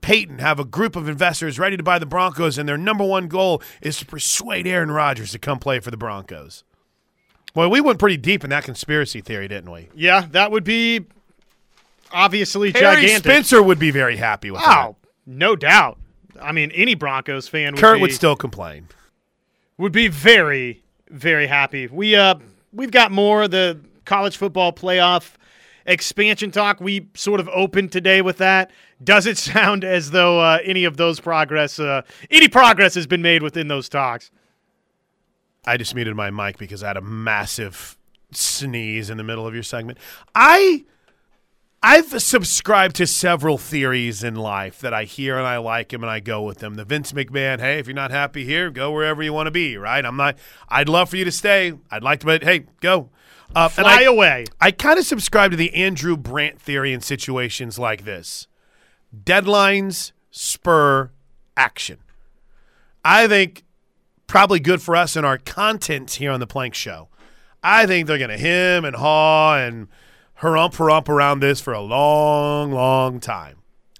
Peyton 0.00 0.38
have 0.38 0.58
a 0.58 0.64
group 0.64 0.96
of 0.96 1.08
investors 1.08 1.58
ready 1.58 1.76
to 1.76 1.82
buy 1.82 1.98
the 1.98 2.06
Broncos, 2.06 2.56
and 2.56 2.68
their 2.68 2.78
number 2.78 3.04
one 3.04 3.28
goal 3.28 3.62
is 3.82 3.98
to 3.98 4.06
persuade 4.06 4.66
Aaron 4.66 4.90
Rodgers 4.90 5.32
to 5.32 5.38
come 5.38 5.58
play 5.58 5.80
for 5.80 5.90
the 5.90 5.96
Broncos. 5.96 6.64
Well, 7.54 7.68
we 7.70 7.80
went 7.80 7.98
pretty 7.98 8.16
deep 8.16 8.44
in 8.44 8.50
that 8.50 8.64
conspiracy 8.64 9.20
theory, 9.20 9.48
didn't 9.48 9.70
we? 9.70 9.88
Yeah, 9.94 10.26
that 10.30 10.50
would 10.50 10.64
be 10.64 11.06
obviously 12.12 12.70
Harry 12.72 13.02
gigantic. 13.02 13.24
Spencer 13.24 13.62
would 13.62 13.78
be 13.78 13.90
very 13.90 14.16
happy 14.16 14.50
with 14.50 14.60
that. 14.60 14.86
Oh, 14.86 14.96
no 15.26 15.56
doubt. 15.56 15.98
I 16.40 16.52
mean, 16.52 16.70
any 16.70 16.94
Broncos 16.94 17.48
fan 17.48 17.64
that. 17.66 17.72
would 17.74 17.80
Kurt 17.80 17.96
be, 17.96 18.02
would 18.02 18.12
still 18.12 18.36
complain. 18.36 18.88
would 19.76 19.92
be 19.92 20.08
very, 20.08 20.82
very 21.10 21.48
happy. 21.48 21.88
We 21.88 22.14
uh 22.14 22.36
we've 22.72 22.92
got 22.92 23.10
more 23.10 23.42
of 23.42 23.50
the 23.50 23.80
college 24.08 24.36
football 24.36 24.72
playoff 24.72 25.34
expansion 25.86 26.50
talk. 26.50 26.80
We 26.80 27.08
sort 27.14 27.38
of 27.38 27.48
opened 27.50 27.92
today 27.92 28.22
with 28.22 28.38
that. 28.38 28.70
Does 29.02 29.26
it 29.26 29.38
sound 29.38 29.84
as 29.84 30.10
though 30.10 30.40
uh, 30.40 30.58
any 30.64 30.84
of 30.84 30.96
those 30.96 31.20
progress, 31.20 31.78
uh, 31.78 32.02
any 32.30 32.48
progress 32.48 32.94
has 32.94 33.06
been 33.06 33.22
made 33.22 33.42
within 33.42 33.68
those 33.68 33.88
talks? 33.88 34.30
I 35.64 35.76
just 35.76 35.94
muted 35.94 36.16
my 36.16 36.30
mic 36.30 36.58
because 36.58 36.82
I 36.82 36.88
had 36.88 36.96
a 36.96 37.02
massive 37.02 37.96
sneeze 38.32 39.10
in 39.10 39.18
the 39.18 39.24
middle 39.24 39.46
of 39.46 39.54
your 39.54 39.62
segment. 39.62 39.98
I 40.34 40.84
I've 41.82 42.20
subscribed 42.20 42.96
to 42.96 43.06
several 43.06 43.56
theories 43.56 44.24
in 44.24 44.34
life 44.34 44.80
that 44.80 44.92
I 44.92 45.04
hear 45.04 45.38
and 45.38 45.46
I 45.46 45.58
like 45.58 45.90
them 45.90 46.02
and 46.02 46.10
I 46.10 46.18
go 46.18 46.42
with 46.42 46.58
them. 46.58 46.74
The 46.74 46.84
Vince 46.84 47.12
McMahon, 47.12 47.60
hey, 47.60 47.78
if 47.78 47.86
you're 47.86 47.94
not 47.94 48.10
happy 48.10 48.44
here, 48.44 48.70
go 48.70 48.90
wherever 48.90 49.22
you 49.22 49.32
want 49.32 49.46
to 49.46 49.52
be, 49.52 49.76
right? 49.76 50.04
I'm 50.04 50.16
not 50.16 50.38
I'd 50.68 50.88
love 50.88 51.10
for 51.10 51.16
you 51.16 51.24
to 51.24 51.30
stay. 51.30 51.74
I'd 51.90 52.02
like 52.02 52.20
to 52.20 52.26
but 52.26 52.42
hey, 52.42 52.66
go. 52.80 53.10
Uh, 53.54 53.70
and 53.76 53.86
Fly 53.86 54.00
I, 54.00 54.02
away. 54.02 54.44
I 54.60 54.72
kind 54.72 54.98
of 54.98 55.06
subscribe 55.06 55.52
to 55.52 55.56
the 55.56 55.72
Andrew 55.72 56.16
Brandt 56.16 56.60
theory 56.60 56.92
in 56.92 57.00
situations 57.00 57.78
like 57.78 58.04
this. 58.04 58.48
Deadlines 59.16 60.12
spur 60.30 61.12
action. 61.56 61.98
I 63.04 63.28
think 63.28 63.64
probably 64.26 64.60
good 64.60 64.82
for 64.82 64.96
us 64.96 65.16
in 65.16 65.24
our 65.24 65.38
content 65.38 66.10
here 66.10 66.32
on 66.32 66.40
the 66.40 66.46
Plank 66.46 66.74
Show. 66.74 67.08
I 67.62 67.86
think 67.86 68.06
they're 68.06 68.18
going 68.18 68.30
to 68.30 68.36
him 68.36 68.84
and 68.84 68.96
haw 68.96 69.56
and 69.56 69.88
harump 70.40 70.74
harump 70.76 71.08
around 71.08 71.40
this 71.40 71.60
for 71.60 71.72
a 71.72 71.80
long, 71.80 72.72
long 72.72 73.20
time. 73.20 73.56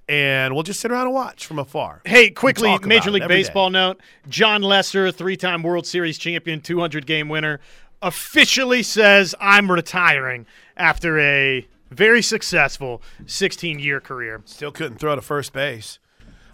And 0.09 0.55
we'll 0.55 0.62
just 0.62 0.80
sit 0.80 0.91
around 0.91 1.07
and 1.07 1.14
watch 1.14 1.45
from 1.45 1.59
afar. 1.59 2.01
Hey, 2.07 2.30
quickly, 2.30 2.78
Major 2.82 3.11
League 3.11 3.22
every 3.24 3.36
day. 3.36 3.43
Baseball 3.43 3.68
note: 3.70 4.01
Jon 4.28 4.62
Lester, 4.62 5.11
three-time 5.12 5.62
World 5.62 5.86
Series 5.86 6.16
champion, 6.16 6.61
200 6.62 7.05
game 7.07 7.28
winner, 7.28 7.61
officially 8.01 8.82
says, 8.82 9.34
"I'm 9.39 9.70
retiring 9.70 10.47
after 10.78 11.18
a 11.20 11.66
very 11.91 12.22
successful 12.22 13.03
16-year 13.26 14.01
career." 14.01 14.41
Still 14.47 14.72
couldn't 14.72 14.97
throw 14.99 15.14
to 15.14 15.20
first 15.20 15.53
base. 15.53 15.99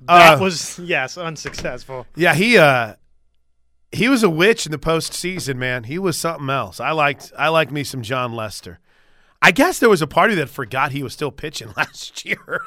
That 0.03 0.39
Uh, 0.39 0.43
was 0.43 0.79
yes, 0.83 1.17
unsuccessful. 1.17 2.09
Yeah, 2.17 2.35
he 2.35 2.59
uh 2.59 2.95
he 3.93 4.09
was 4.09 4.25
a 4.25 4.31
witch 4.31 4.67
in 4.67 4.73
the 4.73 4.79
postseason, 4.79 5.55
man. 5.57 5.85
He 5.85 5.99
was 6.01 6.19
something 6.19 6.51
else. 6.51 6.81
I 6.81 6.91
liked 6.91 7.31
I 7.39 7.51
liked 7.51 7.71
me 7.71 7.85
some 7.85 8.03
Jon 8.03 8.33
Lester. 8.35 8.81
I 9.45 9.51
guess 9.51 9.79
there 9.79 9.91
was 9.91 10.01
a 10.01 10.07
party 10.07 10.35
that 10.37 10.49
forgot 10.49 10.93
he 10.93 11.03
was 11.03 11.13
still 11.13 11.31
pitching 11.31 11.69
last 11.77 12.25
year. 12.25 12.63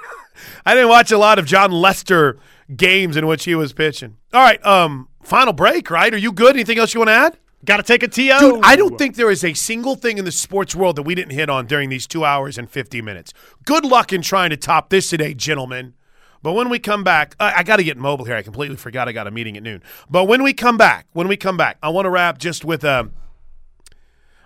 I 0.63 0.75
didn't 0.75 0.89
watch 0.89 1.11
a 1.11 1.17
lot 1.17 1.39
of 1.39 1.47
Jon 1.47 1.71
Lester 1.71 2.37
games 2.75 3.17
in 3.17 3.25
which 3.25 3.45
he 3.45 3.55
was 3.55 3.73
pitching. 3.73 4.17
All 4.31 4.43
right, 4.43 4.63
um, 4.63 5.09
final 5.23 5.53
break, 5.53 5.89
right? 5.89 6.13
Are 6.13 6.19
you 6.19 6.31
good? 6.31 6.55
Anything 6.55 6.77
else 6.77 6.93
you 6.93 6.99
want 6.99 7.07
to 7.07 7.13
add? 7.13 7.39
Got 7.65 7.77
to 7.77 7.83
take 7.83 8.03
a 8.03 8.07
TO. 8.07 8.37
Dude, 8.39 8.63
I 8.63 8.75
don't 8.75 8.95
think 8.95 9.15
there 9.15 9.31
is 9.31 9.43
a 9.43 9.55
single 9.55 9.95
thing 9.95 10.19
in 10.19 10.25
the 10.25 10.31
sports 10.31 10.75
world 10.75 10.97
that 10.97 11.01
we 11.01 11.15
didn't 11.15 11.31
hit 11.31 11.49
on 11.49 11.65
during 11.65 11.89
these 11.89 12.05
two 12.05 12.23
hours 12.23 12.59
and 12.59 12.69
50 12.69 13.01
minutes. 13.01 13.33
Good 13.65 13.83
luck 13.83 14.13
in 14.13 14.21
trying 14.21 14.51
to 14.51 14.57
top 14.57 14.91
this 14.91 15.09
today, 15.09 15.33
gentlemen. 15.33 15.95
But 16.43 16.53
when 16.53 16.69
we 16.69 16.77
come 16.77 17.03
back, 17.03 17.35
I, 17.39 17.55
I 17.55 17.63
got 17.63 17.77
to 17.77 17.83
get 17.83 17.97
mobile 17.97 18.25
here. 18.25 18.35
I 18.35 18.43
completely 18.43 18.77
forgot 18.77 19.07
I 19.07 19.13
got 19.13 19.25
a 19.25 19.31
meeting 19.31 19.57
at 19.57 19.63
noon. 19.63 19.81
But 20.11 20.25
when 20.25 20.43
we 20.43 20.53
come 20.53 20.77
back, 20.77 21.07
when 21.13 21.27
we 21.27 21.37
come 21.37 21.57
back, 21.57 21.79
I 21.81 21.89
want 21.89 22.05
to 22.05 22.11
wrap 22.11 22.37
just 22.37 22.63
with 22.63 22.85
um, 22.85 23.13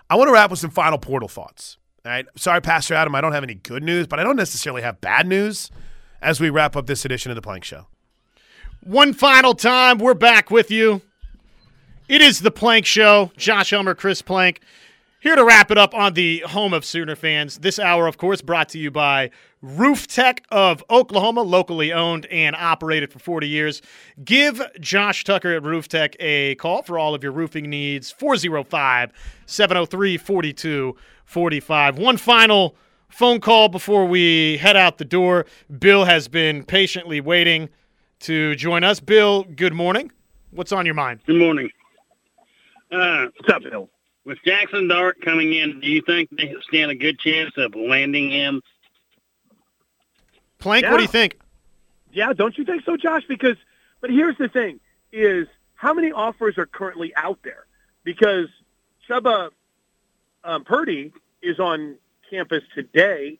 I 0.09 0.15
want 0.15 0.29
to 0.29 0.33
wrap 0.33 0.49
with 0.49 0.59
some 0.59 0.71
final 0.71 0.97
portal 0.97 1.27
thoughts. 1.27 1.77
All 2.03 2.11
right. 2.11 2.25
Sorry, 2.35 2.61
Pastor 2.61 2.95
Adam, 2.95 3.13
I 3.13 3.21
don't 3.21 3.33
have 3.33 3.43
any 3.43 3.53
good 3.53 3.83
news, 3.83 4.07
but 4.07 4.19
I 4.19 4.23
don't 4.23 4.35
necessarily 4.35 4.81
have 4.81 5.01
bad 5.01 5.27
news 5.27 5.69
as 6.21 6.39
we 6.39 6.49
wrap 6.49 6.75
up 6.75 6.87
this 6.87 7.05
edition 7.05 7.31
of 7.31 7.35
the 7.35 7.41
Plank 7.41 7.63
Show. 7.63 7.87
One 8.83 9.13
final 9.13 9.53
time, 9.53 9.99
we're 9.99 10.15
back 10.15 10.49
with 10.49 10.71
you. 10.71 11.01
It 12.07 12.21
is 12.21 12.39
the 12.39 12.49
Plank 12.49 12.87
Show. 12.87 13.31
Josh 13.37 13.69
Helmer, 13.69 13.93
Chris 13.93 14.23
Plank, 14.23 14.61
here 15.19 15.35
to 15.35 15.45
wrap 15.45 15.69
it 15.69 15.77
up 15.77 15.93
on 15.93 16.15
the 16.15 16.39
home 16.39 16.73
of 16.73 16.83
Sooner 16.83 17.15
fans. 17.15 17.59
This 17.59 17.77
hour, 17.77 18.07
of 18.07 18.17
course, 18.17 18.41
brought 18.41 18.69
to 18.69 18.79
you 18.79 18.89
by 18.89 19.29
Roof 19.61 20.07
Tech 20.07 20.43
of 20.49 20.83
Oklahoma, 20.89 21.43
locally 21.43 21.93
owned 21.93 22.25
and 22.25 22.55
operated 22.55 23.13
for 23.13 23.19
40 23.19 23.47
years. 23.47 23.83
Give 24.25 24.59
Josh 24.79 25.23
Tucker 25.23 25.53
at 25.53 25.61
Roof 25.61 25.87
Tech 25.87 26.15
a 26.19 26.55
call 26.55 26.81
for 26.81 26.97
all 26.97 27.13
of 27.13 27.21
your 27.21 27.31
roofing 27.31 27.69
needs 27.69 28.09
405 28.09 29.11
703 29.45 30.17
4245. 31.31 31.97
One 31.97 32.17
final 32.17 32.75
phone 33.07 33.39
call 33.39 33.69
before 33.69 34.05
we 34.05 34.57
head 34.57 34.75
out 34.75 34.97
the 34.97 35.05
door. 35.05 35.45
Bill 35.79 36.03
has 36.03 36.27
been 36.27 36.65
patiently 36.65 37.21
waiting 37.21 37.69
to 38.19 38.53
join 38.55 38.83
us. 38.83 38.99
Bill, 38.99 39.43
good 39.43 39.73
morning. 39.73 40.11
What's 40.51 40.73
on 40.73 40.85
your 40.85 40.93
mind? 40.93 41.21
Good 41.25 41.37
morning. 41.37 41.69
Uh, 42.91 43.27
what's 43.37 43.53
up, 43.53 43.63
Bill? 43.63 43.89
With 44.25 44.39
Jackson 44.45 44.89
Dart 44.89 45.21
coming 45.23 45.53
in, 45.53 45.79
do 45.79 45.87
you 45.87 46.01
think 46.05 46.29
they 46.31 46.53
stand 46.67 46.91
a 46.91 46.95
good 46.95 47.17
chance 47.17 47.51
of 47.55 47.75
landing 47.75 48.29
him? 48.29 48.61
Plank, 50.59 50.85
what 50.85 50.97
do 50.97 51.03
you 51.03 51.07
think? 51.07 51.39
Yeah, 52.11 52.33
don't 52.33 52.57
you 52.57 52.65
think 52.65 52.83
so, 52.85 52.97
Josh? 52.97 53.23
Because, 53.27 53.55
but 54.01 54.09
here's 54.09 54.37
the 54.37 54.49
thing: 54.49 54.81
is 55.13 55.47
how 55.75 55.93
many 55.93 56.11
offers 56.11 56.57
are 56.57 56.65
currently 56.65 57.15
out 57.15 57.39
there? 57.43 57.65
Because 58.03 58.47
Chubba 59.09 59.49
um, 60.43 60.63
Purdy 60.63 61.13
is 61.41 61.59
on 61.59 61.97
campus 62.29 62.63
today, 62.73 63.39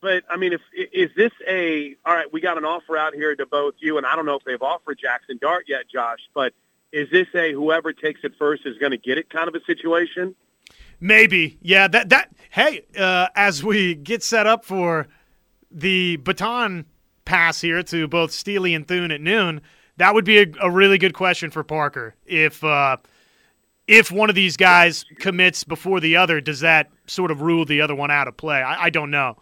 but 0.00 0.24
I 0.30 0.36
mean, 0.36 0.52
if 0.52 0.60
is 0.92 1.10
this 1.16 1.32
a 1.46 1.96
all 2.04 2.14
right? 2.14 2.32
We 2.32 2.40
got 2.40 2.58
an 2.58 2.64
offer 2.64 2.96
out 2.96 3.14
here 3.14 3.34
to 3.34 3.46
both 3.46 3.74
you, 3.78 3.96
and 3.98 4.06
I 4.06 4.14
don't 4.16 4.26
know 4.26 4.36
if 4.36 4.44
they've 4.44 4.62
offered 4.62 4.98
Jackson 5.00 5.38
Dart 5.40 5.64
yet, 5.68 5.88
Josh. 5.92 6.20
But 6.34 6.52
is 6.92 7.10
this 7.10 7.26
a 7.34 7.52
whoever 7.52 7.92
takes 7.92 8.20
it 8.24 8.32
first 8.38 8.62
is 8.66 8.78
going 8.78 8.92
to 8.92 8.98
get 8.98 9.18
it 9.18 9.30
kind 9.30 9.48
of 9.48 9.54
a 9.54 9.64
situation? 9.64 10.34
Maybe. 11.00 11.58
Yeah, 11.60 11.88
that 11.88 12.08
that 12.10 12.30
hey, 12.50 12.82
uh, 12.96 13.28
as 13.34 13.64
we 13.64 13.94
get 13.94 14.22
set 14.22 14.46
up 14.46 14.64
for 14.64 15.08
the 15.70 16.16
baton 16.16 16.86
pass 17.24 17.60
here 17.60 17.82
to 17.82 18.08
both 18.08 18.32
Steely 18.32 18.74
and 18.74 18.86
Thune 18.86 19.10
at 19.10 19.20
noon, 19.20 19.60
that 19.96 20.14
would 20.14 20.24
be 20.24 20.38
a, 20.38 20.46
a 20.62 20.70
really 20.70 20.98
good 20.98 21.14
question 21.14 21.50
for 21.50 21.62
Parker. 21.62 22.14
If 22.26 22.64
uh, 22.64 22.98
if 23.88 24.12
one 24.12 24.28
of 24.28 24.36
these 24.36 24.56
guys 24.56 25.04
commits 25.18 25.64
before 25.64 25.98
the 25.98 26.16
other, 26.16 26.40
does 26.40 26.60
that 26.60 26.90
sort 27.06 27.30
of 27.30 27.40
rule 27.40 27.64
the 27.64 27.80
other 27.80 27.94
one 27.94 28.10
out 28.10 28.28
of 28.28 28.36
play? 28.36 28.62
I, 28.62 28.84
I 28.84 28.90
don't 28.90 29.10
know. 29.10 29.38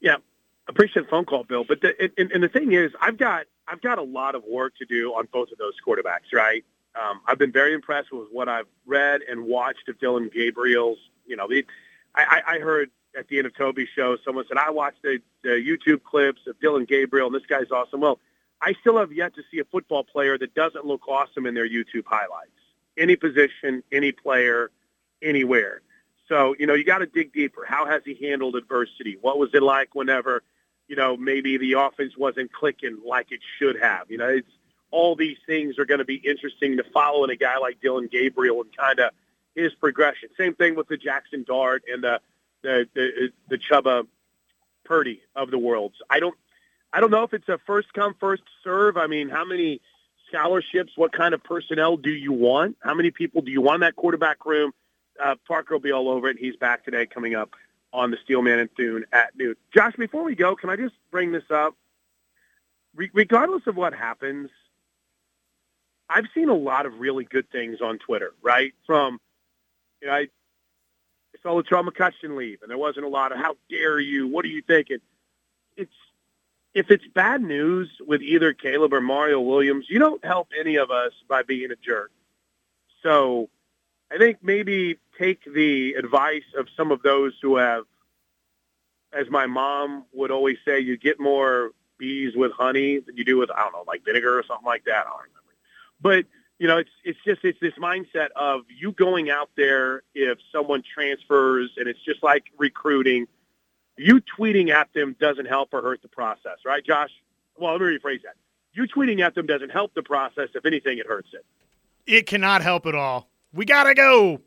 Yeah, 0.00 0.16
appreciate 0.68 1.04
the 1.04 1.08
phone 1.08 1.24
call, 1.24 1.44
Bill. 1.44 1.64
But 1.64 1.80
the, 1.80 2.12
and, 2.18 2.30
and 2.32 2.42
the 2.42 2.48
thing 2.48 2.72
is, 2.72 2.92
I've 3.00 3.16
got 3.16 3.46
I've 3.66 3.80
got 3.80 3.98
a 3.98 4.02
lot 4.02 4.34
of 4.34 4.44
work 4.44 4.76
to 4.78 4.84
do 4.84 5.12
on 5.14 5.28
both 5.32 5.50
of 5.52 5.58
those 5.58 5.74
quarterbacks. 5.86 6.32
Right? 6.32 6.64
Um, 6.94 7.20
I've 7.26 7.38
been 7.38 7.52
very 7.52 7.72
impressed 7.72 8.12
with 8.12 8.28
what 8.30 8.48
I've 8.48 8.66
read 8.84 9.22
and 9.22 9.46
watched 9.46 9.88
of 9.88 9.98
Dillon 9.98 10.30
Gabriel's. 10.32 10.98
You 11.26 11.36
know, 11.36 11.48
the, 11.48 11.64
I, 12.14 12.42
I 12.46 12.58
heard 12.58 12.90
at 13.16 13.28
the 13.28 13.38
end 13.38 13.46
of 13.46 13.56
Toby's 13.56 13.88
show, 13.94 14.16
someone 14.24 14.44
said 14.48 14.58
I 14.58 14.70
watched 14.70 15.02
the, 15.02 15.20
the 15.42 15.50
YouTube 15.50 16.02
clips 16.02 16.46
of 16.46 16.58
Dillon 16.60 16.84
Gabriel, 16.84 17.28
and 17.28 17.34
this 17.34 17.46
guy's 17.46 17.70
awesome. 17.70 18.00
Well, 18.00 18.18
I 18.60 18.74
still 18.80 18.98
have 18.98 19.12
yet 19.12 19.34
to 19.36 19.42
see 19.50 19.60
a 19.60 19.64
football 19.64 20.04
player 20.04 20.36
that 20.38 20.54
doesn't 20.54 20.84
look 20.84 21.08
awesome 21.08 21.46
in 21.46 21.54
their 21.54 21.68
YouTube 21.68 22.04
highlights. 22.06 22.50
Any 22.96 23.16
position, 23.16 23.82
any 23.90 24.12
player, 24.12 24.70
anywhere. 25.22 25.82
So, 26.28 26.54
you 26.58 26.66
know, 26.66 26.74
you 26.74 26.84
got 26.84 26.98
to 26.98 27.06
dig 27.06 27.32
deeper. 27.32 27.64
How 27.66 27.86
has 27.86 28.02
he 28.04 28.14
handled 28.14 28.56
adversity? 28.56 29.18
What 29.20 29.38
was 29.38 29.50
it 29.52 29.62
like 29.62 29.94
whenever, 29.94 30.42
you 30.88 30.96
know, 30.96 31.16
maybe 31.16 31.58
the 31.58 31.74
offense 31.74 32.16
wasn't 32.16 32.52
clicking 32.52 32.98
like 33.06 33.30
it 33.30 33.40
should 33.58 33.80
have? 33.80 34.10
You 34.10 34.18
know, 34.18 34.28
it's 34.28 34.48
all 34.90 35.16
these 35.16 35.38
things 35.46 35.78
are 35.78 35.84
going 35.84 35.98
to 35.98 36.04
be 36.04 36.16
interesting 36.16 36.76
to 36.76 36.84
follow 36.84 37.24
in 37.24 37.30
a 37.30 37.36
guy 37.36 37.58
like 37.58 37.80
Dillon 37.80 38.08
Gabriel 38.10 38.62
and 38.62 38.76
kind 38.76 39.00
of 39.00 39.10
his 39.54 39.74
progression. 39.74 40.28
Same 40.38 40.54
thing 40.54 40.76
with 40.76 40.88
the 40.88 40.96
Jackson 40.96 41.44
Dart 41.46 41.82
and 41.92 42.02
the 42.02 42.20
the 42.62 42.88
the, 42.94 43.32
the 43.48 43.58
Chubba 43.58 44.06
Purdy 44.84 45.20
of 45.34 45.50
the 45.50 45.58
world. 45.58 45.92
I 46.08 46.20
don't 46.20 46.36
I 46.92 47.00
don't 47.00 47.10
know 47.10 47.24
if 47.24 47.34
it's 47.34 47.48
a 47.48 47.58
first 47.66 47.92
come 47.92 48.14
first 48.20 48.44
serve. 48.62 48.96
I 48.96 49.08
mean, 49.08 49.28
how 49.28 49.44
many 49.44 49.80
scholarships? 50.34 50.92
What 50.96 51.12
kind 51.12 51.34
of 51.34 51.42
personnel 51.42 51.96
do 51.96 52.10
you 52.10 52.32
want? 52.32 52.76
How 52.80 52.94
many 52.94 53.10
people 53.10 53.42
do 53.42 53.50
you 53.50 53.60
want 53.60 53.76
in 53.76 53.80
that 53.82 53.96
quarterback 53.96 54.44
room? 54.44 54.72
Uh, 55.22 55.36
Parker 55.46 55.74
will 55.74 55.80
be 55.80 55.92
all 55.92 56.08
over 56.08 56.28
it. 56.28 56.38
He's 56.38 56.56
back 56.56 56.84
today, 56.84 57.06
coming 57.06 57.34
up 57.34 57.50
on 57.92 58.10
the 58.10 58.16
Steelman 58.24 58.58
and 58.58 58.70
Thune 58.76 59.04
at 59.12 59.36
noon. 59.36 59.54
Josh, 59.72 59.94
before 59.96 60.24
we 60.24 60.34
go, 60.34 60.56
can 60.56 60.70
I 60.70 60.76
just 60.76 60.94
bring 61.10 61.30
this 61.30 61.44
up? 61.50 61.76
Re- 62.96 63.10
regardless 63.12 63.62
of 63.66 63.76
what 63.76 63.94
happens, 63.94 64.50
I've 66.08 66.26
seen 66.34 66.48
a 66.48 66.54
lot 66.54 66.86
of 66.86 66.98
really 66.98 67.24
good 67.24 67.48
things 67.50 67.80
on 67.80 67.98
Twitter, 67.98 68.32
right? 68.42 68.72
From, 68.86 69.20
you 70.02 70.08
know, 70.08 70.14
I 70.14 70.28
saw 71.42 71.60
Latrell 71.60 71.88
McCutcheon 71.88 72.36
leave, 72.36 72.62
and 72.62 72.70
there 72.70 72.78
wasn't 72.78 73.06
a 73.06 73.08
lot 73.08 73.32
of 73.32 73.38
"How 73.38 73.56
dare 73.70 74.00
you? 74.00 74.26
What 74.26 74.44
are 74.44 74.48
you 74.48 74.62
thinking?" 74.62 74.98
It's 75.76 75.94
if 76.74 76.90
it's 76.90 77.06
bad 77.14 77.40
news 77.40 77.88
with 78.06 78.20
either 78.20 78.52
Caleb 78.52 78.92
or 78.92 79.00
Mario 79.00 79.40
Williams, 79.40 79.86
you 79.88 79.98
don't 79.98 80.24
help 80.24 80.48
any 80.58 80.76
of 80.76 80.90
us 80.90 81.12
by 81.28 81.42
being 81.42 81.70
a 81.70 81.76
jerk. 81.76 82.10
So, 83.02 83.48
I 84.12 84.18
think 84.18 84.38
maybe 84.42 84.98
take 85.18 85.40
the 85.44 85.94
advice 85.94 86.44
of 86.56 86.68
some 86.76 86.92
of 86.92 87.02
those 87.02 87.32
who 87.40 87.56
have, 87.56 87.84
as 89.12 89.30
my 89.30 89.46
mom 89.46 90.04
would 90.12 90.30
always 90.30 90.58
say, 90.64 90.80
you 90.80 90.96
get 90.96 91.18
more 91.18 91.70
bees 91.98 92.34
with 92.36 92.52
honey 92.52 92.98
than 92.98 93.16
you 93.16 93.24
do 93.24 93.38
with 93.38 93.50
I 93.50 93.62
don't 93.62 93.72
know, 93.72 93.84
like 93.86 94.04
vinegar 94.04 94.38
or 94.38 94.42
something 94.44 94.66
like 94.66 94.84
that. 94.84 95.06
I 95.06 95.10
don't 95.10 95.20
remember, 95.22 95.54
but 96.00 96.26
you 96.58 96.68
know, 96.68 96.78
it's 96.78 96.90
it's 97.02 97.18
just 97.24 97.44
it's 97.44 97.58
this 97.60 97.74
mindset 97.74 98.28
of 98.36 98.62
you 98.68 98.92
going 98.92 99.30
out 99.30 99.50
there 99.56 100.02
if 100.14 100.38
someone 100.52 100.82
transfers, 100.82 101.72
and 101.76 101.88
it's 101.88 102.02
just 102.04 102.22
like 102.22 102.44
recruiting. 102.58 103.26
You 103.96 104.20
tweeting 104.38 104.70
at 104.70 104.92
them 104.92 105.16
doesn't 105.20 105.46
help 105.46 105.72
or 105.72 105.82
hurt 105.82 106.02
the 106.02 106.08
process, 106.08 106.58
right, 106.64 106.84
Josh? 106.84 107.10
Well, 107.56 107.72
let 107.72 107.80
me 107.80 107.86
rephrase 107.98 108.22
that. 108.22 108.34
You 108.72 108.88
tweeting 108.88 109.20
at 109.20 109.34
them 109.34 109.46
doesn't 109.46 109.70
help 109.70 109.94
the 109.94 110.02
process. 110.02 110.48
If 110.54 110.66
anything, 110.66 110.98
it 110.98 111.06
hurts 111.06 111.28
it. 111.32 111.44
It 112.06 112.26
cannot 112.26 112.62
help 112.62 112.86
at 112.86 112.94
all. 112.94 113.28
We 113.52 113.64
gotta 113.64 113.94
go. 113.94 114.40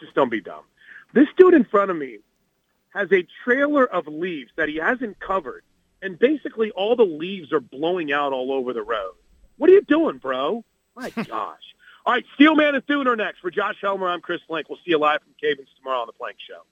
Just 0.00 0.14
don't 0.14 0.28
be 0.30 0.40
dumb. 0.40 0.64
This 1.12 1.28
dude 1.36 1.54
in 1.54 1.64
front 1.64 1.90
of 1.90 1.96
me 1.96 2.18
has 2.90 3.10
a 3.12 3.26
trailer 3.44 3.84
of 3.84 4.08
leaves 4.08 4.50
that 4.56 4.68
he 4.68 4.76
hasn't 4.76 5.20
covered, 5.20 5.62
and 6.02 6.18
basically 6.18 6.72
all 6.72 6.96
the 6.96 7.04
leaves 7.04 7.52
are 7.52 7.60
blowing 7.60 8.12
out 8.12 8.32
all 8.32 8.52
over 8.52 8.72
the 8.72 8.82
road. 8.82 9.12
What 9.56 9.70
are 9.70 9.74
you 9.74 9.82
doing, 9.82 10.18
bro? 10.18 10.64
My 10.96 11.10
gosh. 11.10 11.62
All 12.06 12.14
right, 12.14 12.24
Steelman 12.34 12.74
and 12.74 12.84
Thune 12.86 13.06
are 13.06 13.14
next. 13.16 13.40
For 13.40 13.50
Josh 13.50 13.76
Helmer, 13.80 14.08
I'm 14.08 14.20
Chris 14.20 14.40
Plank. 14.48 14.68
We'll 14.68 14.78
see 14.78 14.90
you 14.90 14.98
live 14.98 15.20
from 15.22 15.32
Cavens 15.40 15.68
tomorrow 15.78 16.00
on 16.00 16.06
The 16.06 16.12
Plank 16.12 16.36
Show. 16.48 16.62